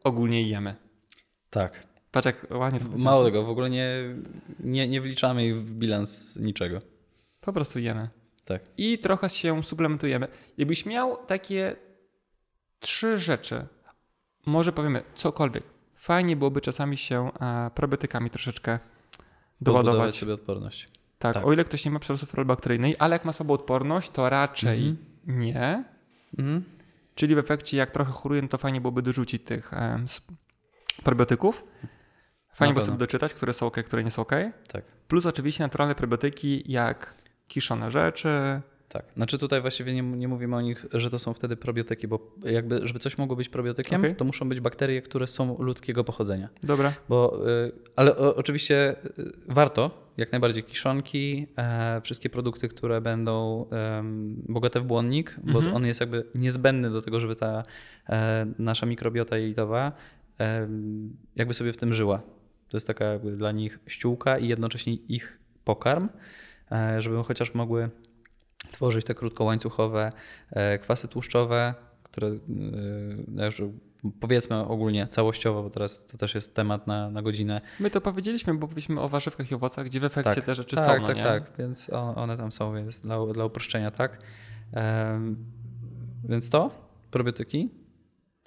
ogólnie 0.04 0.42
jemy. 0.48 0.76
Tak. 1.50 1.89
Patrz 2.12 2.26
jak 2.26 2.46
ładnie 2.50 2.80
to 2.80 2.86
Mało 2.96 3.24
tego, 3.24 3.42
w 3.42 3.50
ogóle 3.50 3.70
nie, 3.70 3.88
nie, 4.60 4.88
nie 4.88 5.00
wliczamy 5.00 5.46
ich 5.46 5.56
w 5.56 5.72
bilans 5.72 6.36
niczego. 6.36 6.80
Po 7.40 7.52
prostu 7.52 7.78
jemy. 7.78 8.08
Tak. 8.44 8.62
I 8.78 8.98
trochę 8.98 9.28
się 9.30 9.62
suplementujemy. 9.62 10.28
Jakbyś 10.58 10.86
miał 10.86 11.16
takie 11.26 11.76
trzy 12.80 13.18
rzeczy, 13.18 13.66
może 14.46 14.72
powiemy 14.72 15.02
cokolwiek. 15.14 15.62
Fajnie 15.96 16.36
byłoby 16.36 16.60
czasami 16.60 16.96
się 16.96 17.30
e, 17.40 17.70
probiotykami 17.74 18.30
troszeczkę 18.30 18.78
Podbudować 19.58 19.84
doładować. 19.84 20.16
sobie 20.16 20.34
odporność. 20.34 20.88
Tak, 21.18 21.34
tak. 21.34 21.46
o 21.46 21.52
ile 21.52 21.64
ktoś 21.64 21.84
nie 21.84 21.90
ma 21.90 21.98
przerostu 21.98 22.26
flory 22.26 22.44
bakteryjnej, 22.44 22.96
ale 22.98 23.14
jak 23.14 23.24
ma 23.24 23.32
sobie 23.32 23.52
odporność, 23.54 24.10
to 24.10 24.30
raczej 24.30 24.88
Mhm. 24.88 25.38
nie. 25.40 25.84
Mhm. 26.38 26.64
Czyli 27.14 27.34
w 27.34 27.38
efekcie, 27.38 27.76
jak 27.76 27.90
trochę 27.90 28.12
choruje, 28.12 28.48
to 28.48 28.58
fajnie 28.58 28.80
byłoby 28.80 29.02
dorzucić 29.02 29.44
tych 29.44 29.74
e, 29.74 30.04
probiotyków. 31.04 31.64
Fajnie 32.60 32.74
pewno. 32.74 32.86
sobie 32.86 32.98
doczytać, 32.98 33.34
które 33.34 33.52
są 33.52 33.66
ok, 33.66 33.76
które 33.86 34.04
nie 34.04 34.10
są 34.10 34.22
ok. 34.22 34.32
Tak. 34.72 34.84
Plus 35.08 35.26
oczywiście 35.26 35.64
naturalne 35.64 35.94
probiotyki, 35.94 36.72
jak 36.72 37.14
kiszone 37.48 37.90
rzeczy. 37.90 38.60
Tak. 38.88 39.04
Znaczy 39.16 39.38
tutaj 39.38 39.60
właściwie 39.60 39.94
nie, 39.94 40.02
nie 40.02 40.28
mówimy 40.28 40.56
o 40.56 40.60
nich, 40.60 40.86
że 40.92 41.10
to 41.10 41.18
są 41.18 41.34
wtedy 41.34 41.56
probiotyki, 41.56 42.08
bo 42.08 42.34
jakby, 42.44 42.86
żeby 42.86 42.98
coś 42.98 43.18
mogło 43.18 43.36
być 43.36 43.48
probiotykiem, 43.48 44.00
Okej. 44.00 44.16
to 44.16 44.24
muszą 44.24 44.48
być 44.48 44.60
bakterie, 44.60 45.02
które 45.02 45.26
są 45.26 45.56
ludzkiego 45.58 46.04
pochodzenia. 46.04 46.48
Dobra. 46.62 46.92
Bo, 47.08 47.48
y, 47.48 47.72
ale 47.96 48.16
oczywiście 48.16 48.96
y, 49.18 49.32
warto, 49.48 50.10
jak 50.16 50.32
najbardziej 50.32 50.64
kiszonki, 50.64 51.46
e, 51.58 52.00
wszystkie 52.00 52.30
produkty, 52.30 52.68
które 52.68 53.00
będą 53.00 53.66
bogate 54.48 54.80
w 54.80 54.84
błonnik, 54.84 55.36
bo 55.44 55.58
Mhm. 55.58 55.76
on 55.76 55.86
jest 55.86 56.00
jakby 56.00 56.24
niezbędny 56.34 56.90
do 56.90 57.02
tego, 57.02 57.20
żeby 57.20 57.36
ta 57.36 57.64
e, 58.08 58.46
nasza 58.58 58.86
mikrobiota 58.86 59.36
jelitowa 59.38 59.92
jakby 61.36 61.54
sobie 61.54 61.72
w 61.72 61.76
tym 61.76 61.94
żyła. 61.94 62.22
To 62.70 62.76
jest 62.76 62.86
taka 62.86 63.04
jakby 63.04 63.36
dla 63.36 63.52
nich 63.52 63.78
ściółka 63.86 64.38
i 64.38 64.48
jednocześnie 64.48 64.94
ich 64.94 65.38
pokarm, 65.64 66.08
e, 66.72 67.02
żeby 67.02 67.24
chociaż 67.24 67.54
mogły 67.54 67.90
tworzyć 68.72 69.04
te 69.04 69.14
krótkołańcuchowe 69.14 70.12
e, 70.50 70.78
kwasy 70.78 71.08
tłuszczowe, 71.08 71.74
które 72.02 72.28
e, 72.28 72.38
no 73.28 73.44
już 73.44 73.62
powiedzmy 74.20 74.56
ogólnie 74.56 75.06
całościowo, 75.08 75.62
bo 75.62 75.70
teraz 75.70 76.06
to 76.06 76.18
też 76.18 76.34
jest 76.34 76.54
temat 76.54 76.86
na, 76.86 77.10
na 77.10 77.22
godzinę. 77.22 77.60
My 77.80 77.90
to 77.90 78.00
powiedzieliśmy, 78.00 78.54
bo 78.54 78.60
powiedzieliśmy 78.60 79.00
o 79.00 79.08
warzywkach 79.08 79.50
i 79.50 79.54
owocach, 79.54 79.86
gdzie 79.86 80.00
w 80.00 80.04
efekcie 80.04 80.34
Tak, 80.34 80.44
te 80.44 80.54
rzeczy 80.54 80.76
tak, 80.76 80.86
są. 80.86 81.00
No 81.00 81.06
tak, 81.06 81.16
nie? 81.16 81.22
tak, 81.22 81.52
więc 81.58 81.90
one 81.92 82.36
tam 82.36 82.52
są, 82.52 82.74
więc 82.74 83.00
dla, 83.00 83.26
dla 83.26 83.44
uproszczenia 83.44 83.90
tak. 83.90 84.18
Więc 86.24 86.50
to, 86.50 86.70
probiotyki, 87.10 87.79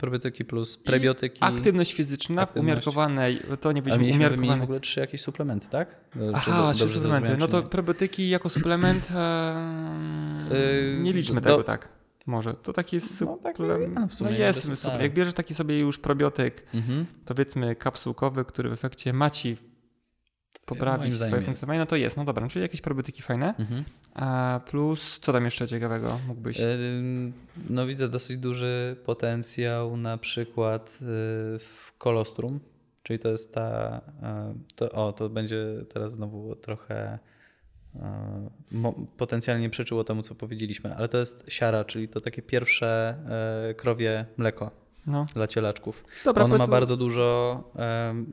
probiotyki 0.03 0.45
plus 0.45 0.77
prebiotyki. 0.77 1.37
Aktywność 1.41 1.93
fizyczna 1.93 2.41
w 2.41 2.43
Aktywność. 2.43 2.63
umiarkowanej, 2.73 3.39
to 3.61 3.71
nie 3.71 3.81
będzie 3.81 3.97
wymienić 3.99 4.15
w 4.15 4.19
umiarkowane. 4.19 4.63
ogóle 4.63 4.79
trzy 4.79 4.99
jakieś 4.99 5.21
suplementy, 5.21 5.67
tak? 5.69 5.95
Do- 6.15 6.31
Aha, 6.35 6.71
trzy 6.73 6.89
suplementy. 6.89 7.37
No 7.39 7.47
to 7.47 7.61
nie? 7.61 7.67
probiotyki 7.67 8.29
jako 8.29 8.49
suplement. 8.49 9.11
em, 9.11 10.47
Yy, 10.51 10.99
nie 11.03 11.13
liczmy 11.13 11.41
do- 11.41 11.49
tego 11.49 11.63
tak. 11.63 11.89
Może. 12.25 12.53
To 12.53 12.73
taki 12.73 12.95
jest 12.95 13.21
No, 13.21 13.37
tak, 13.43 13.55
no, 13.59 14.07
w 14.07 14.13
sumie 14.13 14.31
no 14.31 14.37
jest. 14.37 14.67
Jak 15.01 15.13
bierzesz 15.13 15.33
taki 15.33 15.53
sobie 15.53 15.79
już 15.79 15.97
probiotyk, 15.99 16.63
Mhm. 16.73 17.05
powiedzmy 17.25 17.75
kapsułkowy, 17.75 18.45
który 18.45 18.69
w 18.69 18.73
efekcie 18.73 19.13
ma 19.13 19.29
ci 19.29 19.49
Moim 19.49 19.72
poprawić 20.65 21.19
jest. 21.19 21.45
funkcjonowanie, 21.45 21.79
no 21.79 21.85
to 21.85 21.95
jest. 21.95 22.17
No 22.17 22.25
dobra, 22.25 22.47
czyli 22.47 22.63
jakieś 22.63 22.81
probiotyki 22.81 23.21
fajne. 23.21 23.55
Mhm. 23.59 23.83
A 24.13 24.59
plus, 24.65 25.19
co 25.21 25.33
tam 25.33 25.45
jeszcze 25.45 25.67
ciekawego 25.67 26.19
mógłbyś? 26.27 26.59
Ym, 26.59 27.33
No 27.69 27.87
widzę 27.87 28.09
dosyć 28.09 28.37
duży 28.37 28.95
potencjał 29.05 29.97
na 29.97 30.17
przykład 30.17 30.99
y, 31.01 31.05
w 31.59 31.93
kolostrum, 31.97 32.59
czyli 33.03 33.19
to 33.19 33.29
jest 33.29 33.53
ta, 33.53 34.01
y, 34.57 34.75
to, 34.75 34.91
o 34.91 35.13
to 35.13 35.29
będzie 35.29 35.65
teraz 35.89 36.11
znowu 36.11 36.55
trochę 36.55 37.19
potencjalnie 39.17 39.69
przeczyło 39.69 40.03
temu 40.03 40.21
co 40.21 40.35
powiedzieliśmy, 40.35 40.95
ale 40.95 41.07
to 41.07 41.17
jest 41.17 41.45
siara, 41.47 41.85
czyli 41.85 42.07
to 42.07 42.21
takie 42.21 42.41
pierwsze 42.41 43.17
krowie 43.77 44.25
mleko 44.37 44.82
No. 45.07 45.25
dla 45.33 45.47
cielaczków. 45.47 46.05
Dobra, 46.25 46.43
Ono 46.43 46.57
ma 46.57 46.67
bardzo 46.67 46.97
dużo 46.97 47.63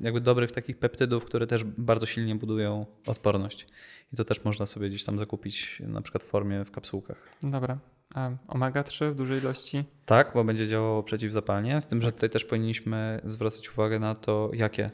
jakby 0.00 0.20
dobrych 0.20 0.52
takich 0.52 0.78
peptydów, 0.78 1.24
które 1.24 1.46
też 1.46 1.64
bardzo 1.64 2.06
silnie 2.06 2.34
budują 2.34 2.86
odporność. 3.06 3.66
I 4.12 4.16
to 4.16 4.24
też 4.24 4.44
można 4.44 4.66
sobie 4.66 4.88
gdzieś 4.88 5.04
tam 5.04 5.18
zakupić 5.18 5.82
na 5.86 6.00
przykład 6.02 6.24
w 6.24 6.26
formie 6.26 6.64
w 6.64 6.70
kapsułkach. 6.70 7.28
Dobra. 7.42 7.78
A 8.14 8.30
omega-3 8.48 9.10
w 9.10 9.14
dużej 9.14 9.38
ilości? 9.38 9.84
Tak, 10.04 10.30
bo 10.34 10.44
będzie 10.44 10.68
działało 10.68 11.02
przeciwzapalnie, 11.02 11.80
z 11.80 11.86
tym, 11.86 12.02
że 12.02 12.12
tutaj 12.12 12.30
też 12.30 12.44
powinniśmy 12.44 13.20
zwracać 13.24 13.70
uwagę 13.70 13.98
na 13.98 14.14
to, 14.14 14.50
jakie 14.52 14.90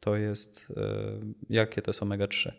to 0.00 0.16
jest, 0.16 0.72
e, 0.76 0.82
jakie 1.50 1.82
to 1.82 1.90
jest 1.90 2.02
omega-3. 2.02 2.52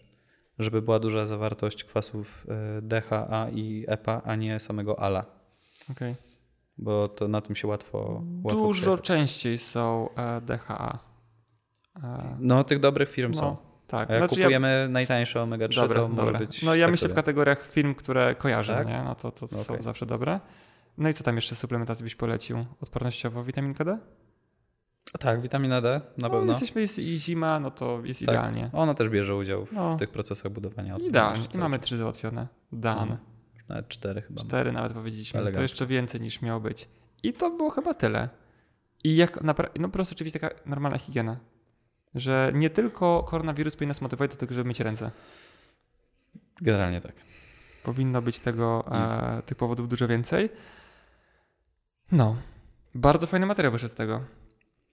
Żeby 0.60 0.82
była 0.82 1.00
duża 1.00 1.26
zawartość 1.26 1.84
kwasów 1.84 2.48
e, 2.50 2.82
DHA 2.82 3.50
i 3.54 3.86
EPA, 3.88 4.22
a 4.26 4.36
nie 4.36 4.60
samego 4.60 5.00
ALA, 5.00 5.26
Okej. 5.92 6.16
Bo 6.80 7.08
to 7.08 7.28
na 7.28 7.42
tym 7.42 7.56
się 7.56 7.68
łatwo 7.68 8.22
łatwo 8.44 8.62
Dużo 8.64 8.82
przejechać. 8.82 9.06
częściej 9.06 9.58
są 9.58 10.10
e, 10.16 10.42
DHA. 10.42 11.00
E, 12.04 12.36
No, 12.40 12.64
tych 12.64 12.80
dobrych 12.80 13.10
firm 13.12 13.34
są. 13.34 13.42
no, 13.42 13.58
tak. 13.88 14.10
A 14.10 14.14
jak 14.14 14.22
Znaczy 14.22 14.36
kupujemy 14.42 14.88
najtańsze 14.90 15.40
omega-3, 15.44 15.76
Dobra, 15.76 16.02
to 16.02 16.08
może 16.08 16.26
dobra. 16.26 16.40
być 16.40 16.64
No 16.64 16.76
ja 16.76 16.86
tak 16.86 16.92
myślę 16.92 17.02
sobie. 17.02 17.14
w 17.14 17.16
kategoriach 17.16 17.72
firm, 17.72 17.96
które 17.96 18.36
kojarzę, 18.36 18.74
Tak? 18.74 18.88
nie? 18.88 19.02
No 19.06 19.16
to, 19.16 19.32
to, 19.32 19.48
to 19.48 19.64
są 19.64 19.74
Okej. 19.74 19.84
zawsze 19.84 20.06
dobre. 20.06 20.40
No 20.98 21.10
i 21.10 21.14
co 21.14 21.24
tam 21.24 21.36
jeszcze 21.36 21.56
suplementację 21.56 22.04
byś 22.04 22.16
polecił? 22.16 22.66
Odpornościowo 22.82 23.44
witaminkę 23.44 23.86
D? 23.86 23.98
Tak, 25.20 25.42
witamina 25.42 25.82
D 25.82 26.02
na 26.18 26.28
No, 26.28 26.34
pewno. 26.34 26.52
jesteśmy, 26.52 26.82
jest 26.82 27.00
i 27.00 27.18
zima, 27.18 27.60
no 27.60 27.72
to 27.72 28.00
jest 28.04 28.20
Tak. 28.20 28.30
idealnie. 28.30 28.70
Ona 28.74 28.94
też 28.94 29.10
bierze 29.10 29.36
udział 29.36 29.66
w 29.66 29.72
No. 29.72 29.96
tych 29.96 30.10
procesach 30.10 30.52
budowania 30.52 30.98
Idealnie. 30.98 31.30
odporności 31.32 31.58
I 31.58 31.60
mamy 31.62 31.80
trzy 31.80 31.98
załatwione. 31.98 32.48
Dan. 32.72 33.00
Mhm. 33.00 33.20
Nawet 33.70 33.88
cztery 33.88 34.22
chyba. 34.22 34.42
Cztery 34.42 34.72
nawet 34.72 34.94
powiedzieliśmy. 34.94 35.38
To 35.38 35.42
Elegancko. 35.42 35.62
jeszcze 35.62 35.88
więcej 35.88 36.22
niż 36.22 36.42
miało 36.42 36.60
być. 36.60 36.88
I 37.24 37.34
to 37.34 37.50
było 37.50 37.70
chyba 37.70 37.94
tyle. 37.94 38.30
I 39.04 39.16
jak 39.16 39.42
napra- 39.42 39.70
no 39.80 39.88
po 39.88 39.94
prostu 39.94 40.16
oczywiście 40.16 40.40
taka 40.40 40.56
normalna 40.66 40.98
higiena. 40.98 41.38
Że 42.16 42.52
nie 42.54 42.70
tylko 42.70 43.24
koronawirus 43.24 43.76
powinien 43.76 43.90
nas 43.90 44.02
motywować 44.02 44.32
do 44.32 44.38
tego, 44.38 44.54
żeby 44.54 44.68
myć 44.68 44.80
ręce. 44.80 45.12
Generalnie 46.62 47.02
tak. 47.02 47.14
Powinno 47.84 48.22
być 48.22 48.40
tego, 48.40 48.86
e, 48.92 49.42
tych 49.46 49.58
powodów 49.58 49.90
dużo 49.90 50.08
więcej. 50.08 50.50
No. 52.12 52.36
Bardzo 52.96 53.28
fajny 53.28 53.46
materiał 53.46 53.72
wyszedł 53.72 53.94
z 53.94 53.96
tego. 53.96 54.24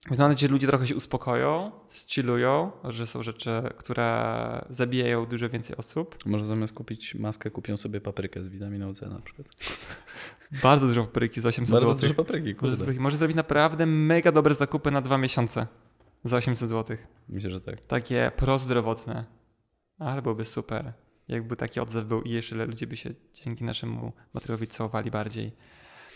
Więc 0.07 0.19
mam 0.19 0.29
nadzieję, 0.31 0.49
że 0.49 0.53
ludzie 0.53 0.67
trochę 0.67 0.87
się 0.87 0.97
uspokoją, 0.97 1.71
zchillują, 1.89 2.73
że 2.85 3.07
są 3.07 3.23
rzeczy, 3.23 3.51
które 3.77 4.65
zabijają 4.71 5.27
dużo 5.27 5.49
więcej 5.49 5.77
osób. 5.77 6.27
Może 6.27 6.47
zamiast 6.47 6.75
kupić 6.75 7.15
maskę, 7.15 7.51
kupią 7.51 7.77
sobie 7.77 8.01
paprykę 8.01 8.45
z 8.45 8.49
witaminą 8.49 8.95
C 8.95 9.09
na 9.09 9.19
przykład. 9.21 9.47
Bardzo 10.63 10.87
dużo 10.87 11.05
papryki 11.05 11.41
za 11.41 11.49
800 11.49 11.73
Bardzo 11.73 11.89
zł. 11.89 12.01
dużo 12.01 12.15
papryki, 12.15 12.55
kurde. 12.55 12.77
papryki. 12.77 13.01
Może 13.01 13.17
zrobić 13.17 13.37
naprawdę 13.37 13.87
mega 13.87 14.33
dobre 14.33 14.55
zakupy 14.55 14.91
na 14.91 15.01
dwa 15.01 15.19
miesiące 15.19 15.67
za 16.25 16.37
800 16.37 16.71
zł. 16.71 16.97
Myślę, 17.29 17.51
że 17.51 17.61
tak. 17.61 17.81
Takie 17.81 18.33
prozdrowotne. 18.37 19.25
Ale 19.99 20.23
byłoby 20.23 20.45
super. 20.45 20.93
Jakby 21.29 21.57
taki 21.57 21.81
odzew 21.81 22.05
był 22.05 22.23
i 22.23 22.31
jeszcze 22.31 22.67
ludzie 22.67 22.87
by 22.87 22.97
się 22.97 23.11
dzięki 23.35 23.65
naszemu 23.65 24.13
materiałowi 24.35 24.67
całowali 24.67 25.11
bardziej. 25.11 25.53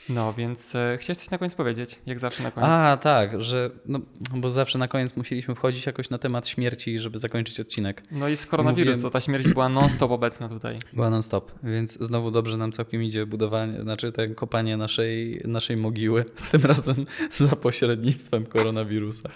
No, 0.09 0.33
więc 0.33 0.75
e, 0.75 0.99
chciałeś 1.01 1.19
coś 1.19 1.31
na 1.31 1.39
koniec 1.39 1.55
powiedzieć? 1.55 1.99
Jak 2.07 2.19
zawsze 2.19 2.43
na 2.43 2.51
koniec. 2.51 2.71
A, 2.71 2.97
tak, 2.97 3.41
że 3.41 3.71
no, 3.87 3.99
bo 4.35 4.51
zawsze 4.51 4.79
na 4.79 4.89
koniec 4.89 5.17
musieliśmy 5.17 5.55
wchodzić 5.55 5.87
jakoś 5.87 6.11
na 6.11 6.19
temat 6.19 6.49
śmierci, 6.49 6.99
żeby 6.99 7.19
zakończyć 7.19 7.61
odcinek. 7.61 8.03
No 8.11 8.29
i 8.29 8.37
z 8.37 8.47
koronawirus, 8.47 8.87
Mówiłem- 8.97 9.03
to 9.03 9.11
ta 9.11 9.21
śmierć 9.21 9.49
była 9.49 9.69
non-stop 9.69 10.11
obecna 10.11 10.49
tutaj. 10.49 10.79
Była 10.93 11.11
non-stop, 11.11 11.53
więc 11.63 11.99
znowu 11.99 12.31
dobrze 12.31 12.57
nam 12.57 12.73
całkiem 12.73 13.03
idzie 13.03 13.27
budowanie, 13.27 13.83
znaczy 13.83 14.13
ten 14.13 14.35
kopanie 14.35 14.77
naszej, 14.77 15.43
naszej 15.45 15.77
mogiły, 15.77 16.25
tym 16.53 16.63
razem 16.63 17.05
za 17.31 17.57
pośrednictwem 17.57 18.47
koronawirusa. 18.47 19.29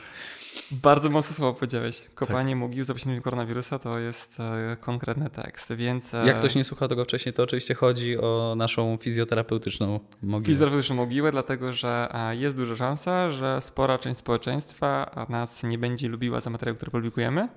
Bardzo 0.70 1.10
mocne 1.10 1.36
słowo 1.36 1.54
powiedziałeś. 1.54 2.02
Kopanie 2.14 2.56
mogił 2.56 2.84
za 2.84 2.92
pośrednictwem 2.94 3.22
koronawirusa 3.22 3.78
to 3.78 3.98
jest 3.98 4.40
e, 4.40 4.76
konkretny 4.80 5.30
tekst, 5.30 5.72
więc... 5.74 6.14
E, 6.14 6.26
Jak 6.26 6.38
ktoś 6.38 6.54
nie 6.54 6.64
słuchał 6.64 6.88
tego 6.88 7.04
wcześniej, 7.04 7.32
to 7.32 7.42
oczywiście 7.42 7.74
chodzi 7.74 8.18
o 8.18 8.54
naszą 8.56 8.96
fizjoterapeutyczną 8.96 10.00
mogiłę. 10.22 10.46
Fizjoterapeutyczną 10.46 10.96
mogiłę, 10.96 11.32
dlatego 11.32 11.72
że 11.72 12.08
e, 12.12 12.36
jest 12.36 12.56
duża 12.56 12.76
szansa, 12.76 13.30
że 13.30 13.60
spora 13.60 13.98
część 13.98 14.18
społeczeństwa 14.18 15.10
nas 15.28 15.62
nie 15.62 15.78
będzie 15.78 16.08
lubiła 16.08 16.40
za 16.40 16.50
materiał, 16.50 16.76
który 16.76 16.90
publikujemy. 16.90 17.48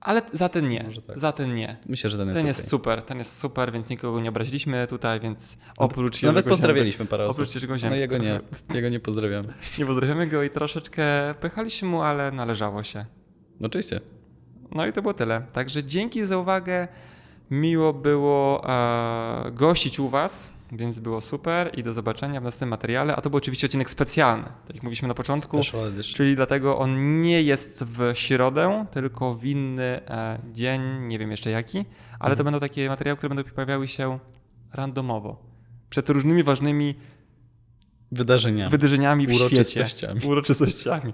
Ale 0.00 0.22
za 0.32 0.48
ten 0.48 0.68
nie. 0.68 0.82
Może 0.82 1.02
tak. 1.02 1.18
Za 1.18 1.32
ten 1.32 1.54
nie. 1.54 1.76
Myślę, 1.86 2.10
że 2.10 2.16
ten 2.18 2.26
jest 2.28 2.36
Ten 2.38 2.44
okej. 2.44 2.48
jest 2.48 2.68
super, 2.68 3.02
ten 3.02 3.18
jest 3.18 3.36
super, 3.38 3.72
więc 3.72 3.90
nikogo 3.90 4.20
nie 4.20 4.28
obraziliśmy 4.28 4.86
tutaj, 4.86 5.20
więc 5.20 5.56
oprócz 5.76 6.22
Nawet 6.22 6.46
pozdrawialiśmy 6.46 7.06
parę 7.06 7.22
Zięby, 7.24 7.30
osób. 7.30 7.40
oprócz 7.42 7.54
Jerzego 7.54 7.74
No 7.90 7.96
jego 7.96 8.18
nie, 8.18 8.40
jego 8.74 8.88
nie 8.88 9.00
pozdrawiamy. 9.00 9.54
nie 9.78 9.86
pozdrawiamy 9.86 10.26
go 10.26 10.42
i 10.42 10.50
troszeczkę 10.50 11.34
pychaliśmy 11.40 11.88
mu, 11.88 12.02
ale 12.02 12.32
należało 12.32 12.82
się. 12.84 13.04
Oczywiście. 13.62 14.00
No 14.70 14.86
i 14.86 14.92
to 14.92 15.02
było 15.02 15.14
tyle. 15.14 15.42
Także 15.52 15.84
dzięki 15.84 16.26
za 16.26 16.38
uwagę. 16.38 16.88
Miło 17.50 17.92
było 17.92 18.64
e, 18.70 19.50
gościć 19.52 20.00
u 20.00 20.08
Was, 20.08 20.52
więc 20.72 20.98
było 21.00 21.20
super 21.20 21.70
i 21.78 21.82
do 21.82 21.92
zobaczenia 21.92 22.40
w 22.40 22.44
następnym 22.44 22.68
materiale. 22.70 23.16
A 23.16 23.20
to 23.20 23.30
był 23.30 23.36
oczywiście 23.36 23.66
odcinek 23.66 23.90
specjalny, 23.90 24.44
tak 24.66 24.74
jak 24.74 24.82
mówiliśmy 24.82 25.08
na 25.08 25.14
początku. 25.14 25.60
Czyli 26.14 26.36
dlatego 26.36 26.78
on 26.78 27.22
nie 27.22 27.42
jest 27.42 27.84
w 27.84 28.10
środę, 28.14 28.86
tylko 28.90 29.34
w 29.34 29.44
inny 29.44 29.84
e, 30.06 30.38
dzień, 30.52 30.82
nie 31.00 31.18
wiem 31.18 31.30
jeszcze 31.30 31.50
jaki, 31.50 31.78
ale 32.18 32.36
to 32.36 32.40
Mhm. 32.40 32.44
będą 32.44 32.60
takie 32.60 32.88
materiały, 32.88 33.16
które 33.16 33.34
będą 33.34 33.50
pojawiały 33.52 33.88
się 33.88 34.18
randomowo. 34.72 35.42
Przed 35.90 36.08
różnymi 36.10 36.42
ważnymi 36.42 36.94
Wydarzenia. 38.12 38.68
wydarzeniami 38.68 39.26
w 39.26 39.30
świecie. 39.32 39.44
Uroczystościami. 39.46 40.20
Uroczystościami. 40.26 41.12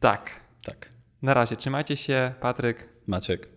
Tak. 0.00 0.40
Tak. 0.64 0.90
Na 1.22 1.34
razie, 1.34 1.56
trzymajcie 1.56 1.96
się. 1.96 2.34
Patryk. 2.40 2.88
Maciek. 3.06 3.48